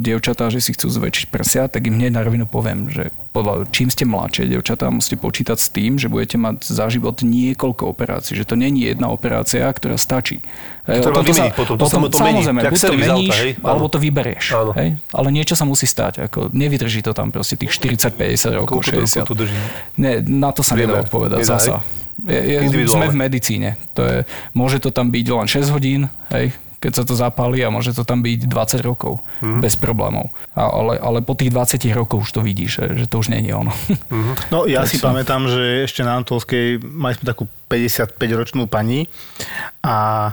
dievčatá, 0.00 0.48
že 0.48 0.64
si 0.64 0.72
chcú 0.72 0.88
zväčšiť 0.88 1.26
prsia, 1.28 1.68
tak 1.68 1.84
im 1.84 1.98
hneď 1.98 2.16
na 2.16 2.22
rovinu 2.22 2.48
poviem, 2.48 2.88
že 2.88 3.12
podľa, 3.30 3.68
čím 3.70 3.92
ste 3.92 4.02
mladšie 4.02 4.48
dievčatá, 4.48 4.88
musíte 4.88 5.20
počítať 5.20 5.58
s 5.60 5.68
tým, 5.68 5.94
že 5.94 6.08
budete 6.08 6.34
mať 6.34 6.64
za 6.64 6.88
život 6.88 7.20
niekoľko 7.20 7.84
operácií. 7.86 8.34
Že 8.34 8.46
to 8.48 8.56
není 8.56 8.77
jedna 8.78 9.10
operácia, 9.10 9.66
ktorá 9.66 9.98
stačí. 9.98 10.38
Hej, 10.88 11.04
To 11.04 11.12
vymeniť 11.12 11.52
potom, 11.52 11.76
to 11.76 11.84
sa 11.84 12.00
mu 12.00 12.08
to 12.08 12.16
mení, 12.22 12.40
samozrejme, 12.40 12.72
buď 12.72 12.80
to 12.80 12.88
auta, 12.88 13.04
meníš, 13.12 13.36
hej? 13.36 13.52
Alebo 13.60 13.84
to 13.92 13.98
vyberieš. 14.00 14.44
Áno. 14.56 14.72
Hej? 14.72 14.88
Ale 15.12 15.28
niečo 15.28 15.52
sa 15.52 15.68
musí 15.68 15.84
stať. 15.84 16.24
Ako 16.30 16.48
nevydrží 16.56 17.04
to 17.04 17.12
tam 17.12 17.28
proste 17.28 17.60
tých 17.60 17.76
40-50 17.76 18.56
rokov, 18.64 18.80
Koľko 18.80 18.88
to 18.88 19.04
60. 19.04 19.20
rokov 19.20 19.28
to 19.28 19.34
drží? 19.36 19.58
Ne, 20.00 20.12
na 20.24 20.50
to 20.54 20.64
sa 20.64 20.72
nedá 20.72 20.96
Priemer. 20.96 21.04
odpovedať 21.04 21.38
Nedá, 21.44 21.50
zasa. 21.60 21.84
Je, 22.24 22.40
je, 22.64 22.88
sme 22.88 23.06
v 23.12 23.16
medicíne. 23.16 23.70
To 23.94 24.02
je, 24.02 24.16
môže 24.56 24.82
to 24.82 24.90
tam 24.90 25.12
byť 25.12 25.26
len 25.28 25.46
6 25.46 25.70
hodín, 25.70 26.10
hej, 26.34 26.50
keď 26.78 26.92
sa 26.92 27.02
to 27.02 27.12
zapáli 27.12 27.58
a 27.60 27.68
môže 27.68 27.90
to 27.90 28.02
tam 28.02 28.18
byť 28.18 28.46
20 28.46 28.80
rokov 28.80 29.18
Mhm. 29.38 29.58
bez 29.58 29.74
problémov. 29.74 30.30
A, 30.52 30.62
ale, 30.64 30.94
ale 30.96 31.18
po 31.20 31.32
tých 31.32 31.50
20 31.50 31.74
rokoch 31.92 32.22
už 32.22 32.30
to 32.30 32.40
vidíš, 32.40 32.70
že, 32.72 32.86
že 32.96 33.06
to 33.06 33.18
už 33.18 33.28
nie 33.28 33.42
je 33.42 33.52
ono. 33.52 33.74
Mhm. 34.08 34.32
No 34.50 34.64
ja 34.64 34.82
Tak 34.82 34.88
si 34.88 34.96
som- 34.96 35.10
pamätám, 35.10 35.44
že 35.44 35.84
ešte 35.84 36.00
na 36.00 36.14
Antolskej 36.14 36.78
mali 36.80 37.12
sme 37.12 37.26
takú 37.26 37.44
55-ročnú 37.66 38.64
pani 38.64 39.10
a 39.80 40.30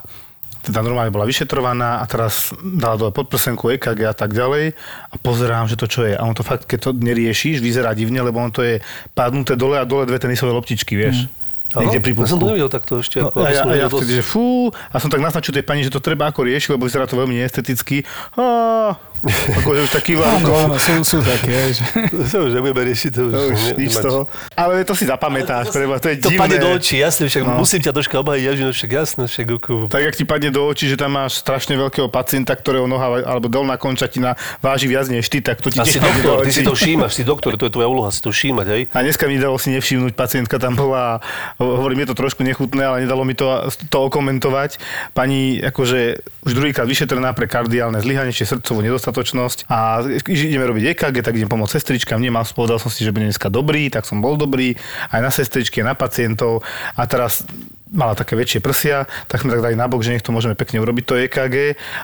teda 0.62 0.81
normálne 0.81 1.10
bola 1.10 1.23
vyšetrovaná 1.23 2.01
a 2.01 2.05
teraz 2.05 2.49
dala 2.58 2.95
dole 2.95 3.12
podprsenku 3.12 3.69
EKG 3.71 4.01
a 4.03 4.15
tak 4.15 4.34
ďalej 4.34 4.73
a 5.08 5.15
pozerám, 5.15 5.65
že 5.65 5.75
to 5.75 5.86
čo 5.86 6.01
je. 6.03 6.13
A 6.13 6.21
on 6.21 6.34
to 6.34 6.41
fakt, 6.41 6.65
keď 6.65 6.79
to 6.79 6.91
neriešiš, 6.91 7.58
vyzerá 7.60 7.93
divne, 7.93 8.17
lebo 8.19 8.38
on 8.38 8.49
to 8.49 8.62
je 8.62 8.81
padnuté 9.12 9.53
dole 9.53 9.77
a 9.77 9.84
dole 9.84 10.03
dve 10.03 10.17
tenisové 10.17 10.49
loptičky, 10.51 10.93
vieš. 10.95 11.25
Áno, 11.25 11.44
Niekde 11.81 11.99
pri 11.99 12.13
ja 12.15 12.27
som 12.29 12.39
to 12.39 12.47
nevidel 12.47 12.71
takto 12.71 13.03
ešte. 13.03 13.19
No, 13.19 13.33
ako, 13.33 13.38
a 13.43 13.49
ja, 13.51 13.61
a 13.67 13.73
ja 13.75 13.88
vtedy, 13.91 14.19
že 14.19 14.23
fú, 14.23 14.71
a 14.71 14.95
som 15.01 15.09
tak 15.11 15.19
naznačil 15.19 15.51
tej 15.51 15.65
pani, 15.65 15.83
že 15.83 15.91
to 15.91 15.99
treba 15.99 16.31
ako 16.31 16.47
riešiť, 16.47 16.75
lebo 16.75 16.88
vyzerá 16.88 17.09
to 17.09 17.19
veľmi 17.19 17.35
neesteticky. 17.41 18.07
Á, 18.38 18.95
akože 19.59 19.79
už 19.81 19.91
taký 19.91 20.13
Áno, 20.15 20.45
vám. 20.45 20.69
áno, 20.69 20.75
sú, 20.75 20.93
sú 21.01 21.17
také, 21.19 21.71
že... 21.71 21.81
To 22.31 22.45
už 22.45 22.51
nebudeme 22.53 22.81
riešiť, 22.85 23.11
to 23.11 23.21
už, 23.23 23.31
To 23.31 23.41
už 23.47 23.61
ne- 23.61 23.75
nič 23.75 23.89
z 23.89 23.95
nemať. 23.95 24.03
toho. 24.03 24.21
Ale 24.53 24.73
to 24.81 24.93
si 24.93 25.03
zapamätáš, 25.03 25.65
preba, 25.69 25.95
to 25.95 26.07
je 26.07 26.15
To 26.17 26.27
divné. 26.27 26.39
padne 26.39 26.57
do 26.59 26.69
očí, 26.71 26.95
jasne, 26.97 27.25
však 27.25 27.41
No. 27.43 27.57
musím 27.57 27.79
ťa 27.79 27.91
troška 27.91 28.15
obhajiť, 28.17 28.43
ja, 28.43 28.51
no 28.59 28.71
však 28.71 28.91
jasne, 28.91 29.23
však 29.25 29.47
ako... 29.55 29.71
Tak, 29.88 30.01
jak 30.03 30.15
ti 30.15 30.23
padne 30.23 30.49
do 30.49 30.61
očí, 30.63 30.85
že 30.85 30.95
tam 30.95 31.11
máš 31.11 31.38
strašne 31.38 31.75
veľkého 31.75 32.07
pacienta, 32.07 32.51
ktorého 32.51 32.85
noha 32.85 33.05
alebo 33.23 33.45
dolná 33.45 33.75
končatina 33.75 34.33
váži 34.59 34.85
viac 34.85 35.07
než 35.07 35.25
ty, 35.25 35.39
tak 35.39 35.57
to 35.57 35.67
ti 35.67 35.79
tiež 35.79 35.99
padne 35.99 36.21
do 36.21 36.29
doktor, 36.31 36.38
ty 36.39 36.49
očí. 36.49 36.55
si 36.55 36.61
to 36.61 36.73
všímaš, 36.73 37.11
si 37.11 37.23
doktor, 37.23 37.49
to 37.53 37.65
je 37.65 37.71
tvoja 37.71 37.88
úloha, 37.88 38.09
si 38.09 38.19
to 38.19 38.29
všímať, 38.29 38.67
hej? 38.67 38.81
A 38.91 39.01
dneska 39.01 39.25
mi 39.25 39.35
dalo 39.35 39.55
si 39.55 39.69
nevšimnúť, 39.71 40.13
pacientka 40.13 40.55
tam 40.55 40.73
bola 40.73 41.17
hovorím, 41.57 41.99
je 41.99 42.09
to 42.09 42.17
trošku 42.17 42.41
nechutné, 42.41 42.83
ale 42.83 42.97
nedalo 43.01 43.21
mi 43.21 43.33
to, 43.33 43.47
to 43.85 43.97
okomentovať. 44.03 44.77
Pani 45.11 45.59
akože 45.61 45.99
už 46.41 46.51
druhýkrát 46.51 46.85
vyšetrená 46.85 47.31
pre 47.31 47.45
kardiálne 47.45 47.97
zlyhanie, 47.97 48.29
či 48.29 48.43
srdcovú 48.43 48.81
nedostatočnosť 49.15 49.71
a 49.71 50.04
ideme 50.28 50.67
robiť 50.67 50.91
EKG, 50.91 51.23
tak 51.23 51.39
idem 51.39 51.47
pomôcť 51.47 51.80
sestričkám, 51.80 52.19
nemám, 52.19 52.43
povedal 52.51 52.78
som 52.78 52.91
si, 52.91 53.08
že 53.08 53.15
bude 53.15 53.32
dneska 53.32 53.47
dobrý, 53.47 53.88
tak 53.88 54.04
som 54.04 54.19
bol 54.19 54.36
dobrý. 54.36 54.75
Aj 55.08 55.23
na 55.23 55.32
sestričky, 55.32 55.80
aj 55.80 55.88
na 55.88 55.95
pacientov. 55.95 56.67
A 56.99 57.08
teraz 57.08 57.47
mala 57.88 58.12
také 58.12 58.36
väčšie 58.36 58.60
prsia, 58.60 59.08
tak 59.32 59.47
sme 59.47 59.56
tak 59.56 59.63
dali 59.63 59.80
nabok, 59.80 60.04
že 60.04 60.12
nech 60.12 60.25
môžeme 60.28 60.58
pekne 60.58 60.84
urobiť 60.84 61.04
to 61.08 61.15
EKG 61.15 61.56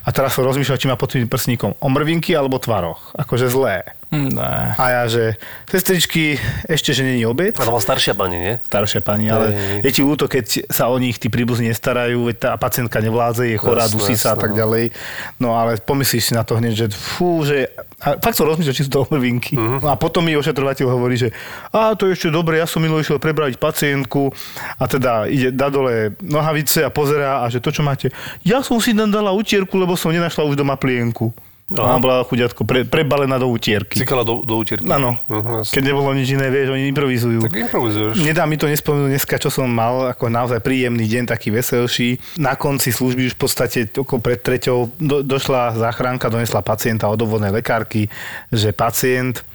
a 0.08 0.10
teraz 0.16 0.40
som 0.40 0.48
rozmýšľal, 0.48 0.80
či 0.80 0.88
má 0.88 0.96
pod 0.96 1.12
tým 1.12 1.28
prsníkom 1.28 1.76
omrvinky 1.84 2.32
alebo 2.32 2.62
tvaroch. 2.62 3.12
Akože 3.20 3.52
zlé. 3.52 4.01
Hm, 4.12 4.36
Ne. 4.36 4.76
A 4.76 4.86
ja, 4.92 5.04
že 5.08 5.40
sestričky, 5.72 6.36
ešte, 6.68 6.92
že 6.92 7.08
není 7.08 7.24
obed, 7.24 7.56
A 7.56 7.64
to 7.64 7.72
bola 7.72 7.80
staršia 7.80 8.12
pani, 8.12 8.38
nie? 8.44 8.54
staršia 8.60 9.00
pani, 9.00 9.32
ale 9.32 9.56
je 9.80 9.88
ti 9.88 10.04
ľúto, 10.04 10.28
keď 10.28 10.68
sa 10.68 10.92
o 10.92 11.00
nich 11.00 11.16
tí 11.16 11.32
príbuzní 11.32 11.72
nestarajú, 11.72 12.28
veď 12.28 12.36
tá 12.36 12.52
pacientka 12.60 13.00
nevládze, 13.00 13.48
je 13.48 13.56
chorá, 13.56 13.88
Jasné, 13.88 13.96
dusí 13.96 14.14
sa 14.20 14.36
a 14.36 14.40
tak 14.40 14.52
no. 14.52 14.60
ďalej. 14.60 14.92
No 15.40 15.56
ale 15.56 15.80
pomyslíš 15.80 16.28
si 16.28 16.34
na 16.36 16.44
to 16.44 16.60
hneď, 16.60 16.74
že 16.76 16.86
fú, 16.92 17.48
že... 17.48 17.72
A 18.04 18.20
fakt 18.20 18.36
som 18.36 18.52
rozmýšľal, 18.52 18.76
či 18.76 18.84
sú 18.84 18.92
to 18.92 19.08
omrvinky. 19.08 19.56
Mhm. 19.56 19.80
No 19.80 19.88
a 19.88 19.96
potom 19.96 20.28
mi 20.28 20.36
ošetrovateľ 20.36 20.92
hovorí, 20.92 21.16
že 21.16 21.32
a 21.72 21.96
to 21.96 22.12
je 22.12 22.20
ešte 22.20 22.28
dobre, 22.36 22.60
ja 22.60 22.68
som 22.68 22.84
minulý 22.84 23.08
išiel 23.08 23.16
prebrať 23.16 23.56
pacientku 23.56 24.36
a 24.76 24.92
teda 24.92 25.32
ide 25.32 25.56
dá 25.56 25.72
dole 25.72 26.20
nohavice 26.20 26.84
a 26.84 26.92
pozerá 26.92 27.44
a 27.44 27.48
že 27.48 27.64
to, 27.64 27.72
čo 27.72 27.80
máte, 27.80 28.12
ja 28.44 28.60
som 28.60 28.76
si 28.84 28.92
tam 28.92 29.08
dala 29.08 29.32
utierku, 29.32 29.80
lebo 29.80 29.96
som 29.96 30.12
nenašla 30.12 30.44
už 30.44 30.60
doma 30.60 30.76
plienku. 30.76 31.32
Aha. 31.72 31.96
ona 31.96 32.00
bola 32.04 32.16
chuďatko 32.28 32.68
pre, 32.68 32.84
prebalená 32.84 33.40
do 33.40 33.48
utierky. 33.48 33.96
Cikala 33.96 34.28
do, 34.28 34.44
do 34.44 34.60
utierky. 34.60 34.84
Áno. 34.92 35.16
Uh-huh, 35.32 35.64
jasne. 35.64 35.74
Keď 35.80 35.84
nebolo 35.88 36.12
nič 36.12 36.28
iné, 36.36 36.52
vieš, 36.52 36.76
oni 36.76 36.92
improvizujú. 36.92 37.40
Tak 37.48 37.72
improvizuješ. 37.72 38.20
Nedá 38.20 38.44
mi 38.44 38.60
to 38.60 38.68
nespomenúť 38.68 39.16
dneska, 39.16 39.40
čo 39.40 39.48
som 39.48 39.72
mal, 39.72 40.12
ako 40.12 40.28
naozaj 40.28 40.60
príjemný 40.60 41.08
deň, 41.08 41.32
taký 41.32 41.56
veselší. 41.56 42.20
Na 42.36 42.60
konci 42.60 42.92
služby 42.92 43.32
už 43.32 43.34
v 43.36 43.42
podstate 43.42 43.80
okolo 43.88 44.20
pred 44.20 44.44
treťou 44.44 44.92
do, 45.00 45.24
došla 45.24 45.80
záchranka, 45.80 46.28
donesla 46.28 46.60
pacienta 46.60 47.08
od 47.08 47.20
obvodnej 47.24 47.56
lekárky, 47.56 48.12
že 48.52 48.76
pacient 48.76 49.48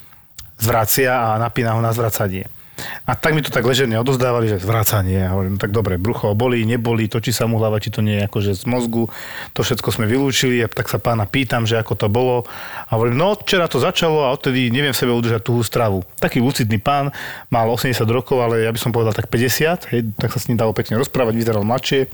zvracia 0.56 1.12
a 1.12 1.28
napína 1.36 1.76
ho 1.76 1.84
na 1.84 1.92
zvracanie. 1.92 2.48
A 3.06 3.16
tak 3.16 3.32
mi 3.32 3.40
to 3.40 3.48
tak 3.48 3.64
ležerne 3.64 3.96
odozdávali, 3.96 4.52
že 4.52 4.60
zvracanie. 4.60 5.24
A 5.24 5.32
hovorím, 5.32 5.56
no 5.56 5.60
tak 5.60 5.72
dobre, 5.72 5.96
brucho 5.96 6.36
bolí, 6.36 6.66
nebolí, 6.68 7.08
točí 7.08 7.32
sa 7.32 7.48
mu 7.48 7.56
hlava, 7.56 7.80
či 7.80 7.88
to 7.88 8.04
nie 8.04 8.20
je 8.20 8.26
akože 8.28 8.52
z 8.52 8.64
mozgu. 8.68 9.08
To 9.56 9.60
všetko 9.64 9.88
sme 9.96 10.04
vylúčili 10.04 10.60
a 10.60 10.68
tak 10.68 10.92
sa 10.92 11.00
pána 11.00 11.24
pýtam, 11.24 11.64
že 11.64 11.80
ako 11.80 11.94
to 11.96 12.06
bolo. 12.12 12.44
A 12.90 13.00
hovorím, 13.00 13.16
no 13.16 13.32
včera 13.32 13.70
to 13.70 13.80
začalo 13.80 14.28
a 14.28 14.34
odtedy 14.36 14.68
neviem 14.68 14.92
v 14.92 15.00
sebe 15.00 15.12
udržať 15.16 15.40
tuhú 15.40 15.64
stravu. 15.64 16.04
Taký 16.20 16.44
lucidný 16.44 16.76
pán, 16.76 17.14
mal 17.48 17.66
80 17.70 18.04
rokov, 18.12 18.44
ale 18.44 18.68
ja 18.68 18.70
by 18.74 18.78
som 18.80 18.92
povedal 18.92 19.16
tak 19.16 19.32
50, 19.32 19.92
hej, 19.96 20.00
tak 20.20 20.28
sa 20.34 20.38
s 20.42 20.46
ním 20.52 20.60
dalo 20.60 20.76
pekne 20.76 21.00
rozprávať, 21.00 21.32
vyzeral 21.32 21.64
mladšie. 21.64 22.12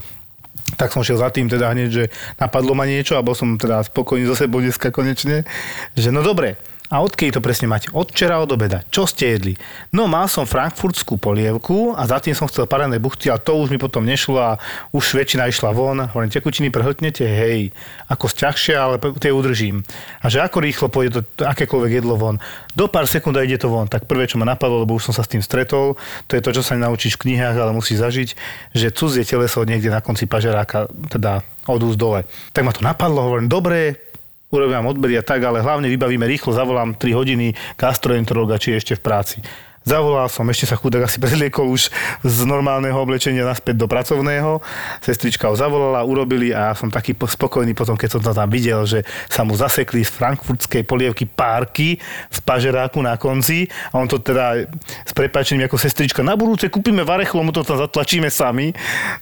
Tak 0.77 0.93
som 0.93 1.01
šiel 1.01 1.21
za 1.21 1.33
tým 1.33 1.49
teda 1.49 1.73
hneď, 1.73 1.89
že 1.89 2.05
napadlo 2.37 2.77
ma 2.77 2.85
niečo 2.85 3.17
a 3.17 3.25
bol 3.25 3.33
som 3.33 3.57
teda 3.57 3.83
spokojný 3.89 4.29
so 4.29 4.37
sebou 4.37 4.61
dneska 4.61 4.93
konečne, 4.93 5.49
že 5.97 6.09
no 6.13 6.21
dobre, 6.21 6.61
a 6.93 7.01
odkedy 7.01 7.33
to 7.33 7.41
presne 7.41 7.73
máte? 7.73 7.89
Od 7.97 8.13
včera 8.13 8.37
od 8.37 8.53
obeda. 8.53 8.85
Čo 8.93 9.09
ste 9.09 9.33
jedli? 9.33 9.57
No 9.97 10.05
mal 10.05 10.29
som 10.29 10.45
frankfurtskú 10.45 11.17
polievku 11.17 11.97
a 11.97 12.05
za 12.05 12.21
tým 12.21 12.37
som 12.37 12.45
chcel 12.53 12.69
parené 12.69 13.01
buchty, 13.01 13.33
ale 13.33 13.41
to 13.41 13.57
už 13.57 13.73
mi 13.73 13.81
potom 13.81 14.05
nešlo 14.05 14.37
a 14.37 14.61
už 14.93 15.17
väčšina 15.17 15.49
išla 15.49 15.73
von. 15.73 16.05
Hovorím, 16.13 16.29
tekutiny 16.29 16.69
prehltnete? 16.69 17.25
Hej, 17.25 17.73
ako 18.13 18.29
sťažšie, 18.29 18.77
ale 18.77 19.01
tie 19.17 19.33
udržím. 19.33 19.81
A 20.21 20.29
že 20.29 20.45
ako 20.45 20.61
rýchlo 20.61 20.93
pôjde 20.93 21.25
to 21.33 21.49
akékoľvek 21.49 22.05
jedlo 22.05 22.21
von? 22.21 22.37
Do 22.77 22.93
pár 22.93 23.09
sekúnd 23.09 23.41
ide 23.41 23.57
to 23.57 23.73
von. 23.73 23.89
Tak 23.89 24.05
prvé, 24.05 24.29
čo 24.29 24.37
ma 24.37 24.45
napadlo, 24.45 24.85
lebo 24.85 25.01
už 25.01 25.09
som 25.09 25.17
sa 25.17 25.25
s 25.25 25.33
tým 25.33 25.41
stretol, 25.41 25.97
to 26.29 26.37
je 26.37 26.45
to, 26.45 26.53
čo 26.53 26.61
sa 26.61 26.77
nenaučíš 26.77 27.17
v 27.17 27.33
knihách, 27.33 27.57
ale 27.57 27.73
musíš 27.73 28.05
zažiť, 28.05 28.29
že 28.77 28.93
cudzie 28.93 29.25
teleso 29.25 29.65
niekde 29.65 29.89
na 29.89 30.05
konci 30.05 30.29
pažeráka, 30.29 30.93
teda 31.09 31.41
od 31.65 31.81
úst 31.81 31.97
dole. 31.97 32.29
Tak 32.53 32.69
ma 32.69 32.77
to 32.77 32.85
napadlo, 32.85 33.25
hovorím, 33.25 33.49
dobre, 33.49 34.12
urobím 34.53 34.85
a 35.17 35.25
tak, 35.25 35.41
ale 35.43 35.65
hlavne 35.65 35.89
vybavíme 35.89 36.29
rýchlo, 36.29 36.53
zavolám 36.53 36.95
3 36.95 37.17
hodiny 37.17 37.57
gastroenterologa, 37.75 38.61
či 38.61 38.77
je 38.77 38.81
ešte 38.85 38.95
v 39.01 39.03
práci. 39.03 39.37
Zavolal 39.83 40.31
som, 40.31 40.47
ešte 40.47 40.71
sa 40.71 40.79
chudák 40.79 41.07
asi 41.07 41.19
prezliekol 41.25 41.67
už 41.67 41.91
z 42.23 42.39
normálneho 42.47 42.95
oblečenia 42.95 43.43
naspäť 43.43 43.83
do 43.83 43.87
pracovného. 43.91 44.63
Sestrička 45.03 45.51
ho 45.51 45.57
zavolala, 45.59 46.07
urobili 46.07 46.55
a 46.55 46.71
ja 46.71 46.75
som 46.79 46.87
taký 46.89 47.19
po- 47.19 47.27
spokojný 47.27 47.75
potom, 47.75 47.99
keď 47.99 48.19
som 48.19 48.21
to 48.23 48.31
tam 48.31 48.47
videl, 48.47 48.87
že 48.87 49.03
sa 49.27 49.43
mu 49.43 49.59
zasekli 49.59 50.07
z 50.07 50.11
frankfurtskej 50.15 50.87
polievky 50.87 51.27
párky 51.27 51.99
v 52.31 52.39
pažeráku 52.47 53.03
na 53.03 53.19
konci 53.19 53.67
a 53.91 53.99
on 53.99 54.07
to 54.07 54.23
teda 54.23 54.71
s 55.03 55.13
prepačením 55.13 55.67
ako 55.67 55.77
sestrička 55.81 56.23
na 56.23 56.39
budúce 56.39 56.71
kúpime 56.71 57.03
varechlo, 57.03 57.43
mu 57.43 57.51
to 57.51 57.67
tam 57.67 57.81
zatlačíme 57.81 58.31
sami. 58.31 58.71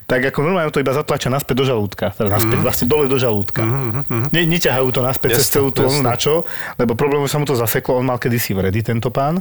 Tak 0.04 0.34
ako 0.34 0.44
normálne 0.44 0.68
to 0.68 0.84
iba 0.84 0.92
zatlačia 0.92 1.32
naspäť 1.32 1.56
do 1.56 1.64
žalúdka. 1.64 2.12
Teda 2.12 2.36
naspäť, 2.36 2.58
vlastne 2.60 2.86
dole 2.90 3.08
do 3.08 3.16
žalúdka. 3.16 3.64
Ne, 4.30 4.42
neťahajú 4.44 4.88
to 4.92 5.00
naspäť 5.00 5.40
cez 5.40 5.48
Jasné, 5.48 5.54
celú 5.56 5.68
tú 5.72 5.88
na 6.04 6.14
čo, 6.18 6.44
lebo 6.76 6.92
problém 6.98 7.24
že 7.24 7.32
sa 7.32 7.38
mu 7.40 7.46
to 7.46 7.54
zaseklo, 7.56 7.96
on 7.96 8.06
mal 8.10 8.18
kedysi 8.18 8.52
vredy 8.52 8.82
tento 8.82 9.08
pán 9.08 9.38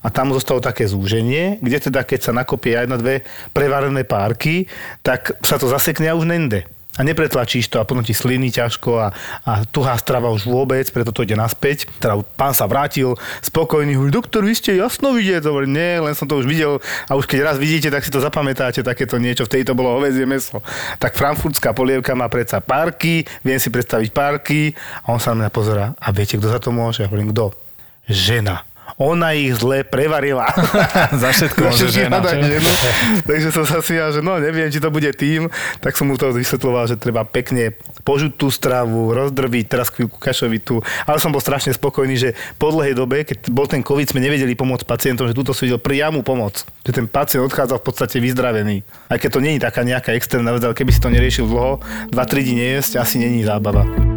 a 0.00 0.08
tam 0.08 0.30
mu 0.30 0.38
zostalo 0.38 0.61
také 0.62 0.86
zúženie, 0.86 1.58
kde 1.58 1.90
teda 1.90 2.06
keď 2.06 2.30
sa 2.30 2.32
nakopie 2.32 2.78
jedna, 2.78 2.96
dve 2.96 3.26
prevarené 3.50 4.06
párky, 4.06 4.70
tak 5.02 5.34
sa 5.42 5.58
to 5.58 5.66
zasekne 5.66 6.06
a 6.06 6.14
už 6.14 6.30
nende. 6.30 6.64
A 6.92 7.08
nepretlačíš 7.08 7.72
to 7.72 7.80
a 7.80 7.88
potom 7.88 8.04
ti 8.04 8.12
sliny 8.12 8.52
ťažko 8.52 8.90
a, 9.00 9.16
a 9.48 9.64
tuhá 9.64 9.96
strava 9.96 10.28
už 10.28 10.44
vôbec, 10.44 10.84
preto 10.92 11.08
to 11.08 11.24
ide 11.24 11.32
naspäť. 11.32 11.88
Teda 11.96 12.20
pán 12.36 12.52
sa 12.52 12.68
vrátil 12.68 13.16
spokojný, 13.40 13.96
hovorí, 13.96 14.12
doktor, 14.12 14.44
vy 14.44 14.52
ste 14.52 14.76
jasno 14.76 15.16
vidieť. 15.16 15.40
Hovorí, 15.48 15.72
nie, 15.72 16.04
len 16.04 16.12
som 16.12 16.28
to 16.28 16.36
už 16.36 16.44
videl 16.44 16.84
a 17.08 17.16
už 17.16 17.24
keď 17.24 17.48
raz 17.48 17.56
vidíte, 17.56 17.88
tak 17.88 18.04
si 18.04 18.12
to 18.12 18.20
zapamätáte, 18.20 18.84
takéto 18.84 19.16
niečo. 19.16 19.48
V 19.48 19.56
tejto 19.56 19.72
bolo 19.72 19.96
hovedzie 19.96 20.28
meso. 20.28 20.60
Tak 21.00 21.16
frankfurtská 21.16 21.72
polievka 21.72 22.12
má 22.12 22.28
predsa 22.28 22.60
párky, 22.60 23.24
viem 23.40 23.56
si 23.56 23.72
predstaviť 23.72 24.12
párky 24.12 24.76
a 25.00 25.16
on 25.16 25.20
sa 25.20 25.32
na 25.32 25.48
mňa 25.48 25.50
pozera. 25.50 25.96
A 25.96 26.12
viete, 26.12 26.36
kto 26.36 26.52
za 26.52 26.60
to 26.60 26.76
môže? 26.76 27.08
Hovorím, 27.08 27.32
kto? 27.32 27.56
Žena. 28.04 28.68
Ona 29.00 29.32
ich 29.32 29.56
zle 29.56 29.82
prevarila. 29.82 30.52
Za 31.22 31.32
všetko 31.32 31.60
môže 31.72 31.88
žena, 31.88 32.20
ženu. 32.22 32.70
Takže 33.28 33.48
som 33.50 33.64
sa 33.64 33.80
smial, 33.80 34.12
že 34.12 34.20
no 34.20 34.36
neviem, 34.36 34.68
či 34.68 34.78
to 34.78 34.92
bude 34.92 35.08
tým. 35.16 35.48
Tak 35.80 35.96
som 35.96 36.12
mu 36.12 36.20
to 36.20 36.30
vysvetloval, 36.30 36.86
že 36.86 37.00
treba 37.00 37.24
pekne 37.24 37.72
požuť 38.02 38.34
tú 38.36 38.50
stravu, 38.50 39.14
rozdrviť, 39.14 39.64
teraz 39.66 39.88
chvíľku 39.88 40.18
kašovitu. 40.18 40.82
Ale 41.06 41.22
som 41.22 41.32
bol 41.32 41.40
strašne 41.40 41.72
spokojný, 41.72 42.14
že 42.18 42.30
po 42.58 42.74
dlhej 42.74 42.94
dobe, 42.98 43.22
keď 43.24 43.48
bol 43.48 43.64
ten 43.70 43.80
COVID, 43.80 44.12
sme 44.12 44.20
nevedeli 44.20 44.52
pomôcť 44.58 44.84
pacientom, 44.84 45.30
že 45.30 45.34
túto 45.34 45.54
si 45.54 45.66
videl 45.66 45.80
priamu 45.80 46.20
pomoc. 46.26 46.66
Že 46.84 46.92
ten 47.02 47.06
pacient 47.06 47.46
odchádzal 47.46 47.78
v 47.80 47.86
podstate 47.86 48.16
vyzdravený. 48.18 48.82
Aj 49.08 49.18
keď 49.18 49.30
to 49.34 49.40
je 49.42 49.62
taká 49.62 49.82
nejaká 49.86 50.10
extrémna 50.12 50.52
vec, 50.52 50.62
ale 50.66 50.76
keby 50.76 50.90
si 50.90 51.00
to 51.00 51.08
neriešil 51.08 51.46
dlho, 51.46 51.80
2-3 52.10 52.46
dní 52.46 52.54
nejesť, 52.58 53.00
asi 53.00 53.22
není 53.22 53.46
zábava. 53.46 54.11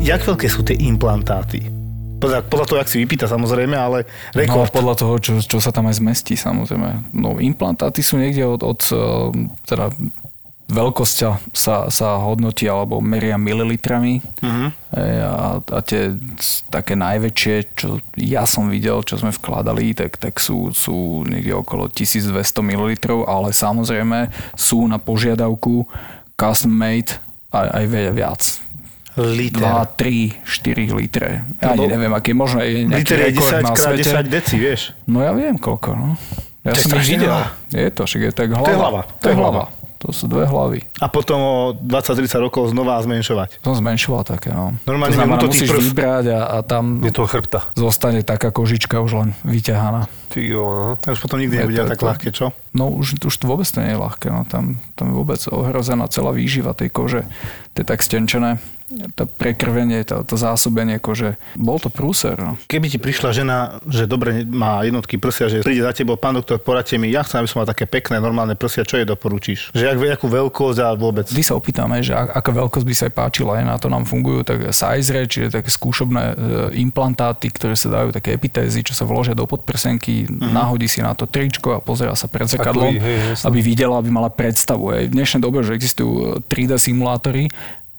Jak 0.00 0.24
veľké 0.24 0.48
sú 0.48 0.64
tie 0.64 0.74
implantáty? 0.80 1.68
Podľa, 2.20 2.44
podľa 2.48 2.66
toho, 2.68 2.78
jak 2.80 2.90
si 2.90 3.00
vypýta 3.00 3.24
samozrejme, 3.24 3.76
ale 3.76 4.04
No, 4.36 4.40
rekord. 4.44 4.72
podľa 4.72 4.94
toho, 4.96 5.14
čo, 5.20 5.32
čo 5.40 5.56
sa 5.60 5.72
tam 5.72 5.88
aj 5.88 6.00
zmestí, 6.00 6.36
samozrejme. 6.36 7.12
No, 7.16 7.36
implantáty 7.40 8.04
sú 8.04 8.16
niekde 8.16 8.44
od, 8.44 8.60
od 8.60 8.80
eh, 8.92 8.98
teda 9.64 9.88
veľkosť 10.70 11.16
sa, 11.50 11.90
sa 11.90 12.08
hodnotí 12.22 12.64
alebo 12.64 13.02
meria 13.02 13.34
mililitrami. 13.34 14.22
Ej, 14.94 15.14
a, 15.26 15.58
a 15.58 15.78
tie 15.82 16.14
také 16.70 16.94
najväčšie, 16.94 17.54
čo 17.74 17.98
ja 18.14 18.46
som 18.46 18.70
videl, 18.70 19.02
čo 19.02 19.18
sme 19.18 19.34
vkladali, 19.34 19.98
tak, 19.98 20.14
tak 20.16 20.38
sú, 20.38 20.70
sú 20.70 21.26
niekde 21.26 21.58
okolo 21.58 21.90
1200 21.90 22.30
ml, 22.62 22.86
ale 23.26 23.50
samozrejme 23.50 24.30
sú 24.54 24.86
na 24.86 25.02
požiadavku 25.02 25.90
custom 26.38 26.70
made 26.70 27.18
aj, 27.50 27.66
aj 27.66 27.84
viac. 28.14 28.42
Liter. 29.22 29.60
2, 29.60 29.84
3, 29.94 30.40
4 30.42 30.92
litre. 30.92 31.28
Ja 31.56 31.72
ani 31.72 31.84
Lebo- 31.84 31.92
neviem, 31.92 32.12
aký 32.12 32.32
možno 32.32 32.58
je 32.58 32.84
nejaký 32.84 32.96
Liter 32.96 33.18
je 33.18 33.26
rekord 33.26 33.52
10 33.52 33.60
na 33.60 33.70
krát 33.70 33.86
svete. 33.92 34.10
10 34.16 34.26
deci, 34.26 34.54
vieš. 34.56 34.80
No 35.04 35.18
ja 35.18 35.30
viem 35.30 35.54
koľko, 35.54 35.90
no. 35.92 36.08
Ja 36.60 36.72
To 36.72 36.80
som 36.82 36.96
ich 36.96 37.08
videl. 37.08 37.32
Je 37.68 37.88
to, 37.88 38.04
však 38.04 38.20
je 38.20 38.30
tak 38.30 38.48
hlava. 38.50 38.66
je 38.66 38.76
hlava, 38.76 39.02
To 39.16 39.26
je 39.26 39.34
hlava. 39.34 39.64
To 40.00 40.16
sú 40.16 40.24
dve 40.24 40.48
hlavy. 40.48 40.80
A 40.96 41.12
potom 41.12 41.36
o 41.36 41.54
20-30 41.76 42.24
rokov 42.40 42.72
znova 42.72 42.96
zmenšovať. 43.00 43.60
Som 43.60 43.76
zmenšoval 43.76 44.24
také, 44.24 44.48
no. 44.48 44.72
Normálne 44.88 45.12
to 45.12 45.20
znamená, 45.20 45.44
musíš 45.44 45.68
prv. 45.68 45.84
vybrať 45.84 46.24
a, 46.30 46.40
a 46.40 46.56
tam 46.64 47.04
Je 47.04 47.12
toho 47.12 47.28
chrbta. 47.28 47.68
zostane 47.76 48.24
taká 48.24 48.48
kožička 48.48 48.96
už 48.96 49.12
len 49.14 49.28
vyťahaná. 49.44 50.08
Ty 50.32 50.40
jo, 50.40 50.64
no. 50.64 50.90
A 50.96 51.08
už 51.10 51.20
potom 51.20 51.36
nikdy 51.36 51.52
Je 51.52 51.60
nebude 51.60 51.76
to- 51.76 51.90
tak 51.92 52.00
to- 52.00 52.08
ľahké, 52.08 52.28
čo? 52.32 52.46
No 52.72 52.88
už, 52.88 53.20
už 53.20 53.34
to 53.34 53.44
vôbec 53.44 53.68
to 53.68 53.76
nie 53.78 53.92
je 53.92 54.00
ľahké, 54.00 54.32
no. 54.32 54.48
tam, 54.48 54.80
tam 54.96 55.04
je 55.04 55.14
vôbec 55.14 55.40
ohrozená 55.46 56.08
celá 56.08 56.32
výživa 56.32 56.72
tej 56.72 56.88
kože. 56.88 57.28
To 57.72 57.76
je 57.76 57.86
tak 57.86 58.00
stenčené. 58.00 58.56
To 58.90 59.22
prekrvenie, 59.24 60.02
to, 60.02 60.22
to 60.22 60.34
zásobenie 60.34 60.98
kože. 60.98 61.38
Bol 61.54 61.78
to 61.78 61.86
prúser, 61.86 62.34
no. 62.34 62.58
Keby 62.66 62.86
ti 62.86 62.98
prišla 62.98 63.30
žena, 63.32 63.56
že 63.86 64.04
dobre 64.04 64.42
má 64.42 64.82
jednotky 64.82 65.14
prsia, 65.14 65.46
že 65.46 65.62
príde 65.62 65.80
za 65.80 65.92
tebou, 65.92 66.14
pán 66.14 66.34
doktor, 66.34 66.58
poradte 66.58 66.94
mi, 66.94 67.06
ja 67.06 67.22
chcem, 67.22 67.38
aby 67.38 67.46
som 67.46 67.62
mal 67.62 67.68
také 67.68 67.86
pekné, 67.86 68.18
normálne 68.18 68.52
prsia, 68.52 68.82
čo 68.82 68.96
jej 68.96 69.06
doporučíš? 69.06 69.70
Že 69.70 69.84
jak, 69.86 70.18
akú 70.18 70.26
veľkosť 70.26 70.78
a 70.80 70.88
vôbec? 70.92 71.22
Vždy 71.24 71.38
sa 71.40 71.54
opýtame, 71.54 72.00
že 72.00 72.12
ak- 72.12 72.34
aká 72.34 72.50
veľkosť 72.52 72.82
by 72.82 72.92
sa 72.92 73.04
aj 73.06 73.14
páčila, 73.14 73.50
aj 73.56 73.64
na 73.64 73.76
to 73.76 73.86
nám 73.86 74.02
fungujú 74.02 74.42
tak 74.42 74.58
size 74.70 75.06
čiže 75.06 75.48
také 75.52 75.70
skúšobné 75.70 76.22
e, 76.24 76.34
implantáty, 76.80 77.46
ktoré 77.46 77.74
sa 77.74 77.92
dajú, 77.92 78.10
také 78.10 78.32
epitézy, 78.32 78.82
čo 78.82 78.92
sa 78.92 79.04
vložia 79.04 79.32
do 79.32 79.46
podprsenky, 79.46 80.26
Mhm. 80.26 80.50
nahodí 80.50 80.84
si 80.84 80.98
na 80.98 81.14
to 81.14 81.24
tričko 81.24 81.72
a 81.72 81.80
pozera 81.80 82.12
sa 82.12 82.26
pred 82.26 82.44
zrkadlom, 82.44 82.98
aby 83.38 83.58
videla, 83.60 83.96
aby 83.96 84.10
mala 84.10 84.28
predstavu. 84.28 84.90
Aj 84.90 85.02
v 85.02 85.12
dnešnej 85.12 85.38
dobe, 85.38 85.62
že 85.62 85.72
existujú 85.72 86.10
3D 86.44 86.74
simulátory, 86.74 87.46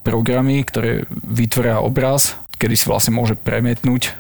programy, 0.02 0.62
ktoré 0.66 1.06
vytvoria 1.12 1.80
obraz, 1.82 2.38
kedy 2.58 2.76
si 2.78 2.86
vlastne 2.90 3.14
môže 3.14 3.38
premietnúť 3.38 4.04
e, 4.08 4.12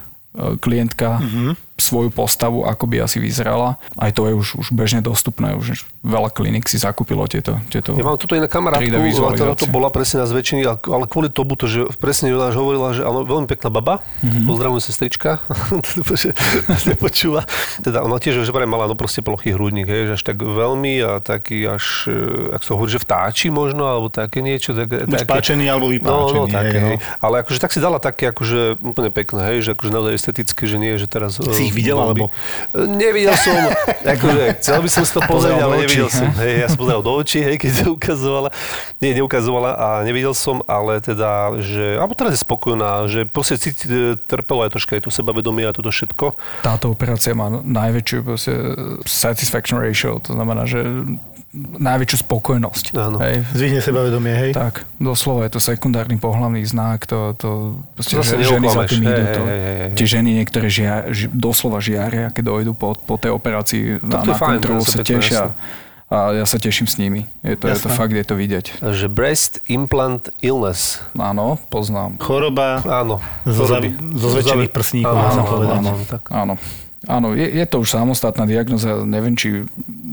klientka 0.57 1.21
Mhm. 1.21 1.51
Svoju 1.81 2.09
postavu, 2.13 2.63
ako 2.63 2.85
by 2.85 3.03
asi 3.09 3.17
vyzerala. 3.17 3.81
Aj 3.97 4.11
to 4.13 4.29
je 4.29 4.33
už, 4.37 4.47
už 4.61 4.67
bežne 4.71 5.01
dostupné, 5.01 5.57
už 5.57 5.83
veľa 6.05 6.29
klinik 6.29 6.69
si 6.69 6.77
zakúpilo 6.77 7.25
tieto, 7.25 7.57
tieto 7.73 7.97
Ja 7.97 8.05
mám 8.05 8.21
tuto 8.21 8.37
iná 8.37 8.45
kamarátku, 8.45 8.85
3D 8.85 9.17
ktorá 9.17 9.53
to 9.57 9.65
bola 9.69 9.89
presne 9.89 10.21
na 10.21 10.27
zväčšení, 10.29 10.61
ale 10.65 11.05
kvôli 11.09 11.29
tomu, 11.33 11.57
to, 11.57 11.65
že 11.65 11.89
presne 11.97 12.29
ona 12.33 12.53
už 12.53 12.57
hovorila, 12.57 12.93
že 12.93 13.01
áno, 13.01 13.25
veľmi 13.25 13.49
pekná 13.49 13.73
baba, 13.73 14.05
Mhm. 14.21 14.27
mm-hmm. 14.27 14.45
pozdravujem 14.47 14.81
sestrička, 14.83 15.31
že 16.13 16.33
nepočúva. 16.93 17.41
Teda 17.81 18.05
ona 18.05 18.21
tiež, 18.21 18.45
že 18.45 18.51
mala 18.51 18.85
no 18.85 18.93
proste 18.93 19.25
plochý 19.25 19.55
hrudník, 19.57 19.89
hej, 19.89 20.13
že 20.13 20.13
až 20.19 20.23
tak 20.23 20.37
veľmi 20.43 20.93
a 21.01 21.11
taký 21.23 21.65
až, 21.65 22.05
e, 22.11 22.53
ak 22.53 22.61
sa 22.61 22.77
hovorí, 22.77 22.93
že 22.93 23.01
vtáči 23.01 23.49
možno, 23.49 23.87
alebo 23.89 24.11
také 24.11 24.43
niečo. 24.45 24.75
Tak, 24.75 25.09
Buď 25.09 25.25
páčený, 25.25 25.65
alebo 25.65 25.89
vypáčený. 25.89 26.37
No, 26.37 26.45
no, 26.45 26.51
také, 26.51 26.77
hej, 26.77 26.95
hej. 26.95 26.97
Ale 27.23 27.41
akože 27.41 27.57
tak 27.57 27.71
si 27.73 27.79
dala 27.81 27.97
také 27.97 28.29
akože 28.29 28.77
úplne 28.83 29.09
pekné, 29.09 29.41
hej, 29.55 29.57
že 29.65 29.69
akože 29.73 29.91
naozaj 29.91 30.13
estetické, 30.13 30.63
že 30.69 30.77
nie, 30.77 30.93
že 30.99 31.07
teraz... 31.09 31.41
Si 31.41 31.70
ich 31.71 31.75
videl, 31.79 31.95
alebo? 31.95 32.27
E, 32.75 32.83
Nevidel 32.83 33.31
som, 33.33 33.55
akože 34.19 34.43
chcel 34.59 34.79
by 34.83 34.89
som 34.91 35.03
si 35.07 35.11
to 35.15 35.21
pozrieť, 35.23 35.57
ale 35.57 35.87
nevidel 35.87 36.11
som. 36.11 36.27
he? 36.35 36.43
Hej, 36.43 36.53
ja 36.59 36.67
som 36.67 36.79
pozeral 36.83 36.99
do 36.99 37.11
očí, 37.15 37.39
hej, 37.39 37.55
keď 37.55 37.71
to 37.79 37.85
ukazovala. 37.95 38.49
Nie, 38.99 39.15
neukazovala 39.15 39.71
a 39.73 39.87
nevidel 40.03 40.35
som, 40.35 40.59
ale 40.67 40.99
teda, 40.99 41.55
že... 41.63 41.95
Alebo 41.95 42.13
teraz 42.13 42.35
je 42.35 42.43
spokojná, 42.43 43.07
že 43.07 43.23
proste 43.23 43.55
cíti, 43.55 43.87
e, 43.87 44.19
trpelo 44.19 44.67
aj 44.67 44.75
troška 44.75 44.99
aj 44.99 45.07
to 45.07 45.11
sebavedomie 45.15 45.63
a 45.63 45.71
toto 45.71 45.87
všetko. 45.87 46.35
táto 46.61 46.91
operácia 46.91 47.31
má 47.31 47.47
najväčšiu 47.49 48.17
proste, 48.21 48.51
satisfaction 49.07 49.79
ratio, 49.79 50.19
to 50.19 50.35
znamená, 50.35 50.67
že 50.67 50.83
najväčšiu 51.53 52.17
spokojnosť. 52.23 52.85
Áno. 52.95 53.19
Hej. 53.19 53.43
Zvihne 53.51 53.83
sebavedomie, 53.83 54.31
hej? 54.31 54.51
Tak, 54.55 54.87
doslova 55.03 55.43
je 55.43 55.51
to 55.51 55.59
sekundárny 55.59 56.15
pohľavný 56.15 56.63
znak, 56.63 57.03
to, 57.03 57.35
to 57.35 57.75
proste, 57.91 58.15
To 58.15 58.23
že, 58.23 58.39
ženy 58.39 58.67
za 58.71 58.83
tým 58.87 59.03
hej, 59.03 59.11
idú. 59.19 59.41
hej, 59.43 59.59
hej, 59.59 59.75
hej. 59.83 59.91
tie 59.99 60.07
ženy 60.07 60.29
niektoré 60.31 60.67
žia, 60.71 61.11
ži, 61.11 61.27
doslova 61.61 61.77
žiaria, 61.77 62.33
keď 62.33 62.43
dojdu 62.49 62.73
po, 62.73 62.97
po 62.97 63.21
tej 63.21 63.37
operácii 63.37 64.01
na, 64.01 64.25
na 64.25 64.33
fajn, 64.33 64.57
kontrolu, 64.57 64.81
sa 64.81 65.05
tešia. 65.05 65.53
A 66.09 66.33
ja 66.33 66.43
sa 66.43 66.57
teším 66.57 66.89
s 66.89 66.97
nimi. 66.97 67.29
Je 67.45 67.53
to, 67.53 67.69
je 67.69 67.77
to 67.77 67.87
fakt, 67.93 68.11
je 68.11 68.25
to 68.25 68.33
vidieť. 68.33 68.81
Že 68.81 69.07
breast 69.13 69.61
implant 69.69 70.33
illness. 70.41 71.05
Áno, 71.13 71.61
poznám. 71.69 72.17
Choroba 72.17 72.81
Áno. 72.83 73.21
zo, 73.45 73.69
choroby. 73.69 73.95
zo 74.17 74.27
zväčšených 74.33 74.71
prsníkov, 74.73 75.13
Áno, 75.13 75.29
áno, 75.29 75.43
povedať. 75.45 75.77
áno, 75.77 75.91
tak. 76.09 76.23
Áno. 76.33 76.53
Áno, 77.05 77.33
je, 77.33 77.47
je 77.47 77.65
to 77.65 77.81
už 77.81 77.97
samostatná 77.97 78.45
diagnoza, 78.45 79.01
neviem, 79.07 79.33
či 79.33 79.65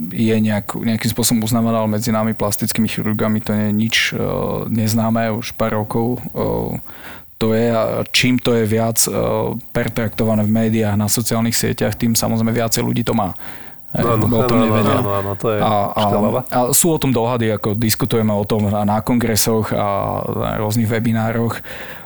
je 0.09 0.35
nejak, 0.41 0.73
nejakým 0.73 1.11
spôsobom 1.13 1.45
uznávaná, 1.45 1.85
ale 1.85 1.99
medzi 1.99 2.09
nami 2.09 2.33
plastickými 2.33 2.89
chirurgami 2.89 3.45
to 3.45 3.53
nie 3.53 3.69
je 3.69 3.73
nič 3.75 3.95
uh, 4.17 4.65
neznáme 4.65 5.29
už 5.37 5.53
pár 5.53 5.77
rokov. 5.77 6.17
Uh, 6.33 6.81
to 7.39 7.55
je 7.55 7.71
a 7.71 8.03
čím 8.11 8.35
to 8.35 8.51
je 8.51 8.67
viac 8.67 8.99
uh, 9.07 9.55
pertraktované 9.71 10.43
v 10.43 10.51
médiách, 10.51 10.99
na 10.99 11.07
sociálnych 11.07 11.55
sieťach, 11.55 11.95
tým 11.95 12.13
samozrejme 12.13 12.51
viacej 12.51 12.83
ľudí 12.83 13.07
to 13.07 13.15
má. 13.15 13.31
O 13.89 14.45
tom 14.45 14.69
nevedia. 14.69 15.01
to 15.33 15.49
je 15.49 15.57
a, 15.57 15.89
a 16.45 16.59
sú 16.69 16.93
o 16.93 17.01
tom 17.01 17.09
dohady, 17.09 17.49
ako 17.49 17.73
diskutujeme 17.73 18.29
o 18.29 18.45
tom 18.45 18.69
na, 18.69 18.85
na 18.85 19.01
kongresoch 19.01 19.73
a 19.73 20.21
na 20.29 20.49
rôznych 20.61 20.85
webinároch, 20.85 21.57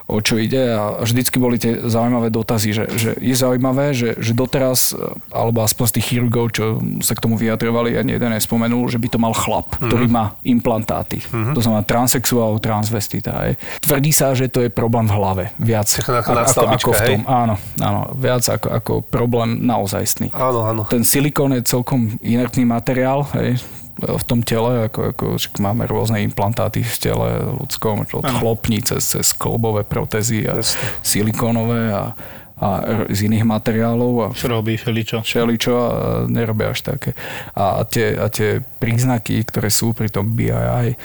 o 0.08 0.20
čo 0.20 0.36
ide 0.36 0.76
a 0.76 1.00
vždycky 1.00 1.40
boli 1.40 1.56
tie 1.56 1.88
zaujímavé 1.88 2.28
dotazy, 2.28 2.76
že, 2.76 2.86
že 2.96 3.10
je 3.18 3.36
zaujímavé, 3.36 3.96
že, 3.96 4.20
že 4.20 4.36
doteraz, 4.36 4.92
alebo 5.32 5.64
aspoň 5.64 5.86
z 5.90 5.94
tých 6.00 6.06
chirurgov, 6.12 6.46
čo 6.52 6.84
sa 7.00 7.16
k 7.16 7.24
tomu 7.24 7.40
vyjadrovali, 7.40 7.96
ani 7.96 8.20
jeden 8.20 8.32
nespomenul, 8.36 8.92
že 8.92 9.00
by 9.00 9.08
to 9.08 9.20
mal 9.20 9.32
chlap, 9.32 9.72
mm-hmm. 9.72 9.88
ktorý 9.88 10.06
má 10.12 10.36
implantáty. 10.44 11.24
Mm-hmm. 11.24 11.56
To 11.56 11.62
znamená 11.64 11.84
transexuál, 11.88 12.60
transvestita. 12.60 13.32
Hej. 13.48 13.54
Tvrdí 13.80 14.12
sa, 14.12 14.36
že 14.36 14.52
to 14.52 14.64
je 14.64 14.70
problém 14.70 15.08
v 15.08 15.14
hlave. 15.16 15.44
Viac 15.56 15.88
Taká 16.04 16.20
ako, 16.22 16.68
ako, 16.68 16.92
v 16.92 17.02
tom. 17.08 17.22
hej? 17.24 17.30
Áno, 17.30 17.56
áno, 17.80 18.02
viac 18.20 18.44
ako, 18.48 18.68
ako 18.70 18.94
problém 19.08 19.64
naozajstný. 19.64 20.36
Áno, 20.36 20.68
áno. 20.68 20.82
Ten 20.92 21.08
silikón 21.08 21.56
je 21.56 21.64
celkom 21.64 22.20
inertný 22.20 22.68
materiál, 22.68 23.24
hej, 23.40 23.60
v 23.94 24.24
tom 24.26 24.42
tele, 24.42 24.90
ako, 24.90 25.14
ako 25.14 25.26
máme 25.62 25.86
rôzne 25.86 26.26
implantáty 26.26 26.82
v 26.82 26.96
tele 26.98 27.28
ľudskom, 27.62 28.10
od 28.10 28.26
chlopní 28.26 28.82
cez, 28.82 29.06
cez 29.06 29.32
kolbové 29.38 29.86
protézy 29.86 30.50
a 30.50 30.58
Jasne. 30.60 30.82
silikónové 31.06 31.94
a, 31.94 32.18
a 32.58 32.68
z 33.14 33.30
iných 33.30 33.46
materiálov 33.46 34.14
a 34.18 34.28
Čo 34.34 34.50
robí 34.50 34.82
Feličo? 34.82 35.22
všeličo 35.22 35.74
a 35.78 35.90
nerobia 36.26 36.74
až 36.74 36.82
také. 36.82 37.14
A 37.54 37.86
tie, 37.86 38.18
a 38.18 38.30
tie 38.34 38.66
príznaky, 38.82 39.46
ktoré 39.46 39.70
sú 39.70 39.94
pri 39.94 40.10
tom 40.10 40.34
BII, 40.34 40.98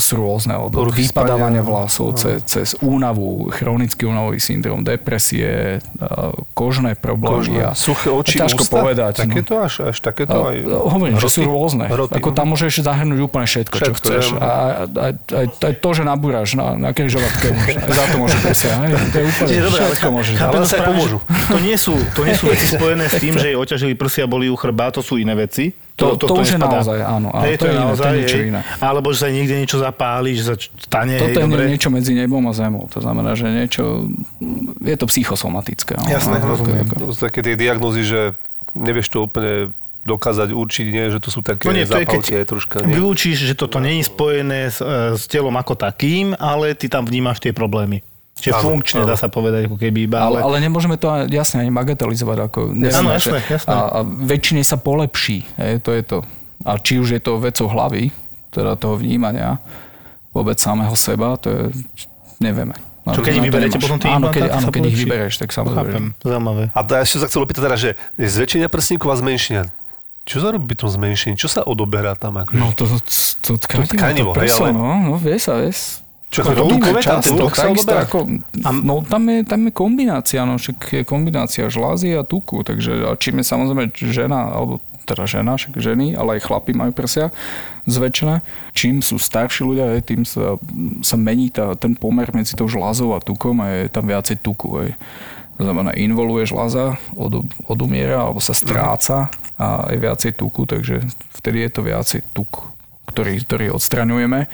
sú 0.00 0.18
rôzne 0.18 0.56
od 0.56 0.72
Poruchy 0.72 1.06
vypadávania 1.06 1.62
vlasov 1.62 2.16
cez, 2.18 2.42
cez 2.48 2.68
únavu, 2.80 3.52
chronický 3.52 4.08
únavový 4.08 4.40
syndrom, 4.40 4.82
depresie, 4.82 5.78
kožné 6.56 6.96
problémy. 6.96 7.60
Kožné, 7.60 7.62
a, 7.68 7.72
suché 7.76 8.08
oči, 8.10 8.40
a 8.40 8.48
ťažko 8.48 8.64
ústa, 8.66 8.74
povedať. 8.80 9.12
no. 9.20 9.30
Takéto 9.30 9.54
až, 9.60 9.74
až 9.92 9.96
takéto 10.00 10.48
aj... 10.48 10.56
Hovorím, 10.64 11.16
že 11.20 11.28
sú 11.28 11.44
hroty? 11.44 11.52
rôzne. 11.52 11.84
Hroty, 11.86 12.12
Ako 12.18 12.28
tam 12.32 12.46
môžeš 12.56 12.82
zahrnúť 12.82 13.20
úplne 13.20 13.46
všetko, 13.46 13.76
čo 13.78 13.92
Všetko, 13.92 14.06
chceš. 14.10 14.24
ja. 14.32 14.38
A, 14.40 14.50
a, 14.88 15.06
aj, 15.14 15.46
aj 15.60 15.74
to, 15.78 15.88
že 15.92 16.02
nabúraš 16.08 16.48
na, 16.56 16.66
na 16.74 16.90
križovatke, 16.90 17.46
aj 17.86 17.92
za 17.94 18.04
to 18.10 18.16
môže 18.16 18.36
prsia. 18.42 18.72
hej. 18.80 18.90
To 18.96 19.16
je 19.20 19.24
úplne 19.28 19.48
Čiže 19.52 19.62
dobre, 19.62 19.80
všetko 19.86 20.08
môžeš. 20.10 20.34
Ale 20.40 20.52
to 20.56 20.58
aj 20.58 20.68
že 21.04 21.16
To 21.52 21.58
nie, 21.60 21.76
sú, 21.76 21.94
to 22.16 22.20
nie 22.26 22.34
sú 22.34 22.44
veci 22.48 22.66
spojené 22.74 23.04
s 23.06 23.14
tým, 23.20 23.36
že 23.36 23.54
jej 23.54 23.58
oťažili 23.60 23.94
prsia, 23.94 24.24
boli 24.24 24.48
u 24.48 24.56
chrba, 24.56 24.88
to 24.90 25.04
sú 25.04 25.20
iné 25.20 25.36
veci. 25.36 25.76
To- 26.00 26.16
to 26.16 26.32
už 26.34 26.48
je 26.48 26.58
naozaj, 26.58 26.98
áno, 26.98 27.28
áno, 27.28 27.44
Hej, 27.44 27.54
to 27.56 27.64
je 27.68 27.72
iné, 27.72 27.92
to 27.92 28.04
je 28.04 28.14
niečo 28.16 28.38
hej. 28.40 28.48
iné. 28.48 28.60
Alebo 28.80 29.06
že 29.12 29.18
sa 29.20 29.28
niekde 29.28 29.54
niečo 29.54 29.76
zapáli, 29.76 30.32
že 30.32 30.42
sa 30.42 30.54
stane, 30.56 31.14
Toto 31.16 31.30
hej, 31.30 31.36
je 31.36 31.46
dobre. 31.46 31.68
niečo 31.68 31.88
medzi 31.88 32.12
nebom 32.12 32.40
a 32.44 32.52
zemou. 32.52 32.88
To 32.88 32.98
znamená, 32.98 33.36
že 33.36 33.46
niečo... 33.46 34.08
Je 34.80 34.96
to 34.96 35.04
psychosomatické. 35.04 36.00
no. 36.00 36.08
Jasné, 36.08 36.40
Ako- 36.40 36.48
rozumiem. 36.48 36.86
ako- 36.88 36.96
To 37.04 37.12
sú 37.12 37.20
také 37.20 37.40
tie 37.40 37.54
diagnózy, 37.54 38.02
že 38.02 38.20
nevieš 38.72 39.12
to 39.12 39.22
úplne 39.22 39.70
dokázať 40.00 40.56
určiť, 40.56 40.86
nie? 40.88 41.12
že 41.12 41.20
to 41.20 41.28
sú 41.28 41.44
také 41.44 41.68
No 41.68 41.76
nie, 41.76 41.84
to 41.84 42.00
je 42.00 42.08
keď 42.08 42.48
troška. 42.48 42.80
Nie? 42.80 42.96
vylúčiš, 42.96 43.36
že 43.44 43.52
toto 43.52 43.76
nie 43.78 44.00
je 44.00 44.08
spojené 44.08 44.72
s, 44.72 44.80
e, 44.80 45.12
s 45.12 45.28
telom 45.28 45.52
ako 45.52 45.76
takým, 45.76 46.32
ale 46.40 46.72
ty 46.72 46.88
tam 46.88 47.04
vnímaš 47.04 47.44
tie 47.44 47.52
problémy. 47.52 48.00
Čiže 48.40 48.56
Áno, 48.56 48.64
funkčne 48.66 49.00
áno. 49.04 49.08
dá 49.08 49.16
sa 49.16 49.28
povedať, 49.28 49.68
ako 49.68 49.76
keby 49.76 50.08
iba, 50.08 50.16
Ale, 50.18 50.40
ale... 50.40 50.56
ale 50.56 50.56
nemôžeme 50.64 50.96
to 50.96 51.06
jasne 51.28 51.60
ani 51.60 51.70
bagatelizovať. 51.70 52.38
Ako, 52.48 52.72
nevieme, 52.72 52.96
Áno, 52.96 53.10
jasné, 53.12 53.38
jasné. 53.44 53.68
A, 53.68 53.76
a 53.90 53.98
väčšine 54.02 54.64
sa 54.64 54.80
polepší. 54.80 55.44
Hej, 55.56 55.84
to 55.84 55.92
je 55.92 56.02
to. 56.02 56.18
A 56.64 56.76
či 56.76 56.96
už 56.96 57.12
je 57.12 57.20
to 57.20 57.36
vecou 57.36 57.68
hlavy, 57.68 58.08
teda 58.48 58.74
toho 58.74 58.96
vnímania, 58.96 59.60
vôbec 60.32 60.56
samého 60.56 60.92
seba, 60.96 61.36
to 61.36 61.48
je, 61.48 61.60
nevieme. 62.38 62.76
Čo, 63.00 63.20
Na- 63.20 63.26
keď 63.26 63.32
to 63.32 63.42
vyberete 63.42 63.78
potom 63.80 63.96
tie 63.96 64.10
Áno, 64.12 64.28
keď, 64.28 64.42
áno, 64.52 64.68
keď 64.68 64.82
ich 64.86 64.98
vybereš, 64.98 65.40
tak 65.40 65.50
samozrejme. 65.50 66.20
zaujímavé. 66.20 66.68
A 66.72 66.80
to 66.84 66.96
ja 66.96 67.00
ešte 67.00 67.16
sa 67.20 67.26
chcel 67.28 67.42
opýtať 67.42 67.62
teda, 67.64 67.76
že 67.76 67.90
je 68.14 68.26
zväčšenia 68.28 68.68
prsníkov 68.68 69.08
a 69.08 69.16
zmenšenia. 69.16 69.62
Čo 70.28 70.36
sa 70.44 70.52
robí 70.52 70.68
pri 70.68 70.78
tom 70.78 70.92
zmenšení? 70.92 71.34
Čo 71.34 71.48
sa 71.48 71.60
odoberá 71.64 72.12
tam? 72.12 72.36
Akože? 72.38 72.60
No 72.60 72.70
to, 72.76 72.84
to, 72.86 73.00
to, 73.00 73.50
to 73.50 73.52
tkanivo, 73.56 73.88
tkanivo, 73.88 74.30
to 74.30 74.40
hej, 74.44 74.52
prso, 74.52 74.62
ale- 74.68 74.76
no, 74.76 74.84
no, 75.00 75.12
vie 75.16 75.36
sa, 75.40 75.58
vie. 75.58 75.72
Čo, 76.30 76.46
to 76.46 76.62
tukové, 76.62 77.02
tam 77.02 77.18
ten 77.18 77.34
tuk 77.34 77.58
sa 77.58 77.74
odoberá? 77.74 78.06
ako, 78.06 78.22
no 78.86 79.02
tam 79.02 79.22
je, 79.26 79.42
tam 79.42 79.66
je 79.66 79.72
kombinácia, 79.74 80.46
no 80.46 80.62
však 80.62 81.02
je 81.02 81.02
kombinácia 81.02 81.66
žlázy 81.66 82.14
a 82.14 82.22
tuku, 82.22 82.62
takže 82.62 83.02
a 83.02 83.18
čím 83.18 83.42
je 83.42 83.50
samozrejme 83.50 83.90
žena, 83.98 84.54
alebo 84.54 84.78
teda 85.10 85.26
žena, 85.26 85.58
však 85.58 85.74
ženy, 85.82 86.14
ale 86.14 86.38
aj 86.38 86.46
chlapi 86.46 86.70
majú 86.70 86.94
prsia 86.94 87.34
zväčšené. 87.90 88.46
Čím 88.70 89.02
sú 89.02 89.18
starší 89.18 89.66
ľudia, 89.66 89.98
hej, 89.98 90.06
tým 90.06 90.22
sa, 90.22 90.54
sa 91.02 91.18
mení 91.18 91.50
tá, 91.50 91.74
ten 91.74 91.98
pomer 91.98 92.30
medzi 92.30 92.54
tou 92.54 92.70
žlázou 92.70 93.18
a 93.18 93.18
tukom 93.18 93.58
a 93.58 93.66
je 93.66 93.90
tam 93.90 94.06
viacej 94.06 94.38
tuku. 94.38 94.70
Hej. 94.86 94.94
To 95.58 95.66
znamená, 95.66 95.98
involuje 95.98 96.46
žláza, 96.46 96.94
od, 97.18 97.42
odumiera 97.66 98.22
alebo 98.22 98.38
sa 98.38 98.54
stráca 98.54 99.34
a 99.58 99.90
je 99.90 99.98
viacej 99.98 100.38
tuku, 100.38 100.62
takže 100.62 101.02
vtedy 101.42 101.66
je 101.66 101.70
to 101.74 101.80
viacej 101.82 102.20
tuk, 102.30 102.70
ktorý, 103.10 103.42
ktorý 103.42 103.66
odstraňujeme 103.74 104.46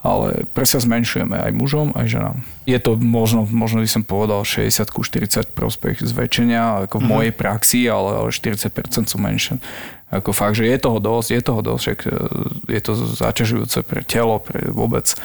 ale 0.00 0.48
prsia 0.56 0.80
zmenšujeme 0.80 1.36
aj 1.36 1.52
mužom, 1.52 1.92
aj 1.92 2.08
ženám. 2.08 2.36
Je 2.64 2.78
to 2.80 2.96
možno, 2.96 3.44
možno 3.44 3.84
by 3.84 3.88
som 3.88 4.00
povedal 4.00 4.40
60 4.42 4.88
ku 4.88 5.04
40 5.04 5.52
prospech 5.52 6.00
zväčšenia 6.00 6.88
ako 6.88 7.00
v 7.00 7.04
Mhm. 7.04 7.10
mojej 7.12 7.32
praxi, 7.36 7.80
ale, 7.84 8.16
ale 8.16 8.28
40% 8.32 9.12
sú 9.12 9.20
menšie. 9.20 9.60
Ako 10.10 10.32
fakt, 10.32 10.58
že 10.58 10.66
je 10.66 10.78
toho 10.80 10.98
dosť, 10.98 11.28
je 11.30 11.42
toho 11.44 11.60
dosť, 11.62 11.82
však 11.84 11.98
e, 12.02 12.10
je 12.74 12.80
to 12.82 12.92
zaťažujúce 12.96 13.78
pre 13.86 14.00
telo, 14.02 14.40
pre 14.42 14.72
vôbec 14.72 15.06
e, 15.06 15.16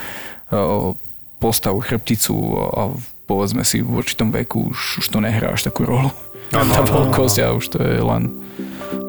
postavu, 1.42 1.80
chrbticu 1.82 2.36
a 2.70 2.80
povedzme 3.26 3.64
si 3.66 3.82
v 3.82 3.90
určitom 3.98 4.30
veku 4.30 4.70
už, 4.70 5.02
už 5.02 5.06
to 5.10 5.18
nehrá 5.18 5.56
až 5.56 5.66
takú 5.66 5.88
rolu. 5.88 6.12
Tá 6.54 6.62
veľkosť 6.62 7.36
a 7.42 7.50
už 7.58 7.64
to 7.74 7.82
je 7.82 7.98
len 7.98 8.30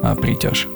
na 0.02 0.18
príťaž. 0.18 0.66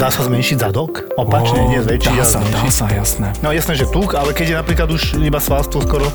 Dá 0.00 0.08
sa 0.08 0.24
zmenšiť 0.24 0.64
zadok? 0.64 1.12
Opačne, 1.20 1.68
nie 1.68 1.84
zväčšiť, 1.84 2.16
Dá 2.16 2.24
sa, 2.24 2.40
dá 2.48 2.64
sa, 2.72 2.88
jasné. 2.88 3.36
No 3.44 3.52
jasné, 3.52 3.76
že 3.76 3.84
tuk, 3.84 4.16
ale 4.16 4.32
keď 4.32 4.46
je 4.48 4.56
napríklad 4.56 4.88
už 4.88 5.20
iba 5.20 5.36
svalstvo 5.36 5.84
skoro, 5.84 6.08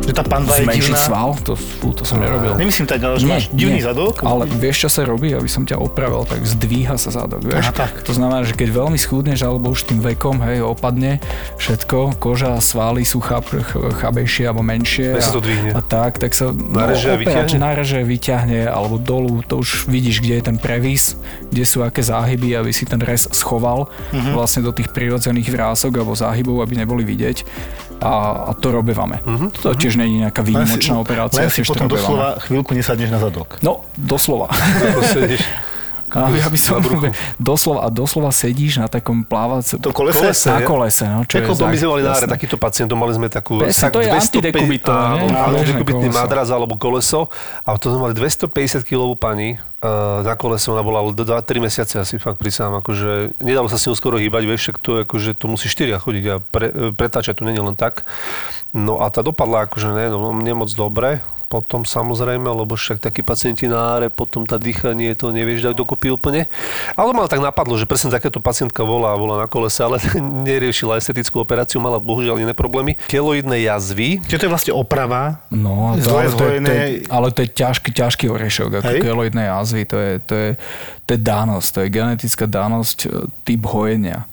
že 0.00 0.12
tá 0.12 0.22
panda 0.22 0.54
je 0.54 0.66
divná. 0.66 0.96
sval? 0.96 1.34
To, 1.42 1.54
fú, 1.54 1.90
to 1.90 2.02
som 2.02 2.18
nerobil. 2.18 2.54
Nemyslím 2.54 2.84
tak, 2.84 3.00
ale 3.00 3.16
že 3.16 3.26
máš 3.26 3.46
divný 3.48 3.78
zadok. 3.80 4.22
Ale 4.22 4.46
vieš, 4.46 4.86
čo 4.86 4.90
sa 4.90 5.02
robí, 5.02 5.30
aby 5.30 5.46
som 5.46 5.62
ťa 5.62 5.76
opravil, 5.76 6.22
tak 6.24 6.40
zdvíha 6.40 6.94
sa 6.94 7.10
zadok, 7.12 7.42
vieš? 7.44 7.62
Aha, 7.64 7.74
tak. 7.76 8.02
To 8.02 8.12
znamená, 8.12 8.40
že 8.40 8.52
keď 8.52 8.68
veľmi 8.72 8.96
schudneš, 8.96 9.40
alebo 9.40 9.68
už 9.68 9.84
tým 9.84 9.98
vekom, 10.00 10.38
hej, 10.42 10.60
opadne 10.60 11.18
všetko, 11.56 12.16
koža, 12.16 12.58
svaly 12.58 13.02
sú 13.02 13.18
chab, 13.18 13.42
ch- 13.42 13.62
chabejšie 13.96 14.44
alebo 14.44 14.62
menšie. 14.62 15.12
Tak 15.12 15.22
sa 15.22 15.32
to 15.32 15.42
dvihne. 15.42 15.70
A 15.72 15.80
tak, 15.80 16.16
tak 16.16 16.32
sa 16.32 16.50
Nareže 16.50 17.08
a 17.08 17.14
operač- 17.14 17.50
vyťahne? 17.50 17.58
nareže, 17.60 17.98
vyťahne, 18.00 18.60
alebo 18.64 18.96
dolu, 18.96 19.42
to 19.42 19.58
už 19.58 19.86
vidíš, 19.86 20.20
kde 20.20 20.34
je 20.34 20.44
ten 20.44 20.56
previs, 20.56 21.14
kde 21.44 21.62
sú 21.62 21.80
aké 21.80 22.00
záhyby, 22.00 22.52
aby 22.52 22.70
si 22.70 22.84
ten 22.84 22.98
rez 22.98 23.26
schoval 23.28 23.90
Mhm. 24.10 24.32
vlastne 24.32 24.60
do 24.60 24.70
tých 24.70 24.88
prirodzených 24.88 25.48
vrások 25.48 25.92
alebo 25.94 26.12
záhybov, 26.12 26.60
aby 26.60 26.74
neboli 26.76 27.02
vidieť. 27.02 27.42
A, 28.00 28.12
a 28.48 28.54
to 28.54 28.72
robevame. 28.72 29.20
Mhm. 29.20 29.60
To 29.60 29.76
tiež 29.80 29.96
je 29.96 30.20
nejaká 30.20 30.40
Len 30.40 30.46
si- 30.46 30.52
výnimočná 30.52 30.96
operácia, 31.00 31.40
Len 31.40 31.50
si 31.50 31.60
potom 31.64 31.88
doslova 31.88 32.36
chvíľku 32.44 32.76
nesadneš 32.76 33.08
na 33.08 33.18
zadok. 33.18 33.56
No, 33.64 33.88
doslova. 33.96 34.52
A 36.12 36.28
ja 36.28 36.46
by 36.46 36.56
som 36.56 36.72
Na 36.72 36.80
bruchu. 36.80 37.10
doslova, 37.36 37.80
a 37.82 37.88
doslova 37.88 38.30
sedíš 38.30 38.76
na 38.76 38.86
takom 38.86 39.20
plávacom... 39.20 39.78
To 39.78 39.90
kolese? 39.90 40.18
Kolese, 40.20 40.48
Na 40.48 40.60
kolese, 40.60 41.04
no. 41.04 41.22
Čo 41.22 41.34
Ako 41.38 41.52
to 41.54 41.64
my 41.64 41.72
za- 41.72 41.80
sme 41.80 41.88
mali 41.88 42.02
na 42.02 42.10
áre 42.10 42.18
jasné. 42.20 42.34
takýchto 42.34 42.56
pacientov, 42.56 42.96
mali 42.96 43.12
sme 43.12 43.26
takú 43.26 43.58
tak 43.58 43.90
to 43.90 43.98
je 43.98 44.08
250 44.08 44.18
antidekubito, 44.20 44.90
áno, 44.90 45.14
nie? 45.16 45.30
áno, 45.30 45.54
Bežné 45.54 45.72
dekubitný 45.72 46.08
koleso. 46.08 46.20
madras 46.20 46.48
alebo 46.48 46.74
koleso 46.76 47.20
a 47.62 47.74
to 47.74 47.86
sme 47.88 48.00
mali 48.02 48.12
250 48.12 48.50
kilovú 48.82 49.14
pani 49.14 49.54
uh, 49.80 50.20
na 50.20 50.34
kolese, 50.34 50.66
ona 50.66 50.80
bola 50.80 51.04
2-3 51.04 51.22
mesiace 51.58 51.94
asi 51.96 52.16
fakt 52.16 52.36
pri 52.36 52.50
sám, 52.50 52.76
akože 52.76 53.38
nedalo 53.38 53.66
sa 53.66 53.76
s 53.76 53.86
ňou 53.86 53.94
skoro 53.94 54.16
hýbať, 54.16 54.42
vieš, 54.44 54.60
však 54.64 54.76
to, 54.76 54.90
akože, 55.02 55.30
to 55.32 55.46
musí 55.46 55.66
štyria 55.66 55.96
chodiť 55.96 56.24
a 56.26 56.34
pre, 56.40 56.66
pretáčať, 56.90 57.34
to 57.34 57.44
nie 57.44 57.52
je 57.52 57.62
len 57.62 57.74
tak. 57.74 58.02
No 58.70 58.98
a 58.98 59.08
tá 59.08 59.20
dopadla 59.20 59.64
akože 59.64 59.88
ne, 59.88 60.06
no, 60.08 60.30
nemoc 60.32 60.70
dobre, 60.70 61.22
potom 61.50 61.82
samozrejme, 61.82 62.46
lebo 62.46 62.78
však 62.78 63.02
takí 63.02 63.26
pacienti 63.26 63.66
na 63.66 63.98
áre, 63.98 64.06
potom 64.06 64.46
tá 64.46 64.54
dýchanie, 64.54 65.18
to 65.18 65.34
nevieš 65.34 65.66
dať 65.66 65.74
dokopy 65.74 66.14
úplne. 66.14 66.46
Ale 66.94 67.10
ma 67.10 67.26
tak 67.26 67.42
napadlo, 67.42 67.74
že 67.74 67.90
presne 67.90 68.14
takéto 68.14 68.38
pacientka 68.38 68.86
volá, 68.86 69.18
volá 69.18 69.34
na 69.42 69.50
kolese, 69.50 69.82
ale 69.82 69.98
neriešila 70.46 70.94
estetickú 70.94 71.42
operáciu, 71.42 71.82
mala 71.82 71.98
bohužiaľ 71.98 72.38
iné 72.38 72.54
problémy. 72.54 72.94
Keloidné 73.10 73.66
jazvy, 73.66 74.22
Čiže 74.30 74.38
to 74.38 74.46
je 74.46 74.54
vlastne 74.54 74.72
oprava. 74.78 75.42
No, 75.50 75.98
to, 75.98 76.14
ale, 76.14 76.30
to 76.30 76.46
je, 76.46 76.58
to 76.62 76.70
je, 76.70 76.86
ale 77.10 77.28
to 77.34 77.40
je 77.42 77.50
ťažký, 77.50 77.90
ťažký 77.98 78.24
orešok, 78.30 78.70
ako 78.78 78.92
Hej. 78.94 79.02
keloidné 79.02 79.42
jazvy, 79.50 79.82
to 79.90 79.98
je, 79.98 80.12
to, 80.22 80.34
je, 80.38 80.50
to 81.02 81.10
je 81.18 81.20
danosť, 81.20 81.68
to 81.74 81.78
je 81.82 81.88
genetická 81.90 82.46
danosť, 82.46 82.98
e, 83.10 83.26
typ 83.42 83.66
hojenia. 83.66 84.30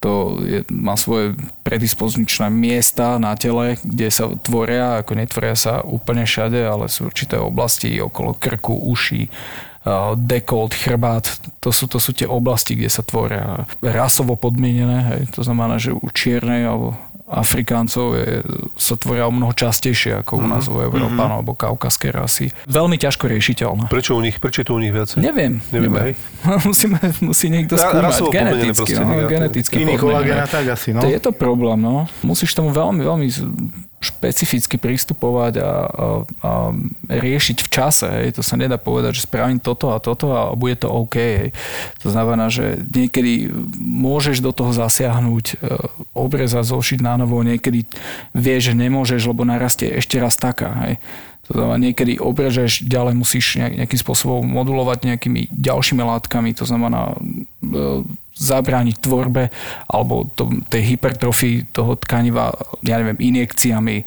To 0.00 0.40
je, 0.40 0.64
má 0.72 0.96
svoje 0.96 1.36
predispozičné 1.60 2.48
miesta 2.48 3.20
na 3.20 3.36
tele, 3.36 3.76
kde 3.84 4.08
sa 4.08 4.32
tvoria, 4.32 5.04
ako 5.04 5.12
netvoria 5.12 5.52
sa 5.52 5.84
úplne 5.84 6.24
všade, 6.24 6.56
ale 6.56 6.88
sú 6.88 7.12
určité 7.12 7.36
oblasti 7.36 8.00
okolo 8.00 8.32
krku, 8.32 8.72
uší, 8.72 9.28
uh, 9.28 10.16
dekolt, 10.16 10.72
chrbát, 10.72 11.28
to 11.60 11.68
sú, 11.68 11.84
to 11.84 12.00
sú 12.00 12.16
tie 12.16 12.24
oblasti, 12.24 12.80
kde 12.80 12.88
sa 12.88 13.04
tvoria 13.04 13.68
rasovo 13.84 14.40
podmienené, 14.40 14.98
hej, 15.12 15.22
to 15.36 15.44
znamená, 15.44 15.76
že 15.76 15.92
u 15.92 16.08
čiernej 16.08 16.64
alebo 16.64 16.96
Afrikáncov 17.30 18.18
je, 18.18 18.42
sa 18.74 18.98
tvoria 18.98 19.30
o 19.30 19.32
mnoho 19.32 19.54
častejšie 19.54 20.18
ako 20.26 20.42
u 20.42 20.46
nás 20.50 20.66
u 20.66 20.82
Európanov 20.82 21.46
alebo 21.46 21.54
kaukaské 21.54 22.10
rasy. 22.10 22.50
Veľmi 22.66 22.98
ťažko 22.98 23.30
riešiteľné. 23.30 23.86
prečo 23.86 24.18
u 24.18 24.20
nich, 24.20 24.42
prečo 24.42 24.60
je 24.60 24.66
to 24.66 24.74
u 24.74 24.80
nich 24.82 24.90
viac? 24.90 25.14
Neviem. 25.14 25.62
Nevieme, 25.70 25.98
hej? 26.10 26.14
Musíme, 26.68 26.98
musí 27.22 27.46
niekto 27.46 27.78
skúmať. 27.78 28.02
rasovo 28.02 28.28
Geneticky, 28.34 28.74
proste, 28.74 29.02
no, 29.02 29.28
geneticky 29.30 29.74
Iný 29.86 29.94
kolagén 29.94 30.42
a 30.42 30.48
tak 30.50 30.66
asi, 30.66 30.90
no. 30.90 31.04
To 31.04 31.08
je 31.08 31.20
to 31.22 31.30
problém, 31.30 31.78
no. 31.78 32.10
Musíš 32.26 32.50
tomu 32.56 32.74
veľmi, 32.74 33.06
veľmi 33.06 33.26
špecificky 34.00 34.80
pristupovať 34.80 35.60
a, 35.60 35.68
a, 35.68 35.70
a 36.40 36.50
riešiť 37.04 37.58
v 37.60 37.68
čase. 37.68 38.08
Hej. 38.08 38.40
To 38.40 38.42
sa 38.42 38.56
nedá 38.56 38.80
povedať, 38.80 39.20
že 39.20 39.28
spravím 39.28 39.60
toto 39.60 39.92
a 39.92 40.00
toto 40.00 40.32
a 40.32 40.56
bude 40.56 40.80
to 40.80 40.88
OK. 40.88 41.16
Hej. 41.20 41.50
To 42.00 42.08
znamená, 42.08 42.48
že 42.48 42.80
niekedy 42.80 43.52
môžeš 43.76 44.40
do 44.40 44.56
toho 44.56 44.72
zasiahnuť, 44.72 45.46
e, 45.52 45.76
obrezať, 46.16 46.64
zošiť 46.64 46.98
na 47.04 47.20
novo, 47.20 47.44
niekedy 47.44 47.84
vieš, 48.32 48.72
že 48.72 48.74
nemôžeš, 48.80 49.20
lebo 49.28 49.44
narastie 49.44 49.92
ešte 49.92 50.16
raz 50.16 50.32
taká. 50.32 50.72
Hej. 50.88 50.96
To 51.52 51.60
znamená, 51.60 51.92
niekedy 51.92 52.16
obrežeš, 52.16 52.88
ďalej 52.88 53.14
musíš 53.20 53.60
nejak, 53.60 53.84
nejakým 53.84 54.00
spôsobom 54.00 54.46
modulovať 54.48 55.12
nejakými 55.12 55.52
ďalšími 55.52 56.00
látkami, 56.00 56.56
to 56.56 56.64
znamená 56.64 57.12
e, 57.12 58.06
zabrániť 58.36 58.96
tvorbe 59.02 59.50
alebo 59.90 60.28
to, 60.32 60.48
tej 60.70 60.96
hypertrofii 60.96 61.74
toho 61.74 61.98
tkaniva, 61.98 62.54
ja 62.82 62.96
neviem, 63.00 63.18
injekciami 63.20 64.04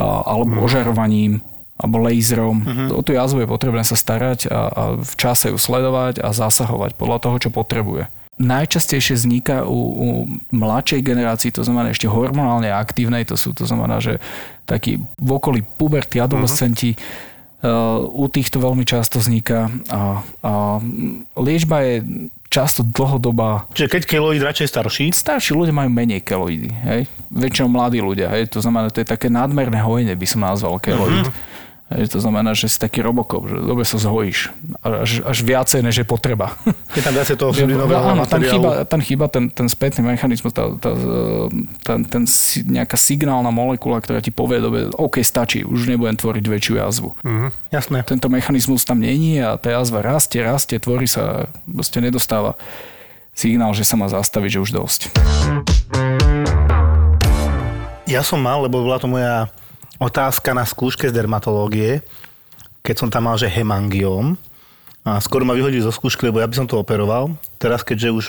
alebo 0.00 0.64
ožarovaním 0.64 1.44
alebo 1.80 1.96
laserom. 2.04 2.60
O 2.92 3.00
tú 3.00 3.16
jazvu 3.16 3.44
je 3.44 3.48
potrebné 3.48 3.80
sa 3.88 3.96
starať 3.96 4.52
a, 4.52 4.60
a 4.68 4.82
v 5.00 5.14
čase 5.16 5.48
ju 5.48 5.56
sledovať 5.56 6.20
a 6.20 6.28
zasahovať 6.36 6.92
podľa 6.96 7.18
toho, 7.24 7.36
čo 7.40 7.50
potrebuje. 7.52 8.08
Najčastejšie 8.40 9.20
vzniká 9.20 9.68
u, 9.68 9.76
u 9.76 10.08
mladšej 10.48 11.04
generácii, 11.04 11.52
to 11.52 11.60
znamená 11.60 11.92
ešte 11.92 12.08
hormonálne 12.08 12.72
aktívnej, 12.72 13.28
to 13.28 13.36
sú, 13.36 13.52
to 13.52 13.68
znamená, 13.68 14.00
že 14.00 14.16
takí 14.64 14.96
v 15.20 15.30
okolí 15.36 15.60
puberty, 15.60 16.20
adolescenti, 16.24 16.96
uh, 16.96 18.00
u 18.00 18.24
týchto 18.32 18.56
veľmi 18.60 18.88
často 18.88 19.20
vzniká 19.20 19.68
a, 19.92 20.24
a 20.40 20.52
liečba 21.36 21.84
je 21.84 21.96
často 22.50 22.82
dlhodobá. 22.82 23.70
Čiže 23.72 23.88
keď 23.88 24.02
keloid 24.10 24.42
radšej 24.42 24.68
starší, 24.68 25.04
Starší 25.14 25.54
ľudia 25.54 25.70
majú 25.70 25.86
menej 25.86 26.20
keloidy, 26.26 26.70
hej? 26.82 27.06
Väčšinou 27.30 27.70
mladí 27.70 28.02
ľudia, 28.02 28.26
hej? 28.34 28.50
To 28.50 28.58
znamená, 28.58 28.90
to 28.90 28.98
je 28.98 29.06
také 29.06 29.30
nadmerné 29.30 29.78
hojenie, 29.78 30.18
by 30.18 30.26
som 30.26 30.42
nazval 30.42 30.82
keloid. 30.82 31.30
Hej, 31.90 32.14
to 32.14 32.22
znamená, 32.22 32.54
že 32.54 32.70
si 32.70 32.78
taký 32.78 33.02
robokop, 33.02 33.50
že 33.50 33.58
dobre 33.66 33.82
sa 33.82 33.98
zhojíš. 33.98 34.54
Až, 34.78 35.26
až 35.26 35.38
viacej, 35.42 35.82
než 35.82 35.98
je 35.98 36.06
potreba. 36.06 36.54
Je 36.94 37.02
tam 37.02 37.14
viacej 37.14 37.34
toho 37.34 37.50
fluorinového 37.50 38.02
áno, 38.02 38.26
tam 38.26 38.42
chýba, 38.42 38.70
tam 38.86 39.00
chýba 39.02 39.26
ten, 39.30 39.46
ten 39.50 39.66
spätný 39.70 40.02
mechanizmus, 40.06 40.50
tá, 40.50 40.70
tá, 40.78 40.90
ten, 41.86 41.98
ten 42.06 42.22
nejaká 42.66 42.98
signálna 42.98 43.50
molekula, 43.54 44.02
ktorá 44.02 44.18
ti 44.18 44.34
povie, 44.34 44.58
dobre, 44.58 44.90
OK, 44.98 45.22
stačí, 45.22 45.62
už 45.62 45.86
nebudem 45.90 46.18
tvoriť 46.18 46.44
väčšiu 46.46 46.74
jazvu. 46.78 47.10
Jasné. 47.70 48.02
Tento 48.06 48.26
mechanizmus 48.26 48.82
tam 48.82 49.02
není 49.02 49.38
a 49.42 49.54
tá 49.58 49.74
jazva 49.74 50.02
rastie, 50.02 50.42
rastie, 50.42 50.82
tvorí 50.82 51.10
sa, 51.10 51.50
proste 51.66 52.02
nedostáva 52.02 52.54
signál, 53.34 53.74
že 53.74 53.86
sa 53.86 53.98
má 53.98 54.06
zastaviť, 54.06 54.58
že 54.58 54.62
už 54.62 54.70
dosť. 54.74 55.00
Ja 58.10 58.26
som 58.26 58.42
mal, 58.42 58.62
lebo 58.66 58.82
bola 58.82 58.98
to 58.98 59.06
moja 59.06 59.46
otázka 60.00 60.56
na 60.56 60.64
skúške 60.64 61.06
z 61.06 61.14
dermatológie, 61.14 62.00
keď 62.80 62.96
som 62.96 63.08
tam 63.12 63.28
mal, 63.28 63.36
že 63.36 63.52
hemangióm. 63.52 64.40
A 65.00 65.16
skoro 65.16 65.48
ma 65.48 65.56
vyhodili 65.56 65.80
zo 65.80 65.88
skúšky, 65.88 66.28
lebo 66.28 66.44
ja 66.44 66.48
by 66.48 66.60
som 66.60 66.68
to 66.68 66.76
operoval. 66.76 67.32
Teraz, 67.56 67.80
keďže 67.80 68.08
už 68.12 68.24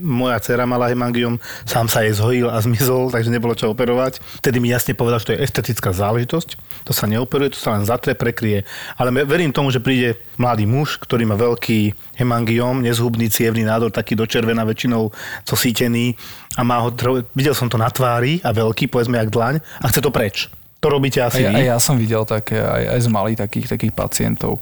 moja 0.00 0.40
dcera 0.40 0.64
mala 0.64 0.88
hemangióm, 0.88 1.36
sám 1.68 1.84
sa 1.84 2.00
jej 2.00 2.16
zhojil 2.16 2.48
a 2.48 2.56
zmizol, 2.64 3.12
takže 3.12 3.28
nebolo 3.28 3.52
čo 3.52 3.68
operovať. 3.68 4.24
Vtedy 4.40 4.56
mi 4.56 4.72
jasne 4.72 4.96
povedal, 4.96 5.20
že 5.20 5.28
to 5.28 5.34
je 5.36 5.44
estetická 5.44 5.92
záležitosť. 5.92 6.56
To 6.88 6.96
sa 6.96 7.04
neoperuje, 7.12 7.52
to 7.52 7.60
sa 7.60 7.76
len 7.76 7.84
zatre, 7.84 8.16
prekrie. 8.16 8.64
Ale 8.96 9.12
verím 9.12 9.52
tomu, 9.52 9.68
že 9.68 9.84
príde 9.84 10.16
mladý 10.40 10.64
muž, 10.64 10.96
ktorý 10.96 11.28
má 11.28 11.36
veľký 11.36 11.92
hemangióm, 12.16 12.80
nezhubný 12.80 13.28
cievný 13.28 13.68
nádor, 13.68 13.92
taký 13.92 14.16
do 14.16 14.24
červená 14.24 14.64
väčšinou 14.64 15.12
cosítený 15.44 16.16
a 16.56 16.64
má 16.64 16.80
ho, 16.80 16.88
videl 17.36 17.52
som 17.52 17.68
to 17.68 17.76
na 17.76 17.92
tvári 17.92 18.40
a 18.40 18.48
veľký, 18.48 18.88
povedzme 18.88 19.20
jak 19.20 19.28
dlaň 19.28 19.60
a 19.60 19.92
chce 19.92 20.00
to 20.00 20.08
preč. 20.08 20.48
To 20.84 20.92
robíte 20.92 21.24
A 21.24 21.32
asi 21.32 21.40
ja, 21.40 21.48
vy? 21.48 21.64
a 21.64 21.72
ja 21.72 21.76
som 21.80 21.96
videl 21.96 22.28
také, 22.28 22.60
aj, 22.60 22.84
aj 22.92 23.00
z 23.00 23.08
malých 23.08 23.38
takých, 23.40 23.66
takých 23.72 23.92
pacientov. 23.96 24.60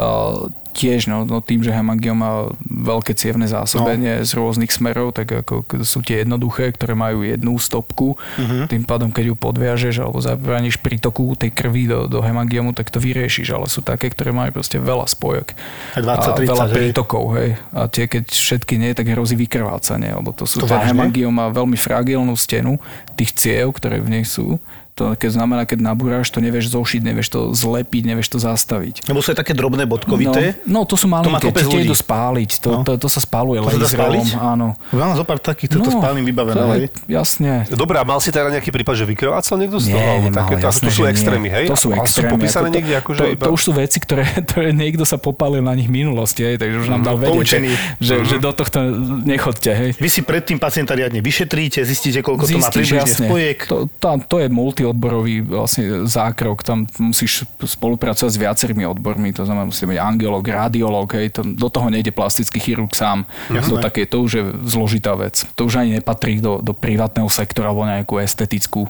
Uh, 0.00 0.48
tiež, 0.78 1.10
no, 1.10 1.26
no 1.26 1.42
tým, 1.42 1.66
že 1.66 1.74
hemangiom 1.74 2.14
má 2.14 2.46
veľké 2.62 3.18
cievne 3.18 3.50
zásobenie 3.50 4.22
no. 4.22 4.24
z 4.24 4.30
rôznych 4.38 4.70
smerov, 4.70 5.10
tak 5.10 5.42
ako 5.42 5.82
sú 5.82 6.06
tie 6.06 6.22
jednoduché, 6.22 6.70
ktoré 6.70 6.94
majú 6.94 7.26
jednu 7.26 7.58
stopku. 7.58 8.14
Uh-huh. 8.14 8.64
Tým 8.70 8.86
pádom, 8.86 9.10
keď 9.10 9.34
ju 9.34 9.36
podviažeš 9.36 9.98
alebo 9.98 10.22
zabrániš 10.22 10.78
prítoku 10.78 11.34
tej 11.34 11.50
krvi 11.50 11.90
do, 11.90 12.06
do 12.06 12.22
hemangiomu, 12.22 12.70
tak 12.78 12.94
to 12.94 13.02
vyriešiš. 13.02 13.50
Ale 13.50 13.66
sú 13.66 13.82
také, 13.82 14.14
ktoré 14.14 14.30
majú 14.30 14.62
proste 14.62 14.78
veľa 14.78 15.10
spojok. 15.10 15.58
Aj 15.98 16.02
20, 16.06 16.14
a 16.14 16.30
30, 16.46 16.46
veľa 16.46 16.66
hej. 16.70 16.74
prítokov, 16.78 17.24
hej. 17.34 17.50
A 17.74 17.80
tie, 17.90 18.06
keď 18.06 18.30
všetky 18.30 18.78
nie, 18.78 18.94
tak 18.94 19.10
hrozí 19.10 19.34
vykrvácanie, 19.34 20.14
lebo 20.14 20.30
to 20.30 20.46
sú 20.46 20.62
To 20.62 20.70
ten 20.70 20.94
hemangiom 20.94 21.34
má 21.34 21.50
veľmi 21.50 21.74
fragilnú 21.74 22.38
stenu 22.38 22.78
tých 23.18 23.34
ciev, 23.34 23.74
ktoré 23.74 23.98
v 23.98 24.14
nej 24.14 24.24
sú. 24.24 24.62
To 24.98 25.14
keď 25.14 25.30
znamená, 25.38 25.62
keď 25.62 25.78
nabúraš, 25.78 26.26
to 26.34 26.42
nevieš 26.42 26.74
zošiť, 26.74 27.00
nevieš 27.06 27.28
to 27.30 27.40
zlepiť, 27.54 28.02
nevieš 28.02 28.28
to 28.34 28.38
zastaviť. 28.42 29.06
Lebo 29.06 29.22
sú 29.22 29.30
aj 29.30 29.38
také 29.46 29.54
drobné 29.54 29.86
bodkovité. 29.86 30.58
No, 30.66 30.82
no 30.82 30.90
to 30.90 30.98
sú 30.98 31.06
To 31.06 31.14
malinké, 31.14 31.54
kopec 31.54 31.64
tie, 31.70 31.86
idú 31.86 31.94
spáliť, 31.94 32.50
to, 32.58 32.70
No. 32.74 32.82
to, 32.82 32.98
to 32.98 33.08
sa 33.08 33.22
spáluje 33.22 33.62
To 33.62 33.78
laserom, 33.78 34.26
áno. 34.38 34.66
Mám 34.90 35.14
zo 35.14 35.22
pár 35.22 35.38
takých, 35.38 35.78
toto 35.78 35.94
no, 35.94 36.02
spálnym 36.02 36.26
vybavené. 36.26 36.58
to 36.58 36.66
je-? 36.82 36.90
Jasne. 37.06 37.52
Dobre, 37.70 37.96
a 37.98 38.04
mal 38.04 38.18
si 38.18 38.34
teda 38.34 38.50
nejaký 38.50 38.74
prípad, 38.74 38.94
že 38.98 39.04
vykrvácal 39.06 39.54
niekto 39.62 39.78
z 39.78 39.94
toho? 39.94 40.02
Nie, 40.02 40.28
nemal? 40.28 40.50
Ako 40.50 40.58
jasné, 40.58 40.86
to 40.86 40.90
sú 40.90 41.02
že 41.02 41.06
nie. 41.06 41.14
extrémy, 41.14 41.48
hej? 41.48 41.64
To 41.70 41.78
sú 41.78 41.88
extrémy. 41.94 42.32
popísané 42.34 42.66
ako 42.68 42.74
to, 42.74 42.76
niekde 42.76 42.94
akože 42.98 43.20
to, 43.22 43.26
iba... 43.38 43.44
to, 43.46 43.50
už 43.54 43.62
sú 43.62 43.72
veci, 43.78 43.98
ktoré, 44.02 44.24
ktoré 44.50 44.68
niekto 44.74 45.04
sa 45.06 45.16
popálil 45.16 45.62
na 45.62 45.78
nich 45.78 45.86
v 45.86 45.94
minulosti, 46.02 46.42
hej, 46.42 46.58
takže 46.58 46.76
už 46.82 46.88
nám 46.90 47.02
dal 47.06 47.14
vedieť, 47.14 47.30
že, 47.30 47.38
poučený. 47.38 47.70
že, 48.02 48.14
že 48.26 48.36
do 48.42 48.50
tohto 48.50 48.78
nechodte. 49.22 49.70
Hej. 49.70 49.90
Vy 50.02 50.08
si 50.10 50.20
predtým 50.26 50.58
pacienta 50.58 50.98
riadne 50.98 51.22
vyšetríte, 51.22 51.86
zistíte, 51.86 52.20
koľko 52.26 52.50
to 52.50 52.58
má 52.58 52.68
približne 52.68 53.06
spojek. 53.06 53.58
To, 53.70 53.76
tam, 54.00 54.18
to 54.24 54.42
je 54.42 54.48
multiodborový 54.88 55.44
vlastne 55.44 56.08
zákrok, 56.08 56.64
tam 56.64 56.88
musíš 56.98 57.44
spolupracovať 57.60 58.30
s 58.32 58.38
viacerými 58.40 58.88
odbormi, 58.88 59.36
to 59.36 59.44
znamená, 59.44 59.68
musí 59.68 59.84
byť 59.84 60.00
angiolog, 60.00 60.44
radiolog, 60.44 61.08
hej, 61.12 61.28
to, 61.36 61.44
do 61.44 61.68
toho 61.68 61.92
nejde 61.92 62.10
plastický 62.10 62.56
chirurg 62.56 62.96
sám. 62.96 63.28
Do 63.52 63.76
také, 63.78 64.08
to 64.08 64.24
už 64.24 64.30
je 64.32 64.44
zložitá 64.64 65.12
vec. 65.14 65.44
To 65.54 65.68
už 65.68 65.84
ani 65.84 66.00
nepatrí 66.00 66.40
do, 66.40 66.64
do 66.64 66.72
privátneho 66.72 67.28
sektora 67.28 67.68
alebo 67.68 67.84
nejakú 67.84 68.16
estetickú 68.16 68.88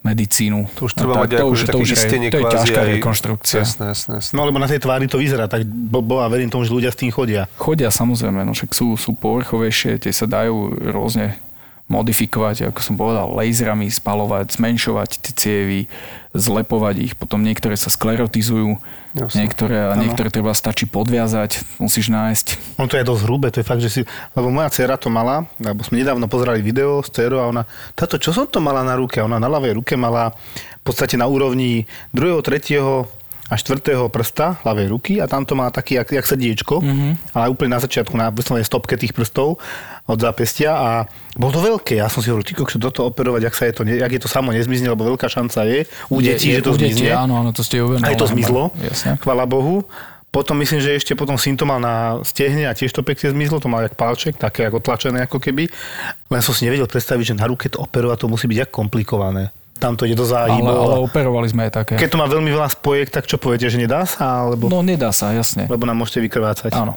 medicínu. 0.00 0.64
To 0.80 0.88
už 0.88 0.96
treba 0.96 1.12
No, 1.12 1.20
mať 1.20 1.28
tak 1.28 1.36
to 1.36 1.44
ako, 1.44 1.52
už, 1.52 1.58
že 1.60 1.66
to 1.68 1.76
už 1.76 1.88
je, 1.92 1.98
to 2.32 2.40
je 2.40 2.46
ťažká 2.56 2.80
aj- 2.80 2.90
rekonštrukcia. 2.96 3.60
Jasné, 3.68 3.84
jasné, 3.92 4.12
jasné. 4.16 4.32
No 4.32 4.48
lebo 4.48 4.56
na 4.56 4.64
tej 4.64 4.80
tvári 4.80 5.04
to 5.04 5.20
vyzerá 5.20 5.44
tak 5.44 5.68
blbo 5.68 6.24
a 6.24 6.26
verím 6.32 6.48
tomu, 6.48 6.64
že 6.64 6.72
ľudia 6.72 6.88
s 6.88 6.96
tým 6.96 7.12
chodia. 7.12 7.44
Chodia 7.60 7.92
samozrejme, 7.92 8.40
no 8.40 8.56
však 8.56 8.72
sú, 8.72 8.96
sú 8.96 9.12
povrchovejšie, 9.12 10.00
tie 10.00 10.12
sa 10.14 10.24
dajú 10.24 10.72
rôzne 10.88 11.36
modifikovať, 11.90 12.70
ako 12.70 12.80
som 12.80 12.94
povedal, 12.94 13.34
laserami 13.34 13.90
spalovať, 13.90 14.54
zmenšovať 14.54 15.10
tie 15.18 15.32
cievy, 15.34 15.80
zlepovať 16.30 16.94
ich, 17.02 17.12
potom 17.18 17.42
niektoré 17.42 17.74
sa 17.74 17.90
sklerotizujú, 17.90 18.78
Jasne. 19.18 19.42
niektoré, 19.42 19.90
a 19.90 19.98
niektoré 19.98 20.30
treba 20.30 20.54
stačí 20.54 20.86
podviazať, 20.86 21.82
musíš 21.82 22.14
nájsť. 22.14 22.78
On 22.78 22.86
to 22.86 22.94
je 22.94 23.02
dosť 23.02 23.22
hrubé, 23.26 23.50
to 23.50 23.58
je 23.58 23.66
fakt, 23.66 23.82
že 23.82 23.90
si... 23.90 24.00
Lebo 24.38 24.54
moja 24.54 24.70
dcera 24.70 24.94
to 24.94 25.10
mala, 25.10 25.50
lebo 25.58 25.82
sme 25.82 25.98
nedávno 25.98 26.30
pozerali 26.30 26.62
video 26.62 27.02
s 27.02 27.10
dcerou 27.10 27.42
a 27.42 27.50
ona, 27.50 27.62
táto, 27.98 28.22
čo 28.22 28.30
som 28.30 28.46
to 28.46 28.62
mala 28.62 28.86
na 28.86 28.94
ruke? 28.94 29.18
Ona 29.18 29.42
na 29.42 29.50
ľavej 29.50 29.74
ruke 29.74 29.98
mala 29.98 30.30
v 30.78 30.82
podstate 30.86 31.18
na 31.18 31.26
úrovni 31.26 31.90
druhého, 32.14 32.38
tretieho 32.46 33.10
a 33.50 33.58
štvrtého 33.58 34.06
prsta 34.06 34.62
ľavej 34.62 34.86
ruky 34.94 35.12
a 35.18 35.26
tam 35.26 35.42
to 35.42 35.58
má 35.58 35.66
taký, 35.74 35.98
jak, 35.98 36.06
jak 36.14 36.22
srdiečko, 36.22 36.78
mm-hmm. 36.78 37.34
ale 37.34 37.50
úplne 37.50 37.74
na 37.74 37.82
začiatku, 37.82 38.14
na 38.14 38.30
vyslovene 38.30 38.62
stopke 38.62 38.94
tých 38.94 39.10
prstov 39.10 39.58
od 40.06 40.18
zápestia 40.22 40.70
a 40.78 40.90
bolo 41.34 41.58
to 41.58 41.60
veľké. 41.60 41.98
Ja 41.98 42.06
som 42.06 42.22
si 42.22 42.30
hovoril, 42.30 42.46
kokšo, 42.46 42.78
toto 42.78 43.10
operovať, 43.10 43.50
jak, 43.50 43.54
sa 43.58 43.64
je 43.66 43.74
to, 43.74 43.82
jak 43.82 44.12
je 44.14 44.22
to 44.22 44.30
samo 44.30 44.54
nezmizne, 44.54 44.86
lebo 44.86 45.02
veľká 45.02 45.26
šanca 45.26 45.66
je 45.66 45.78
u 46.14 46.22
detí, 46.22 46.54
že 46.54 46.62
to 46.62 46.74
u 46.74 46.78
detí, 46.78 47.02
zmizne. 47.02 47.18
Áno, 47.18 47.42
áno, 47.42 47.50
to 47.50 47.66
ste 47.66 47.82
uvedomili. 47.82 48.06
Aj 48.06 48.14
to 48.14 48.26
zmizlo, 48.30 48.70
Jasne. 48.78 49.18
chvala 49.18 49.44
Bohu. 49.50 49.82
Potom 50.30 50.54
myslím, 50.62 50.78
že 50.78 50.94
ešte 50.94 51.18
potom 51.18 51.34
symptom 51.34 51.66
mal 51.66 51.82
na 51.82 52.22
stehne 52.22 52.70
a 52.70 52.72
tiež 52.74 52.94
to 52.94 53.02
pekne 53.02 53.34
zmizlo, 53.34 53.58
to 53.58 53.66
mal 53.66 53.82
jak 53.82 53.98
palček, 53.98 54.38
také 54.38 54.62
ako 54.62 54.78
tlačené 54.78 55.26
ako 55.26 55.42
keby. 55.42 55.66
Len 56.30 56.38
som 56.38 56.54
si 56.54 56.70
nevedel 56.70 56.86
predstaviť, 56.86 57.34
že 57.34 57.38
na 57.42 57.50
ruke 57.50 57.66
to 57.66 57.82
operovať 57.82 58.22
to 58.22 58.26
musí 58.30 58.46
byť 58.46 58.58
jak 58.62 58.70
komplikované. 58.70 59.50
Tam 59.80 59.96
to 59.96 60.04
ide 60.04 60.12
do 60.12 60.22
Ale, 60.22 60.32
záhybov. 60.52 60.76
ale 60.76 60.94
a- 60.94 61.02
operovali 61.02 61.46
sme 61.48 61.62
aj 61.64 61.72
také. 61.74 61.94
Keď 61.96 62.10
to 62.10 62.18
má 62.18 62.26
veľmi 62.26 62.46
veľa 62.48 62.68
spojek, 62.70 63.08
tak 63.08 63.24
čo 63.24 63.34
poviete, 63.34 63.66
že 63.66 63.76
nedá 63.76 64.04
sa? 64.04 64.44
Alebo, 64.44 64.68
No 64.68 64.80
nedá 64.80 65.08
sa, 65.10 65.32
jasne. 65.32 65.64
lebo 65.66 65.82
nám 65.82 65.96
môžete 65.96 66.20
vykrvácať. 66.22 66.70
Áno. 66.70 66.94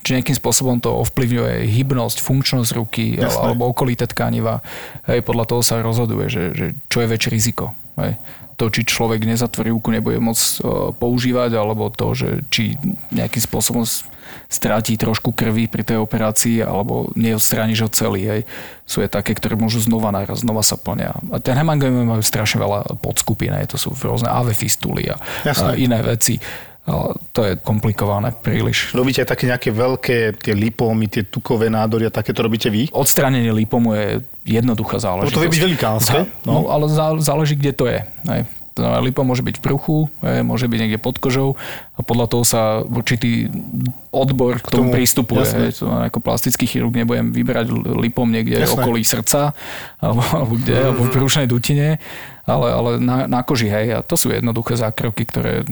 Či 0.00 0.16
nejakým 0.18 0.34
spôsobom 0.34 0.76
to 0.78 0.92
ovplyvňuje 0.98 1.64
hybnosť, 1.66 2.20
funkčnosť 2.20 2.70
ruky 2.74 3.16
Jasné. 3.16 3.40
alebo 3.42 3.64
okolité 3.66 4.04
tkaniva. 4.04 4.60
Hej, 5.04 5.20
podľa 5.20 5.44
toho 5.46 5.60
sa 5.60 5.78
rozhoduje, 5.78 6.28
že, 6.28 6.42
že 6.52 6.66
čo 6.88 6.98
je 6.98 7.08
väčšie 7.08 7.30
riziko. 7.30 7.72
Hej. 7.98 8.18
To, 8.54 8.70
či 8.70 8.86
človek 8.86 9.26
nezatvorí 9.26 9.74
ruku, 9.74 9.90
nebude 9.90 10.22
môcť 10.22 10.44
e, 10.46 10.58
používať, 10.94 11.58
alebo 11.58 11.90
to, 11.90 12.14
že 12.14 12.28
či 12.54 12.78
nejakým 13.10 13.42
spôsobom 13.42 13.82
s- 13.82 14.06
stratí 14.46 14.94
trošku 14.94 15.34
krvi 15.34 15.66
pri 15.66 15.82
tej 15.82 15.98
operácii, 15.98 16.62
alebo 16.62 17.10
neodstrániš 17.18 17.82
ho 17.86 17.90
celý. 17.90 18.22
Hej. 18.30 18.40
Sú 18.86 19.02
je 19.02 19.10
také, 19.10 19.34
ktoré 19.34 19.58
môžu 19.58 19.82
znova 19.82 20.14
naraz, 20.14 20.46
znova 20.46 20.62
sa 20.62 20.78
plnia. 20.78 21.18
A 21.34 21.42
ten 21.42 21.58
hemangiomy 21.58 22.06
majú 22.06 22.22
strašne 22.22 22.62
veľa 22.62 22.98
podskupín, 23.02 23.50
hej. 23.58 23.66
to 23.66 23.76
sú 23.78 23.90
rôzne 23.90 24.30
AV 24.30 24.54
fistuly 24.54 25.10
a, 25.10 25.18
a 25.46 25.74
iné 25.74 25.98
veci. 26.02 26.38
Ale 26.84 27.16
to 27.32 27.40
je 27.48 27.56
komplikované 27.56 28.28
príliš. 28.30 28.92
Robíte 28.92 29.24
aj 29.24 29.32
také 29.32 29.48
nejaké 29.48 29.72
veľké 29.72 30.16
tie 30.36 30.52
lipómy, 30.52 31.08
tie 31.08 31.24
tukové 31.24 31.72
nádory 31.72 32.06
a 32.06 32.12
také 32.12 32.36
to 32.36 32.44
robíte 32.44 32.68
vy? 32.68 32.92
Odstránenie 32.92 33.48
lipomu 33.50 33.96
je 33.96 34.20
jednoduchá 34.44 35.00
záležitosť. 35.00 35.32
to 35.32 35.40
vie 35.40 35.52
byť 35.52 35.64
velikánske, 35.64 36.18
Zá- 36.28 36.44
No, 36.44 36.68
ale 36.68 36.84
zá, 36.92 37.16
záleží, 37.16 37.56
kde 37.56 37.72
to 37.72 37.88
je. 37.88 38.04
Hej. 38.28 38.44
Lipom 38.74 39.22
môže 39.22 39.40
byť 39.40 39.62
v 39.62 39.64
bruchu, 39.64 39.96
môže 40.42 40.66
byť 40.66 40.78
niekde 40.82 40.98
pod 40.98 41.14
kožou 41.16 41.54
a 41.94 42.02
podľa 42.02 42.26
toho 42.26 42.42
sa 42.42 42.62
určitý 42.82 43.46
odbor 44.10 44.58
k 44.58 44.66
tomu, 44.66 44.90
tomu, 44.90 44.98
pristupuje. 44.98 45.46
jasné. 45.46 45.70
To 45.78 45.86
ako 45.88 46.18
plastický 46.18 46.66
chirurg 46.66 46.90
nebudem 46.90 47.30
vyberať 47.30 47.70
lipom 47.94 48.26
niekde 48.26 48.58
Jasné. 48.58 48.74
okolí 48.74 49.06
srdca 49.06 49.54
alebo, 50.02 50.26
alebo 50.26 50.52
kde, 50.58 50.74
alebo 50.90 51.06
v 51.06 51.14
brušnej 51.14 51.46
dutine, 51.46 52.02
ale, 52.44 52.66
ale 52.68 52.90
na, 52.98 53.30
na 53.30 53.40
koži. 53.40 53.70
Hej. 53.70 53.94
A 53.94 53.98
to 54.02 54.18
sú 54.18 54.34
jednoduché 54.34 54.74
zákroky, 54.74 55.22
ktoré 55.22 55.62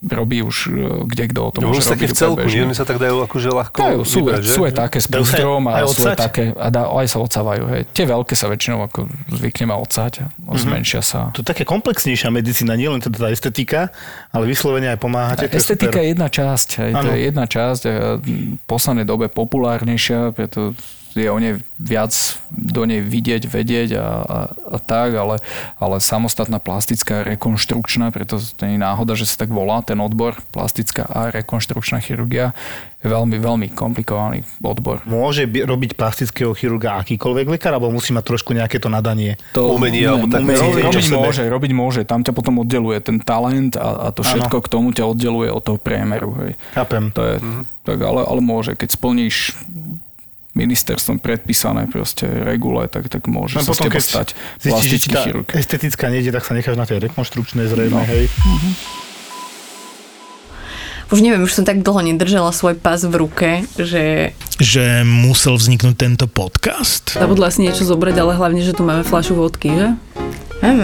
robí 0.00 0.38
už 0.40 0.56
e, 0.64 0.72
kde 1.06 1.24
kto 1.26 1.40
o 1.42 1.50
tom 1.50 1.60
No, 1.60 1.74
môže 1.74 1.82
robiť 1.82 2.06
v 2.06 2.14
celku, 2.14 2.46
nie? 2.46 2.62
Oni 2.62 2.70
sa 2.70 2.86
tak 2.86 2.96
dajú 2.96 3.26
akože 3.26 3.48
ľahko 3.50 3.78
Dajú, 3.78 4.00
sú, 4.02 4.18
vybrať, 4.22 4.42
že? 4.42 4.52
sú 4.54 4.62
aj 4.62 4.74
také 4.76 4.98
s 4.98 5.06
púzdrom 5.10 5.62
a 5.66 5.70
aj 5.74 5.82
sú 5.82 5.82
aj 5.82 5.90
odsať? 5.90 6.16
také, 6.16 6.44
a 6.52 6.66
dá, 6.70 6.82
aj 6.86 7.06
sa 7.08 7.18
odsávajú. 7.18 7.62
Hej. 7.68 7.82
Tie 7.90 8.04
veľké 8.04 8.34
sa 8.34 8.46
väčšinou 8.46 8.78
ako 8.84 9.10
zvykneme 9.28 9.74
odsať 9.74 10.12
a 10.22 10.24
Mhm. 10.46 10.54
zmenšia 10.56 11.02
sa. 11.02 11.34
To 11.34 11.42
je 11.42 11.48
také 11.48 11.64
komplexnejšia 11.64 12.30
medicína, 12.30 12.72
nie 12.72 12.86
len 12.86 12.98
teda 12.98 13.18
tá 13.18 13.28
estetika, 13.28 13.90
ale 14.28 14.46
vyslovene 14.46 14.86
aj 14.88 14.98
pomáhate. 14.98 15.44
je 15.44 15.56
Estetika 15.56 15.90
super. 15.90 16.00
je 16.00 16.08
jedna 16.08 16.28
časť, 16.28 16.68
hej, 16.78 16.90
to 16.94 17.06
je 17.08 17.18
jedna 17.24 17.44
časť 17.44 17.82
a 17.84 17.92
v 18.16 18.26
poslednej 18.64 19.02
dobe 19.02 19.26
populárnejšia, 19.28 20.30
preto 20.30 20.78
je 21.12 21.26
o 21.26 21.38
nej 21.38 21.56
viac 21.76 22.12
do 22.48 22.82
nej 22.82 22.98
vidieť, 22.98 23.46
vedieť 23.46 23.88
a, 23.94 24.06
a, 24.18 24.38
a 24.50 24.78
tak, 24.78 25.14
ale, 25.14 25.38
ale 25.76 25.96
samostatná 25.98 26.58
plastická 26.58 27.22
rekonštrukčná, 27.22 28.10
preto 28.10 28.36
to 28.36 28.62
nie 28.64 28.76
je 28.76 28.82
náhoda, 28.82 29.14
že 29.14 29.24
sa 29.24 29.38
tak 29.38 29.48
volá 29.48 29.80
ten 29.80 29.96
odbor, 29.96 30.36
plastická 30.50 31.04
a 31.04 31.30
rekonštrukčná 31.30 31.98
chirurgia, 31.98 32.50
je 32.98 33.06
veľmi, 33.06 33.38
veľmi 33.38 33.66
komplikovaný 33.70 34.42
odbor. 34.58 35.06
Môže 35.06 35.46
by, 35.46 35.62
robiť 35.64 35.94
plastického 35.94 36.50
chirurga 36.50 36.98
akýkoľvek 36.98 37.46
lekár, 37.48 37.72
alebo 37.72 37.94
musí 37.94 38.10
mať 38.10 38.26
trošku 38.26 38.50
nejaké 38.50 38.82
to 38.82 38.90
nadanie? 38.90 39.38
To, 39.54 39.70
Umenie, 39.70 40.02
alebo 40.02 40.26
tak 40.26 40.42
umenie, 40.42 40.82
robiť 40.82 41.06
sebe. 41.06 41.22
môže, 41.22 41.42
robiť 41.46 41.72
môže. 41.72 42.00
Tam 42.02 42.26
ťa 42.26 42.34
potom 42.34 42.58
oddeluje 42.58 42.98
ten 42.98 43.22
talent 43.22 43.78
a, 43.78 44.10
a 44.10 44.14
to 44.14 44.26
všetko 44.26 44.58
k 44.58 44.68
tomu 44.68 44.90
ťa 44.90 45.06
oddeluje 45.06 45.46
od 45.46 45.62
toho 45.62 45.78
priemeru. 45.78 46.34
Hej. 46.42 46.52
Chápem. 46.74 47.14
To 47.14 47.22
je, 47.22 47.34
Mhm. 47.38 47.62
tak, 47.86 47.98
ale, 48.02 48.20
ale 48.26 48.40
môže. 48.42 48.74
Keď 48.74 48.88
splníš 48.90 49.54
ministerstvom 50.58 51.16
predpísané 51.18 51.86
proste 51.86 52.26
regule, 52.26 52.84
tak, 52.86 53.06
tak 53.06 53.24
môže 53.24 53.54
Len 53.54 53.62
sa 53.62 53.70
z 53.70 53.72
potom, 53.72 53.84
teba 53.86 53.94
keď 53.94 54.02
stať 54.04 54.28
plastický 54.60 55.14
chirurg. 55.16 55.46
estetická 55.54 56.04
nejde, 56.08 56.30
tak 56.30 56.42
sa 56.42 56.52
necháš 56.52 56.74
na 56.74 56.84
tej 56.84 56.98
rekonštrukčnej 57.00 57.64
zrejme, 57.64 57.94
No. 57.94 58.02
hej. 58.04 58.26
Už 61.08 61.24
neviem, 61.24 61.40
už 61.40 61.56
som 61.56 61.64
tak 61.64 61.80
dlho 61.80 62.04
nedržala 62.04 62.52
svoj 62.52 62.76
pás 62.76 63.00
v 63.00 63.16
ruke, 63.16 63.64
že 63.80 64.36
že 64.60 65.06
musel 65.06 65.56
vzniknúť 65.56 65.96
tento 65.96 66.26
podcast? 66.28 67.16
Zabudla 67.16 67.48
si 67.48 67.64
niečo 67.64 67.88
zobrať, 67.88 68.14
ale 68.20 68.36
hlavne, 68.36 68.60
že 68.60 68.76
tu 68.76 68.84
máme 68.84 69.06
fľašu 69.06 69.38
vodky, 69.38 69.72
že? 69.72 69.88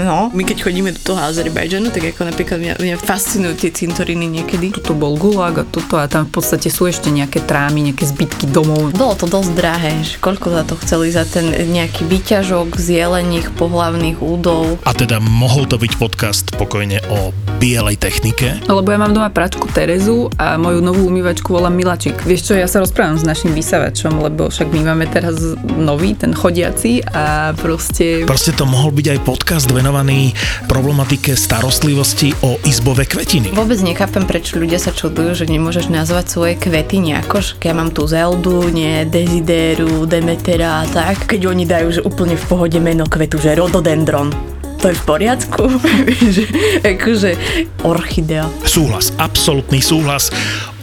no. 0.05 0.31
My 0.35 0.43
keď 0.47 0.71
chodíme 0.71 0.91
do 0.95 1.01
toho 1.01 1.19
Azerbajdžanu, 1.19 1.91
tak 1.91 2.15
ako 2.15 2.31
napríklad 2.31 2.59
mňa, 2.61 2.75
mňa 2.79 2.97
fascinujú 3.01 3.55
tie 3.59 3.71
cintoriny 3.75 4.27
niekedy. 4.27 4.75
Tuto 4.75 4.95
bol 4.95 5.19
gulag 5.19 5.63
a 5.63 5.65
toto 5.67 5.99
a 5.99 6.07
tam 6.07 6.31
v 6.31 6.39
podstate 6.39 6.69
sú 6.69 6.87
ešte 6.87 7.09
nejaké 7.11 7.43
trámy, 7.43 7.91
nejaké 7.91 8.07
zbytky 8.07 8.51
domov. 8.51 8.95
Bolo 8.95 9.15
to 9.19 9.27
dosť 9.27 9.51
drahé, 9.55 9.93
že 10.07 10.23
koľko 10.23 10.47
za 10.55 10.63
to 10.67 10.75
chceli 10.83 11.11
za 11.11 11.25
ten 11.27 11.51
nejaký 11.51 12.07
výťažok 12.07 12.79
z 12.79 12.87
jelených 13.03 13.51
pohlavných 13.59 14.19
údov. 14.23 14.79
A 14.87 14.93
teda 14.95 15.19
mohol 15.19 15.67
to 15.67 15.79
byť 15.79 15.93
podcast 15.99 16.47
pokojne 16.55 17.03
o 17.11 17.35
bielej 17.59 17.99
technike? 17.99 18.63
Lebo 18.67 18.87
ja 18.91 18.99
mám 19.01 19.15
doma 19.15 19.31
pračku 19.31 19.67
Terezu 19.71 20.14
a 20.39 20.55
moju 20.57 20.81
novú 20.81 21.11
umývačku 21.11 21.51
volám 21.51 21.75
Milačik. 21.75 22.23
Vieš 22.23 22.51
čo, 22.51 22.53
ja 22.55 22.71
sa 22.71 22.81
rozprávam 22.81 23.19
s 23.19 23.27
našim 23.27 23.51
vysavačom, 23.53 24.23
lebo 24.23 24.47
však 24.49 24.71
my 24.71 24.81
máme 24.95 25.07
teraz 25.11 25.39
nový, 25.75 26.15
ten 26.15 26.31
chodiaci 26.31 27.03
a 27.11 27.53
proste... 27.59 28.23
Proste 28.25 28.55
to 28.55 28.65
mohol 28.65 28.95
byť 28.95 29.07
aj 29.15 29.19
podcast 29.27 29.69
venovaný 29.75 30.31
problematike 30.71 31.35
starostlivosti 31.35 32.31
o 32.47 32.57
izbové 32.63 33.11
kvetiny. 33.11 33.51
Vôbec 33.53 33.83
nechápem, 33.83 34.23
prečo 34.25 34.57
ľudia 34.63 34.79
sa 34.79 34.95
čudujú, 34.95 35.35
že 35.35 35.51
nemôžeš 35.51 35.91
nazvať 35.91 36.27
svoje 36.31 36.55
kvety 36.55 37.03
nejako, 37.03 37.43
že 37.43 37.53
ja 37.61 37.75
mám 37.75 37.91
tu 37.91 38.07
Zeldu, 38.07 38.71
nie 38.71 39.03
Desidéru, 39.09 40.07
Demetera 40.07 40.83
a 40.83 40.89
tak. 40.89 41.27
Keď 41.27 41.41
oni 41.51 41.65
dajú, 41.67 41.89
že 41.99 42.07
úplne 42.07 42.39
v 42.39 42.45
pohode 42.47 42.79
meno 42.79 43.09
kvetu, 43.11 43.43
že 43.43 43.59
Rododendron. 43.59 44.54
To 44.85 44.93
je 44.93 45.01
v 45.01 45.09
poriadku? 45.09 45.65
že, 46.37 46.45
akože 46.85 47.41
orchidea. 47.89 48.45
Súhlas, 48.69 49.17
absolútny 49.17 49.81
súhlas. 49.81 50.29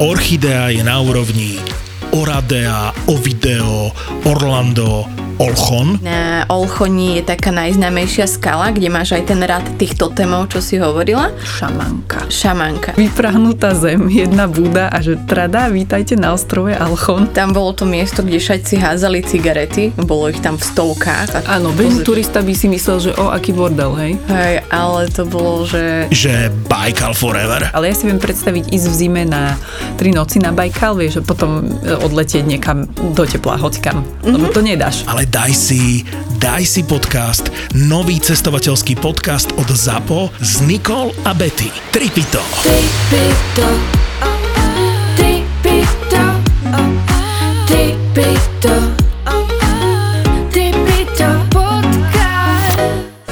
Orchidea 0.02 0.74
je 0.74 0.82
na 0.82 0.98
úrovni 1.06 1.62
Oradea, 2.10 2.98
Ovideo, 3.06 3.94
Orlando, 4.26 5.06
Olchon. 5.42 5.98
Na 6.06 6.46
Olchoni 6.54 7.18
je 7.18 7.24
taká 7.26 7.50
najznámejšia 7.50 8.30
skala, 8.30 8.70
kde 8.70 8.94
máš 8.94 9.18
aj 9.18 9.26
ten 9.26 9.42
rad 9.42 9.66
tých 9.82 9.98
totemov, 9.98 10.54
čo 10.54 10.62
si 10.62 10.78
hovorila. 10.78 11.34
Šamanka. 11.42 12.30
Šamanka. 12.30 12.94
Vyprahnutá 12.94 13.74
zem, 13.74 14.06
jedna 14.06 14.46
búda 14.46 14.94
a 14.94 15.02
že 15.02 15.18
trada, 15.26 15.66
vítajte 15.74 16.14
na 16.14 16.38
ostrove 16.38 16.78
Alchon. 16.78 17.26
Tam 17.34 17.58
bolo 17.58 17.74
to 17.74 17.90
miesto, 17.90 18.22
kde 18.22 18.38
šajci 18.38 18.78
házali 18.78 19.26
cigarety, 19.26 19.90
bolo 20.06 20.30
ich 20.30 20.38
tam 20.46 20.62
v 20.62 20.64
stovkách. 20.64 21.50
Áno, 21.50 21.74
bežný 21.74 22.06
turista 22.06 22.46
by 22.46 22.54
si 22.54 22.70
myslel, 22.70 22.98
že 23.02 23.12
o, 23.18 23.34
aký 23.34 23.50
bordel, 23.58 23.98
hej? 23.98 24.22
Hej, 24.30 24.62
ale 24.70 25.10
to 25.10 25.26
bolo, 25.26 25.66
že 25.66 26.06
Že 26.14 26.54
Baikal 26.70 27.18
Forever. 27.18 27.74
Ale 27.74 27.90
ja 27.90 27.98
si 27.98 28.06
viem 28.06 28.22
predstaviť 28.22 28.70
ísť 28.70 28.86
v 28.86 28.94
zime 28.94 29.24
na 29.26 29.58
tri 29.98 30.14
noci 30.14 30.38
na 30.38 30.54
Bajkal, 30.54 31.02
vieš, 31.02 31.18
a 31.18 31.26
potom 31.26 31.66
e, 31.82 31.98
odletieť 31.98 32.46
niekam 32.46 32.86
do 32.94 33.26
tepla, 33.26 33.58
hocikam. 33.58 34.06
Lebo 34.22 34.46
to 34.54 34.62
nedáš. 34.62 35.02
Ale 35.10 35.31
daj 35.32 35.56
si, 35.56 36.04
daj 36.44 36.68
si 36.68 36.84
podcast, 36.84 37.48
nový 37.72 38.20
cestovateľský 38.20 39.00
podcast 39.00 39.56
od 39.56 39.72
ZAPO 39.72 40.28
s 40.44 40.60
Nikol 40.60 41.16
a 41.24 41.32
Betty. 41.32 41.72
Tripito. 41.96 42.44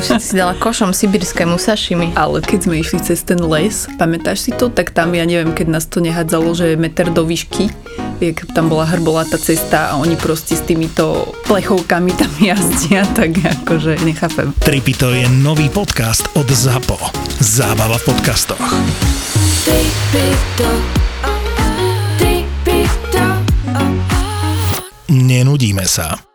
že 0.10 0.18
si 0.18 0.42
dala 0.42 0.58
košom 0.58 0.96
sibirskému 0.96 1.62
sašimi. 1.62 2.16
Ale 2.16 2.42
keď 2.42 2.60
sme 2.66 2.76
išli 2.82 3.00
cez 3.04 3.22
ten 3.22 3.38
les, 3.44 3.86
pamätáš 4.00 4.48
si 4.48 4.52
to, 4.56 4.72
tak 4.72 4.96
tam, 4.96 5.14
ja 5.14 5.28
neviem, 5.28 5.54
keď 5.54 5.68
nás 5.70 5.86
to 5.86 6.02
nehádzalo, 6.02 6.56
že 6.56 6.80
meter 6.80 7.14
do 7.14 7.28
výšky, 7.28 7.70
jak 8.22 8.46
tam 8.52 8.70
bola 8.70 8.84
hrbolatá 8.86 9.38
cesta 9.40 9.92
a 9.92 9.96
oni 9.96 10.16
proste 10.20 10.56
s 10.56 10.62
týmito 10.62 11.32
plechovkami 11.48 12.12
tam 12.14 12.32
jazdia, 12.52 13.08
tak 13.16 13.40
akože 13.40 14.04
nechápem. 14.04 14.54
Tripito 14.60 15.10
je 15.10 15.26
nový 15.40 15.72
podcast 15.72 16.28
od 16.36 16.48
ZAPO. 16.48 17.00
Zábava 17.40 17.98
v 17.98 18.04
podcastoch. 18.12 18.66
Nenudíme 25.10 25.90
sa. 25.90 26.29